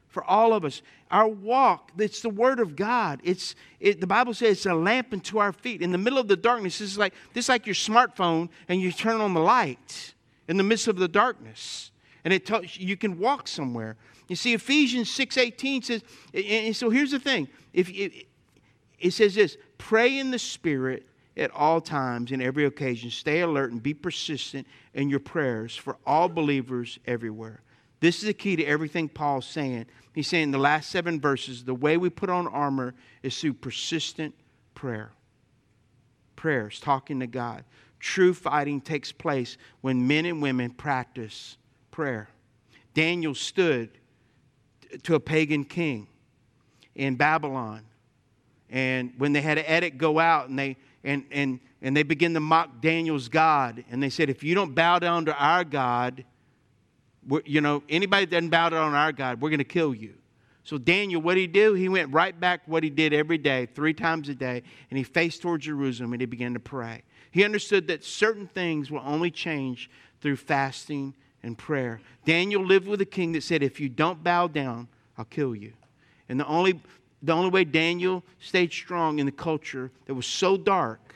for 0.08 0.22
all 0.22 0.52
of 0.52 0.66
us. 0.66 0.82
Our 1.10 1.28
walk, 1.28 1.92
it's 1.98 2.20
the 2.20 2.28
Word 2.28 2.60
of 2.60 2.76
God. 2.76 3.20
It's, 3.24 3.54
it, 3.80 4.00
the 4.00 4.06
Bible 4.06 4.34
says 4.34 4.58
it's 4.58 4.66
a 4.66 4.74
lamp 4.74 5.12
unto 5.12 5.38
our 5.38 5.52
feet. 5.52 5.80
In 5.80 5.92
the 5.92 5.98
middle 5.98 6.18
of 6.18 6.28
the 6.28 6.36
darkness, 6.36 6.78
this 6.78 6.90
is 6.90 6.98
like, 6.98 7.14
this 7.32 7.46
is 7.46 7.48
like 7.48 7.66
your 7.66 7.74
smartphone 7.74 8.48
and 8.68 8.80
you 8.80 8.92
turn 8.92 9.20
on 9.20 9.34
the 9.34 9.40
light 9.40 10.14
in 10.48 10.56
the 10.56 10.62
midst 10.62 10.88
of 10.88 10.96
the 10.96 11.08
darkness. 11.08 11.90
And 12.24 12.34
it 12.34 12.44
tells 12.44 12.76
you 12.76 12.96
can 12.96 13.18
walk 13.18 13.48
somewhere. 13.48 13.96
You 14.28 14.36
see, 14.36 14.52
Ephesians 14.52 15.08
6.18 15.08 15.84
says, 15.84 16.02
and 16.34 16.76
so 16.76 16.90
here's 16.90 17.12
the 17.12 17.18
thing. 17.18 17.48
If 17.72 17.88
it, 17.88 18.26
it 18.98 19.12
says 19.12 19.34
this, 19.34 19.56
pray 19.78 20.18
in 20.18 20.30
the 20.30 20.38
Spirit 20.38 21.06
at 21.38 21.50
all 21.52 21.80
times, 21.80 22.32
in 22.32 22.42
every 22.42 22.66
occasion. 22.66 23.10
Stay 23.10 23.40
alert 23.40 23.72
and 23.72 23.82
be 23.82 23.94
persistent 23.94 24.66
in 24.92 25.08
your 25.08 25.20
prayers 25.20 25.74
for 25.74 25.96
all 26.04 26.28
believers 26.28 26.98
everywhere. 27.06 27.62
This 28.00 28.18
is 28.18 28.26
the 28.26 28.34
key 28.34 28.56
to 28.56 28.64
everything 28.64 29.08
Paul's 29.08 29.46
saying. 29.46 29.86
He's 30.14 30.28
saying 30.28 30.44
in 30.44 30.50
the 30.50 30.58
last 30.58 30.90
seven 30.90 31.20
verses 31.20 31.64
the 31.64 31.74
way 31.74 31.96
we 31.96 32.10
put 32.10 32.30
on 32.30 32.46
armor 32.46 32.94
is 33.22 33.38
through 33.38 33.54
persistent 33.54 34.34
prayer. 34.74 35.12
Prayers, 36.36 36.80
talking 36.80 37.20
to 37.20 37.26
God. 37.26 37.64
True 37.98 38.32
fighting 38.32 38.80
takes 38.80 39.10
place 39.10 39.56
when 39.80 40.06
men 40.06 40.24
and 40.26 40.40
women 40.40 40.70
practice 40.70 41.56
prayer. 41.90 42.28
Daniel 42.94 43.34
stood 43.34 43.90
to 45.02 45.14
a 45.14 45.20
pagan 45.20 45.64
king 45.64 46.06
in 46.94 47.16
Babylon. 47.16 47.82
And 48.70 49.12
when 49.18 49.32
they 49.32 49.40
had 49.40 49.58
an 49.58 49.64
edict 49.64 49.98
go 49.98 50.18
out 50.18 50.48
and 50.48 50.58
they 50.58 50.76
and 51.02 51.24
and 51.30 51.60
and 51.80 51.96
they 51.96 52.02
began 52.02 52.34
to 52.34 52.40
mock 52.40 52.80
Daniel's 52.80 53.28
God, 53.28 53.84
and 53.90 54.02
they 54.02 54.10
said, 54.10 54.28
if 54.28 54.42
you 54.42 54.54
don't 54.54 54.74
bow 54.74 54.98
down 54.98 55.24
to 55.26 55.34
our 55.36 55.64
God, 55.64 56.24
you 57.44 57.60
know, 57.60 57.82
anybody 57.88 58.24
that 58.26 58.30
doesn't 58.30 58.50
bow 58.50 58.70
down 58.70 58.88
on 58.88 58.94
our 58.94 59.12
God, 59.12 59.40
we're 59.40 59.50
going 59.50 59.58
to 59.58 59.64
kill 59.64 59.94
you. 59.94 60.14
So 60.64 60.76
Daniel, 60.76 61.22
what 61.22 61.34
did 61.34 61.40
he 61.40 61.46
do? 61.46 61.72
He 61.74 61.88
went 61.88 62.12
right 62.12 62.38
back 62.38 62.60
what 62.66 62.82
he 62.82 62.90
did 62.90 63.14
every 63.14 63.38
day, 63.38 63.66
three 63.74 63.94
times 63.94 64.28
a 64.28 64.34
day, 64.34 64.62
and 64.90 64.98
he 64.98 65.02
faced 65.02 65.40
towards 65.40 65.64
Jerusalem 65.64 66.12
and 66.12 66.20
he 66.20 66.26
began 66.26 66.52
to 66.54 66.60
pray. 66.60 67.02
He 67.30 67.44
understood 67.44 67.86
that 67.88 68.04
certain 68.04 68.46
things 68.46 68.90
will 68.90 69.02
only 69.04 69.30
change 69.30 69.90
through 70.20 70.36
fasting 70.36 71.14
and 71.42 71.56
prayer. 71.56 72.00
Daniel 72.24 72.64
lived 72.64 72.86
with 72.86 73.00
a 73.00 73.06
king 73.06 73.32
that 73.32 73.42
said, 73.42 73.62
if 73.62 73.80
you 73.80 73.88
don't 73.88 74.22
bow 74.22 74.46
down, 74.46 74.88
I'll 75.16 75.24
kill 75.24 75.54
you. 75.54 75.72
And 76.28 76.38
the 76.38 76.46
only, 76.46 76.80
the 77.22 77.32
only 77.32 77.50
way 77.50 77.64
Daniel 77.64 78.22
stayed 78.38 78.72
strong 78.72 79.18
in 79.18 79.26
the 79.26 79.32
culture 79.32 79.90
that 80.06 80.14
was 80.14 80.26
so 80.26 80.56
dark 80.56 81.14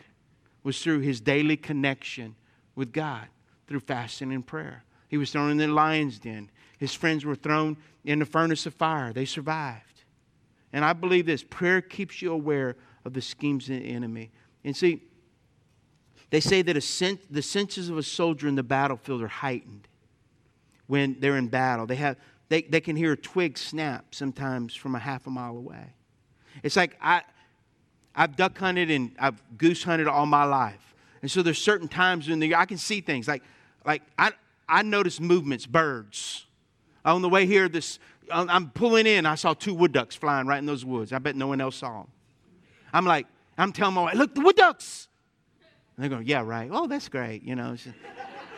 was 0.63 0.81
through 0.83 1.01
his 1.01 1.21
daily 1.21 1.57
connection 1.57 2.37
with 2.75 2.93
God, 2.93 3.27
through 3.67 3.81
fasting 3.81 4.33
and 4.33 4.47
prayer. 4.47 4.85
He 5.13 5.19
was 5.19 5.31
thrown 5.31 5.51
in 5.51 5.59
the 5.59 5.69
lion's 5.69 6.19
den. 6.19 6.51
His 6.79 6.95
friends 6.95 7.23
were 7.27 7.35
thrown 7.35 7.77
in 8.03 8.19
the 8.21 8.25
furnace 8.25 8.65
of 8.65 8.73
fire. 8.73 9.13
They 9.13 9.27
survived. 9.27 10.05
And 10.73 10.87
I 10.87 10.95
believe 10.95 11.27
this 11.27 11.45
prayer 11.45 11.83
keeps 11.83 12.23
you 12.23 12.33
aware 12.33 12.77
of 13.05 13.13
the 13.13 13.21
schemes 13.21 13.69
of 13.69 13.77
the 13.77 13.85
enemy. 13.91 14.31
And 14.65 14.75
see, 14.75 15.03
they 16.31 16.41
say 16.41 16.63
that 16.63 16.83
sen- 16.83 17.19
the 17.31 17.43
senses 17.43 17.91
of 17.91 17.99
a 17.99 18.03
soldier 18.03 18.49
in 18.49 18.55
the 18.55 18.63
battlefield 18.63 19.21
are 19.21 19.29
heightened 19.29 19.87
when 20.87 21.21
they're 21.21 21.37
in 21.37 21.49
battle. 21.49 21.87
They, 21.87 21.97
have, 21.97 22.17
they, 22.49 22.63
they 22.63 22.81
can 22.81 22.97
hear 22.97 23.13
a 23.13 23.17
twig 23.19 23.59
snap 23.59 24.15
sometimes 24.15 24.75
from 24.75 24.95
a 24.95 24.99
half 24.99 25.27
a 25.27 25.31
mile 25.31 25.59
away. 25.59 25.93
It's 26.63 26.77
like 26.77 26.97
I, 27.03 27.21
I've 28.15 28.35
duck 28.35 28.57
hunted 28.57 28.91
and 28.91 29.15
I've 29.19 29.43
goose 29.59 29.83
hunted 29.83 30.09
all 30.09 30.25
my 30.25 30.45
life. 30.45 30.95
And 31.21 31.31
so 31.31 31.43
there's 31.43 31.61
certain 31.61 31.87
times 31.87 32.31
in 32.31 32.39
the 32.39 32.47
year 32.47 32.57
I 32.57 32.65
can 32.65 32.79
see 32.79 33.03
things 33.03 33.29
like, 33.29 33.43
like 33.85 34.01
I, 34.19 34.33
I 34.73 34.81
noticed 34.81 35.21
movements, 35.21 35.67
birds. 35.67 36.47
On 37.05 37.21
the 37.21 37.29
way 37.29 37.45
here, 37.45 37.69
this 37.69 37.99
I'm 38.31 38.71
pulling 38.71 39.07
in. 39.07 39.27
I 39.27 39.35
saw 39.35 39.53
two 39.53 39.75
wood 39.75 39.93
ducks 39.93 40.17
flying 40.17 40.47
right 40.47 40.59
in 40.59 40.65
those 40.65 40.83
woods. 40.83 41.13
I 41.13 41.19
bet 41.19 41.37
no 41.37 41.47
one 41.47 41.61
else 41.61 41.77
saw 41.77 41.99
them. 41.99 42.07
I'm 42.91 43.05
like, 43.05 43.27
I'm 43.59 43.73
telling 43.73 43.95
my 43.95 44.03
wife, 44.05 44.15
look, 44.15 44.35
the 44.35 44.41
wood 44.41 44.57
ducks. 44.57 45.09
And 45.97 46.03
they're 46.03 46.11
going, 46.11 46.27
yeah, 46.27 46.43
right. 46.43 46.71
Oh, 46.73 46.87
that's 46.87 47.11
great. 47.11 47.43
You 47.43 47.55
know, 47.55 47.77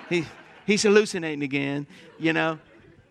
he, 0.09 0.25
he's 0.67 0.85
hallucinating 0.85 1.43
again, 1.43 1.89
you 2.21 2.33
know. 2.33 2.61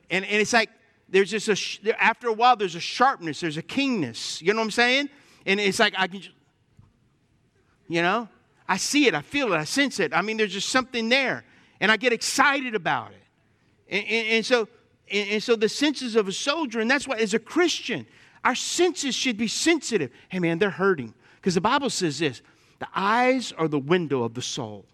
And, 0.09 0.23
and 0.23 0.41
it's 0.41 0.53
like, 0.53 0.69
there's 1.09 1.29
just 1.29 1.49
a, 1.49 2.01
after 2.03 2.29
a 2.29 2.33
while, 2.33 2.55
there's 2.55 2.75
a 2.75 2.79
sharpness, 2.79 3.41
there's 3.41 3.57
a 3.57 3.61
keenness. 3.61 4.41
You 4.41 4.53
know 4.53 4.59
what 4.59 4.65
I'm 4.65 4.71
saying? 4.71 5.09
And 5.45 5.59
it's 5.59 5.79
like, 5.79 5.93
I 5.97 6.07
can 6.07 6.21
just, 6.21 6.35
you 7.89 8.01
know, 8.01 8.29
I 8.65 8.77
see 8.77 9.07
it, 9.07 9.13
I 9.13 9.21
feel 9.21 9.51
it, 9.51 9.57
I 9.57 9.65
sense 9.65 9.99
it. 9.99 10.13
I 10.13 10.21
mean, 10.21 10.37
there's 10.37 10.53
just 10.53 10.69
something 10.69 11.09
there 11.09 11.43
and 11.83 11.91
I 11.91 11.97
get 11.97 12.13
excited 12.13 12.75
about 12.75 13.11
it. 13.11 13.23
And, 13.89 14.05
and, 14.07 14.27
and 14.29 14.45
so, 14.45 14.69
and, 15.11 15.29
and, 15.31 15.43
so 15.43 15.57
the 15.57 15.67
senses 15.67 16.15
of 16.15 16.29
a 16.29 16.31
soldier, 16.31 16.79
and 16.79 16.89
that's 16.89 17.05
why 17.05 17.17
as 17.17 17.33
a 17.33 17.39
Christian, 17.39 18.07
our 18.45 18.55
senses 18.55 19.13
should 19.13 19.35
be 19.35 19.49
sensitive. 19.49 20.09
Hey 20.29 20.39
man, 20.39 20.59
they're 20.59 20.69
hurting. 20.69 21.13
Because 21.35 21.55
the 21.55 21.61
Bible 21.61 21.89
says 21.89 22.19
this 22.19 22.41
the 22.79 22.87
eyes 22.95 23.51
are 23.57 23.67
the 23.67 23.79
window 23.79 24.23
of 24.23 24.33
the 24.33 24.41
soul. 24.41 24.85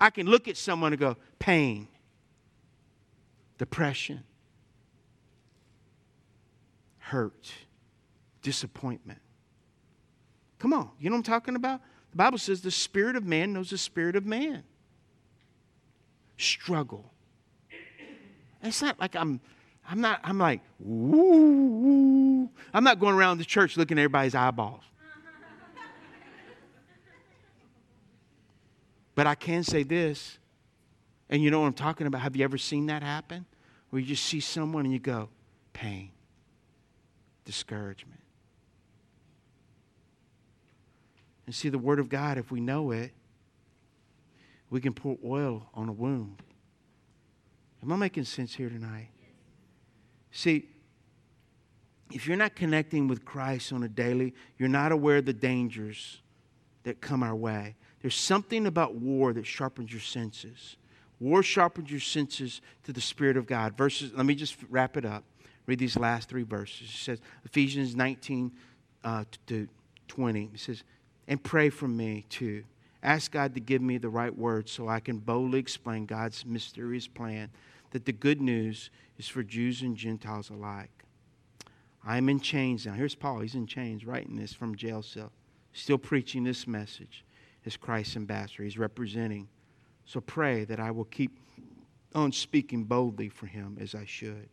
I 0.00 0.10
can 0.10 0.28
look 0.28 0.46
at 0.46 0.56
someone 0.56 0.92
and 0.92 1.00
go, 1.00 1.16
pain, 1.40 1.88
depression, 3.58 4.22
hurt, 6.98 7.52
disappointment. 8.42 9.18
Come 10.60 10.72
on, 10.72 10.90
you 11.00 11.10
know 11.10 11.16
what 11.16 11.26
I'm 11.26 11.32
talking 11.32 11.56
about? 11.56 11.80
The 12.12 12.16
Bible 12.16 12.38
says 12.38 12.60
the 12.60 12.70
spirit 12.70 13.16
of 13.16 13.24
man 13.24 13.52
knows 13.52 13.70
the 13.70 13.78
spirit 13.78 14.14
of 14.14 14.24
man. 14.24 14.62
Struggle. 16.38 17.12
It's 18.62 18.80
not 18.80 18.98
like 18.98 19.14
I'm 19.14 19.40
I'm 19.88 20.00
not 20.00 20.20
I'm 20.24 20.38
like 20.38 20.60
woo. 20.78 22.48
I'm 22.72 22.84
not 22.84 22.98
going 22.98 23.14
around 23.14 23.38
the 23.38 23.44
church 23.44 23.76
looking 23.76 23.98
at 23.98 24.02
everybody's 24.02 24.34
eyeballs. 24.34 24.82
But 29.14 29.26
I 29.26 29.34
can 29.34 29.64
say 29.64 29.82
this, 29.82 30.38
and 31.28 31.42
you 31.42 31.50
know 31.50 31.58
what 31.58 31.66
I'm 31.66 31.72
talking 31.72 32.06
about. 32.06 32.20
Have 32.20 32.36
you 32.36 32.44
ever 32.44 32.56
seen 32.56 32.86
that 32.86 33.02
happen? 33.02 33.46
Where 33.90 33.98
you 33.98 34.06
just 34.06 34.24
see 34.24 34.38
someone 34.38 34.84
and 34.84 34.92
you 34.92 35.00
go, 35.00 35.28
pain, 35.72 36.12
discouragement. 37.44 38.20
And 41.46 41.54
see, 41.54 41.68
the 41.68 41.78
Word 41.78 41.98
of 41.98 42.08
God, 42.08 42.38
if 42.38 42.52
we 42.52 42.60
know 42.60 42.92
it, 42.92 43.10
we 44.70 44.80
can 44.80 44.92
pour 44.92 45.16
oil 45.24 45.68
on 45.74 45.88
a 45.88 45.92
wound. 45.92 46.42
Am 47.82 47.92
I 47.92 47.96
making 47.96 48.24
sense 48.24 48.54
here 48.54 48.68
tonight? 48.68 49.08
See, 50.30 50.68
if 52.12 52.26
you're 52.26 52.36
not 52.36 52.54
connecting 52.54 53.08
with 53.08 53.24
Christ 53.24 53.72
on 53.72 53.82
a 53.82 53.88
daily, 53.88 54.34
you're 54.58 54.68
not 54.68 54.92
aware 54.92 55.18
of 55.18 55.26
the 55.26 55.32
dangers 55.32 56.20
that 56.84 57.00
come 57.00 57.22
our 57.22 57.36
way. 57.36 57.76
There's 58.00 58.14
something 58.14 58.66
about 58.66 58.94
war 58.94 59.32
that 59.32 59.46
sharpens 59.46 59.92
your 59.92 60.00
senses. 60.00 60.76
War 61.20 61.42
sharpens 61.42 61.90
your 61.90 62.00
senses 62.00 62.60
to 62.84 62.92
the 62.92 63.00
Spirit 63.00 63.36
of 63.36 63.46
God. 63.46 63.76
Verses, 63.76 64.12
let 64.14 64.24
me 64.24 64.34
just 64.34 64.56
wrap 64.70 64.96
it 64.96 65.04
up. 65.04 65.24
Read 65.66 65.78
these 65.78 65.96
last 65.96 66.28
three 66.28 66.44
verses. 66.44 66.88
It 66.88 66.96
says, 66.96 67.20
Ephesians 67.44 67.94
19 67.94 68.52
uh, 69.04 69.24
to 69.46 69.68
20. 70.06 70.50
It 70.54 70.60
says, 70.60 70.84
and 71.26 71.42
pray 71.42 71.68
for 71.68 71.88
me 71.88 72.24
too. 72.30 72.64
Ask 73.08 73.32
God 73.32 73.54
to 73.54 73.60
give 73.60 73.80
me 73.80 73.96
the 73.96 74.10
right 74.10 74.36
words 74.36 74.70
so 74.70 74.86
I 74.86 75.00
can 75.00 75.16
boldly 75.16 75.58
explain 75.58 76.04
God's 76.04 76.44
mysterious 76.44 77.08
plan 77.08 77.48
that 77.92 78.04
the 78.04 78.12
good 78.12 78.38
news 78.38 78.90
is 79.16 79.26
for 79.26 79.42
Jews 79.42 79.80
and 79.80 79.96
Gentiles 79.96 80.50
alike. 80.50 80.90
I'm 82.04 82.28
in 82.28 82.38
chains 82.38 82.84
now. 82.84 82.92
Here's 82.92 83.14
Paul. 83.14 83.40
He's 83.40 83.54
in 83.54 83.66
chains 83.66 84.04
writing 84.04 84.36
this 84.36 84.52
from 84.52 84.76
jail 84.76 85.00
cell, 85.00 85.32
still 85.72 85.96
preaching 85.96 86.44
this 86.44 86.66
message 86.66 87.24
as 87.64 87.78
Christ's 87.78 88.16
ambassador. 88.16 88.64
He's 88.64 88.76
representing. 88.76 89.48
So 90.04 90.20
pray 90.20 90.64
that 90.64 90.78
I 90.78 90.90
will 90.90 91.06
keep 91.06 91.38
on 92.14 92.30
speaking 92.30 92.84
boldly 92.84 93.30
for 93.30 93.46
him 93.46 93.78
as 93.80 93.94
I 93.94 94.04
should. 94.04 94.50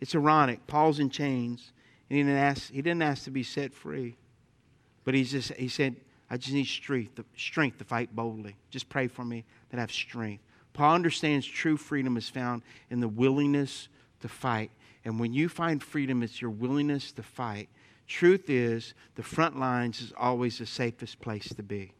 It's 0.00 0.14
ironic. 0.14 0.66
Paul's 0.66 1.00
in 1.00 1.10
chains, 1.10 1.74
and 2.08 2.16
he 2.16 2.22
didn't 2.22 2.38
ask, 2.38 2.70
he 2.70 2.80
didn't 2.80 3.02
ask 3.02 3.24
to 3.24 3.30
be 3.30 3.42
set 3.42 3.74
free. 3.74 4.16
But 5.04 5.12
he's 5.12 5.32
just, 5.32 5.52
he 5.52 5.68
said, 5.68 5.96
I 6.30 6.36
just 6.36 6.54
need 6.54 6.66
strength, 6.66 7.20
strength 7.36 7.78
to 7.78 7.84
fight 7.84 8.14
boldly. 8.14 8.56
Just 8.70 8.88
pray 8.88 9.08
for 9.08 9.24
me 9.24 9.44
that 9.70 9.76
I 9.76 9.80
have 9.80 9.92
strength. 9.92 10.42
Paul 10.72 10.94
understands 10.94 11.46
true 11.46 11.76
freedom 11.76 12.16
is 12.16 12.28
found 12.28 12.62
in 12.90 13.00
the 13.00 13.08
willingness 13.08 13.88
to 14.20 14.28
fight. 14.28 14.70
And 15.04 15.20
when 15.20 15.32
you 15.32 15.48
find 15.48 15.82
freedom, 15.82 16.22
it's 16.22 16.40
your 16.40 16.50
willingness 16.50 17.12
to 17.12 17.22
fight. 17.22 17.68
Truth 18.06 18.50
is, 18.50 18.94
the 19.14 19.22
front 19.22 19.58
lines 19.58 20.00
is 20.00 20.12
always 20.16 20.58
the 20.58 20.66
safest 20.66 21.20
place 21.20 21.48
to 21.48 21.62
be. 21.62 21.92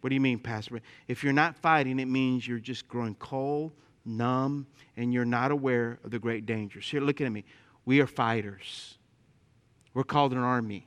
What 0.00 0.10
do 0.10 0.14
you 0.14 0.20
mean, 0.20 0.38
Pastor? 0.38 0.80
If 1.08 1.24
you're 1.24 1.32
not 1.32 1.56
fighting, 1.56 1.98
it 1.98 2.06
means 2.06 2.46
you're 2.46 2.58
just 2.58 2.86
growing 2.88 3.14
cold, 3.16 3.72
numb, 4.04 4.66
and 4.96 5.12
you're 5.12 5.24
not 5.24 5.50
aware 5.50 5.98
of 6.04 6.10
the 6.10 6.18
great 6.18 6.46
dangers. 6.46 6.88
Here, 6.88 7.00
look 7.00 7.20
at 7.20 7.30
me. 7.30 7.44
We 7.84 8.00
are 8.00 8.06
fighters. 8.06 8.98
We're 9.94 10.04
called 10.04 10.32
an 10.32 10.38
army. 10.38 10.86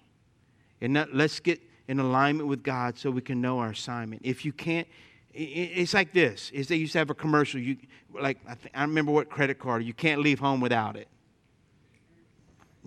And 0.80 1.08
let's 1.14 1.40
get 1.40 1.60
in 1.92 2.00
alignment 2.00 2.48
with 2.48 2.64
God 2.64 2.98
so 2.98 3.12
we 3.12 3.20
can 3.20 3.42
know 3.42 3.60
our 3.60 3.72
assignment. 3.72 4.22
If 4.24 4.46
you 4.46 4.54
can't, 4.54 4.88
it's 5.34 5.94
like 5.94 6.14
this. 6.14 6.50
Is 6.52 6.70
they 6.70 6.78
used 6.78 6.94
to 6.94 7.00
have 7.00 7.10
a 7.10 7.14
commercial. 7.14 7.60
You 7.60 7.76
like 8.18 8.38
I, 8.48 8.56
th- 8.56 8.74
I 8.74 8.84
remember 8.84 9.12
what 9.12 9.30
credit 9.30 9.60
card. 9.60 9.84
You 9.84 9.94
can't 9.94 10.22
leave 10.22 10.40
home 10.40 10.62
without 10.62 10.96
it. 10.96 11.10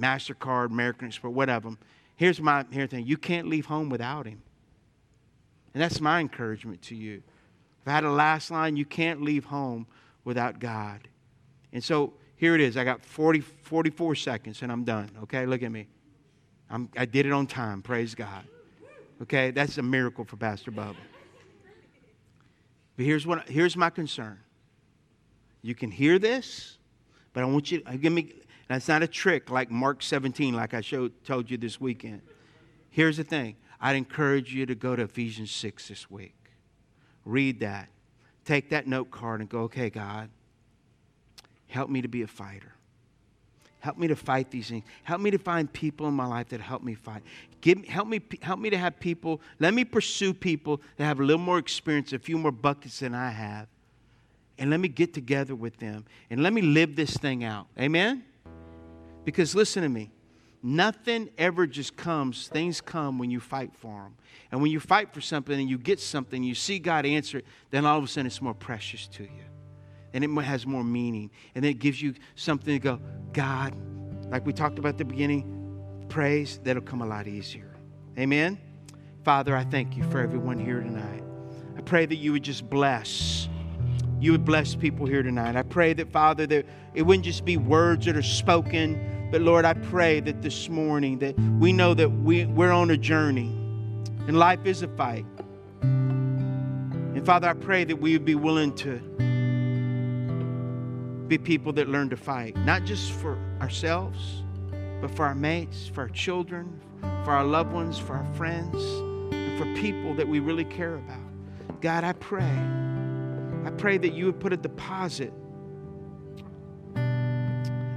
Mastercard, 0.01 0.71
American 0.71 1.09
Express, 1.09 1.35
whatever. 1.35 1.77
Here's 2.17 2.41
my 2.41 2.65
here 2.71 2.87
thing. 2.87 3.07
You 3.07 3.19
can't 3.19 3.47
leave 3.47 3.67
home 3.67 3.91
without 3.91 4.25
him. 4.25 4.41
And 5.75 5.83
that's 5.83 6.01
my 6.01 6.21
encouragement 6.21 6.81
to 6.83 6.95
you. 6.95 7.23
If 7.83 7.89
I 7.89 7.91
had 7.91 8.05
a 8.05 8.11
last 8.11 8.51
line, 8.51 8.75
you 8.75 8.87
can't 8.87 9.21
leave 9.21 9.45
home 9.45 9.87
without 10.25 10.61
God. 10.61 11.09
And 11.75 11.85
so 11.85 12.15
here 12.37 12.55
it 12.55 12.63
is. 12.63 12.79
I 12.79 12.85
got 12.85 13.05
40, 13.05 13.41
44 13.41 14.15
seconds 14.15 14.63
and 14.63 14.73
I'm 14.73 14.85
done. 14.85 15.11
Okay, 15.25 15.45
look 15.45 15.63
at 15.63 15.71
me. 15.71 15.89
I'm, 16.71 16.89
I 16.97 17.05
did 17.05 17.27
it 17.27 17.33
on 17.33 17.47
time. 17.47 17.83
Praise 17.83 18.15
God. 18.15 18.47
Okay, 19.23 19.51
that's 19.51 19.79
a 19.79 19.83
miracle 19.83 20.25
for 20.25 20.37
Pastor 20.37 20.71
Bubba. 20.71 20.97
But 22.97 23.07
here's, 23.07 23.27
what, 23.27 23.49
here's 23.49 23.77
my 23.77 23.91
concern. 23.91 24.39
You 25.63 25.75
can 25.75 25.91
hear 25.91 26.19
this, 26.19 26.79
but 27.33 27.43
I 27.43 27.47
want 27.47 27.71
you 27.71 27.81
to 27.81 27.97
give 27.97 28.13
me, 28.13 28.35
that's 28.69 28.89
not 28.89 29.03
a 29.03 29.07
trick 29.07 29.51
like 29.51 29.71
Mark 29.71 30.03
17, 30.03 30.55
like 30.55 30.75
I 30.75 30.81
showed, 30.81 31.13
told 31.25 31.51
you 31.51 31.57
this 31.57 31.81
weekend. 31.81 32.23
Here's 32.91 33.17
the 33.17 33.25
thing 33.25 33.57
I'd 33.81 33.97
encourage 33.97 34.55
you 34.55 34.67
to 34.67 34.75
go 34.75 34.95
to 34.95 35.03
Ephesians 35.03 35.51
6 35.51 35.89
this 35.89 36.11
week. 36.11 36.37
Read 37.25 37.61
that. 37.61 37.89
Take 38.45 38.71
that 38.71 38.87
note 38.87 39.11
card 39.11 39.41
and 39.41 39.49
go, 39.49 39.61
okay, 39.63 39.91
God, 39.91 40.29
help 41.67 41.89
me 41.89 42.03
to 42.03 42.09
be 42.09 42.23
a 42.23 42.27
fighter. 42.27 42.75
Help 43.85 43.99
me 43.99 44.09
to 44.09 44.17
fight 44.17 44.51
these 44.51 44.71
things. 44.71 44.83
Help 45.03 45.21
me 45.21 45.31
to 45.31 45.37
find 45.37 45.71
people 45.71 46.09
in 46.09 46.15
my 46.15 46.25
life 46.25 46.49
that 46.49 46.59
help 46.63 46.83
me 46.83 46.95
fight. 46.95 47.23
Give, 47.61 47.85
help, 47.85 48.09
me, 48.09 48.19
help 48.41 48.59
me 48.59 48.71
to 48.71 48.79
have 48.79 48.99
people, 48.99 49.43
let 49.61 49.75
me 49.75 49.85
pursue 49.85 50.33
people 50.33 50.81
that 50.97 51.05
have 51.05 51.21
a 51.21 51.23
little 51.23 51.43
more 51.43 51.59
experience, 51.59 52.15
a 52.15 52.19
few 52.19 52.39
more 52.39 52.51
buckets 52.51 53.01
than 53.01 53.15
I 53.15 53.29
have. 53.29 53.69
And 54.57 54.71
let 54.71 54.81
me 54.81 54.89
get 54.89 55.13
together 55.13 55.55
with 55.55 55.77
them 55.77 56.07
and 56.31 56.43
let 56.43 56.55
me 56.55 56.63
live 56.63 56.97
this 56.97 57.15
thing 57.19 57.45
out. 57.45 57.67
Amen? 57.79 58.25
Because 59.23 59.55
listen 59.55 59.83
to 59.83 59.91
me. 59.91 60.11
Nothing 60.63 61.29
ever 61.37 61.67
just 61.67 61.95
comes. 61.95 62.49
Things 62.49 62.81
come 62.81 63.19
when 63.19 63.31
you 63.31 63.39
fight 63.39 63.75
for 63.75 64.05
them. 64.05 64.15
And 64.51 64.63
when 64.63 64.71
you 64.71 64.81
fight 64.81 65.13
for 65.13 65.21
something 65.21 65.61
and 65.61 65.69
you 65.69 65.77
get 65.77 66.01
something, 66.01 66.43
you 66.43 66.55
see 66.55 66.79
God 66.79 67.05
answer 67.05 67.37
it, 67.37 67.47
then 67.71 67.85
all 67.85 67.99
of 67.99 68.05
a 68.05 68.09
sudden 68.09 68.29
it's 68.29 68.41
more 68.41 68.55
precious 68.55 69.07
to 69.09 69.25
you. 69.25 69.54
And 70.15 70.25
it 70.25 70.31
has 70.45 70.67
more 70.67 70.83
meaning. 70.83 71.31
And 71.55 71.63
then 71.63 71.73
it 71.73 71.79
gives 71.79 72.01
you 72.01 72.15
something 72.37 72.73
to 72.73 72.79
go, 72.79 73.01
God, 73.33 73.75
like 74.31 74.47
we 74.47 74.55
talked 74.55 74.79
about 74.79 74.91
at 74.91 74.99
the 74.99 75.05
beginning, 75.05 76.07
praise, 76.09 76.59
that'll 76.65 76.83
come 76.83 77.03
a 77.03 77.07
lot 77.07 77.27
easier. 77.27 77.77
Amen? 78.19 78.59
Father, 79.25 79.55
I 79.55 79.65
thank 79.65 79.97
you 79.97 80.05
for 80.11 80.21
everyone 80.21 80.59
here 80.59 80.81
tonight. 80.81 81.23
I 81.77 81.83
pray 81.83 82.07
that 82.07 82.17
you 82.17 82.33
would 82.33 82.45
just 82.45 82.71
bless. 82.71 83.51
You 84.19 84.33
would 84.33 84.47
bless 84.47 84.75
people 84.75 85.05
here 85.05 85.23
tonight. 85.23 85.57
I 85.57 85.63
pray 85.63 85.93
that, 85.93 86.11
Father, 86.11 86.47
that 86.47 86.65
it 86.95 87.03
wouldn't 87.03 87.27
just 87.27 87.45
be 87.45 87.59
words 87.59 88.07
that 88.07 88.17
are 88.17 88.23
spoken 88.23 89.15
but 89.35 89.43
Lord, 89.43 89.65
I 89.65 89.73
pray 89.75 90.21
that 90.21 90.43
this 90.43 90.69
morning 90.69 91.19
that 91.19 91.37
we 91.59 91.73
know 91.73 91.93
that 91.93 92.09
we, 92.09 92.45
we're 92.45 92.71
on 92.71 92.93
a 92.93 92.97
journey 92.97 93.49
and 94.29 94.39
life 94.39 94.65
is 94.65 94.83
a 94.83 94.87
fight. 94.87 95.27
And 95.83 97.27
Father, 97.27 97.49
I 97.49 97.55
pray 97.55 97.83
that 97.83 97.97
we 97.97 98.13
would 98.13 98.25
be 98.25 98.37
willing 98.37 98.73
to 98.77 99.01
be 101.39 101.45
people 101.45 101.73
that 101.73 101.89
learn 101.89 102.09
to 102.11 102.17
fight, 102.17 102.57
not 102.59 102.85
just 102.85 103.13
for 103.13 103.39
ourselves, 103.61 104.43
but 105.01 105.11
for 105.11 105.25
our 105.27 105.35
mates, 105.35 105.89
for 105.89 106.03
our 106.03 106.09
children, 106.09 106.81
for 107.25 107.33
our 107.33 107.45
loved 107.45 107.73
ones, 107.73 107.99
for 107.99 108.15
our 108.15 108.35
friends, 108.35 108.77
and 109.33 109.59
for 109.59 109.81
people 109.81 110.15
that 110.15 110.27
we 110.27 110.39
really 110.39 110.65
care 110.65 110.95
about. 110.95 111.19
God, 111.81 112.05
I 112.05 112.13
pray. 112.13 112.57
I 113.65 113.71
pray 113.77 113.99
that 113.99 114.13
you 114.13 114.27
would 114.27 114.39
put 114.39 114.53
a 114.53 114.57
deposit 114.57 115.33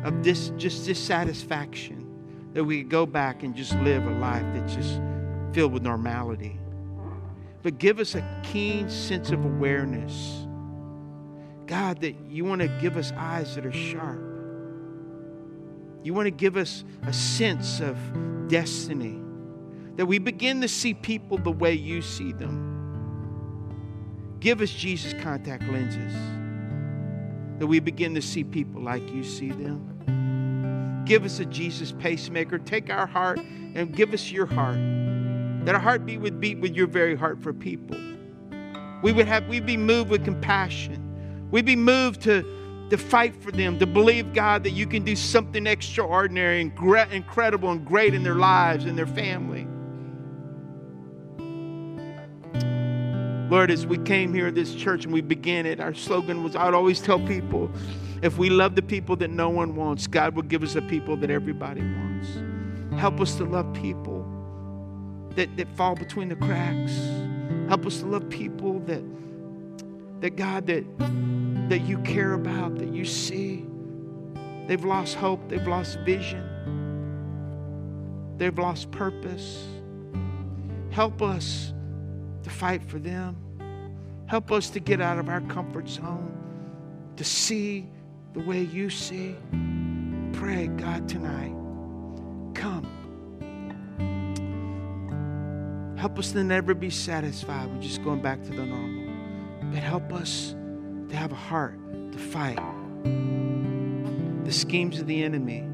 of 0.03 0.23
this 0.23 0.51
just 0.57 0.85
dissatisfaction 0.85 2.05
that 2.53 2.63
we 2.63 2.79
could 2.79 2.89
go 2.89 3.05
back 3.05 3.43
and 3.43 3.55
just 3.55 3.75
live 3.79 4.05
a 4.07 4.11
life 4.11 4.45
that's 4.53 4.73
just 4.73 4.99
filled 5.53 5.73
with 5.73 5.83
normality. 5.83 6.57
But 7.61 7.77
give 7.77 7.99
us 7.99 8.15
a 8.15 8.41
keen 8.43 8.89
sense 8.89 9.29
of 9.31 9.43
awareness. 9.45 10.46
God, 11.67 12.01
that 12.01 12.15
you 12.29 12.45
want 12.45 12.61
to 12.61 12.67
give 12.67 12.97
us 12.97 13.11
eyes 13.15 13.55
that 13.55 13.65
are 13.65 13.73
sharp. 13.73 14.21
You 16.03 16.13
want 16.13 16.27
to 16.27 16.31
give 16.31 16.55
us 16.55 16.83
a 17.03 17.13
sense 17.13 17.81
of 17.81 17.97
destiny. 18.47 19.19
That 19.97 20.05
we 20.05 20.19
begin 20.19 20.61
to 20.61 20.67
see 20.67 20.93
people 20.93 21.37
the 21.37 21.51
way 21.51 21.73
you 21.73 22.01
see 22.01 22.31
them. 22.31 24.37
Give 24.39 24.61
us 24.61 24.69
Jesus 24.69 25.13
contact 25.21 25.63
lenses. 25.63 26.13
That 27.59 27.67
we 27.67 27.79
begin 27.79 28.15
to 28.15 28.21
see 28.21 28.43
people 28.43 28.81
like 28.81 29.09
you 29.11 29.23
see 29.23 29.49
them. 29.49 31.03
Give 31.05 31.25
us 31.25 31.39
a 31.39 31.45
Jesus 31.45 31.91
pacemaker. 31.91 32.59
Take 32.59 32.89
our 32.89 33.07
heart 33.07 33.39
and 33.75 33.95
give 33.95 34.13
us 34.13 34.31
your 34.31 34.45
heart. 34.45 34.77
That 35.65 35.75
our 35.75 35.81
heartbeat 35.81 36.21
would 36.21 36.39
beat 36.39 36.59
with 36.59 36.75
your 36.75 36.87
very 36.87 37.15
heart 37.15 37.41
for 37.41 37.53
people. 37.53 37.97
We 39.01 39.11
would 39.11 39.27
have 39.27 39.47
we'd 39.47 39.65
be 39.65 39.77
moved 39.77 40.09
with 40.09 40.23
compassion. 40.23 41.06
We'd 41.51 41.65
be 41.65 41.75
moved 41.75 42.21
to, 42.23 42.87
to 42.89 42.97
fight 42.97 43.35
for 43.35 43.51
them, 43.51 43.79
to 43.79 43.85
believe, 43.85 44.33
God, 44.33 44.63
that 44.63 44.71
you 44.71 44.85
can 44.85 45.03
do 45.03 45.15
something 45.15 45.65
extraordinary 45.65 46.61
and 46.61 46.75
gre- 46.75 46.97
incredible 47.11 47.71
and 47.71 47.85
great 47.85 48.13
in 48.13 48.23
their 48.23 48.35
lives 48.35 48.85
and 48.85 48.97
their 48.97 49.07
family. 49.07 49.67
Lord, 53.49 53.71
as 53.71 53.87
we 53.87 53.97
came 53.99 54.33
here 54.33 54.47
at 54.47 54.55
this 54.55 54.75
church 54.75 55.05
and 55.05 55.13
we 55.13 55.21
began 55.21 55.65
it, 55.65 55.79
our 55.79 55.93
slogan 55.93 56.43
was 56.43 56.55
I'd 56.55 56.73
always 56.73 56.99
tell 56.99 57.19
people 57.19 57.71
if 58.21 58.37
we 58.37 58.49
love 58.49 58.75
the 58.75 58.81
people 58.81 59.15
that 59.17 59.29
no 59.29 59.49
one 59.49 59.75
wants, 59.75 60.05
God 60.07 60.35
will 60.35 60.43
give 60.43 60.63
us 60.63 60.73
the 60.73 60.81
people 60.81 61.15
that 61.17 61.29
everybody 61.29 61.81
wants. 61.81 62.27
Help 62.99 63.21
us 63.21 63.35
to 63.35 63.45
love 63.45 63.71
people 63.73 64.25
that, 65.35 65.55
that 65.55 65.67
fall 65.77 65.95
between 65.95 66.27
the 66.27 66.35
cracks. 66.35 66.93
Help 67.69 67.85
us 67.85 67.99
to 67.99 68.07
love 68.07 68.27
people 68.29 68.79
that 68.81 69.03
that 70.21 70.35
God, 70.35 70.67
that, 70.67 70.83
that 71.69 71.79
you 71.79 71.99
care 71.99 72.33
about, 72.33 72.77
that 72.77 72.93
you 72.93 73.05
see. 73.05 73.65
They've 74.67 74.83
lost 74.83 75.15
hope, 75.15 75.47
they've 75.47 75.67
lost 75.67 75.99
vision, 75.99 76.43
they've 78.37 78.57
lost 78.57 78.91
purpose. 78.91 79.65
Help 80.89 81.21
us 81.21 81.73
to 82.43 82.49
fight 82.49 82.83
for 82.83 82.99
them. 82.99 83.37
Help 84.25 84.51
us 84.51 84.69
to 84.71 84.79
get 84.79 84.99
out 84.99 85.19
of 85.19 85.29
our 85.29 85.41
comfort 85.41 85.87
zone, 85.87 86.31
to 87.15 87.23
see 87.23 87.87
the 88.33 88.41
way 88.41 88.63
you 88.63 88.89
see. 88.89 89.35
Pray, 90.33 90.67
God, 90.67 91.07
tonight. 91.07 91.53
Come. 92.53 92.85
Help 95.97 96.19
us 96.19 96.31
to 96.33 96.43
never 96.43 96.73
be 96.73 96.89
satisfied 96.89 97.71
with 97.71 97.81
just 97.81 98.03
going 98.03 98.21
back 98.21 98.43
to 98.43 98.49
the 98.49 98.65
normal. 98.65 99.06
But 99.71 99.83
help 99.83 100.13
us 100.13 100.55
to 101.09 101.15
have 101.15 101.31
a 101.31 101.35
heart 101.35 101.77
to 102.11 102.17
fight 102.17 102.59
the 104.43 104.53
schemes 104.53 104.99
of 104.99 105.07
the 105.07 105.23
enemy, 105.23 105.67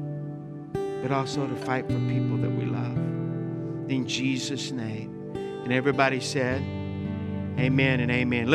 but 1.00 1.12
also 1.12 1.46
to 1.46 1.56
fight 1.56 1.86
for 1.86 1.98
people 2.08 2.36
that 2.38 2.50
we 2.50 2.64
love. 2.64 2.96
In 3.88 4.04
Jesus' 4.06 4.72
name. 4.72 5.12
And 5.34 5.72
everybody 5.72 6.20
said, 6.20 6.60
Amen 7.58 8.00
and 8.00 8.10
amen. 8.10 8.48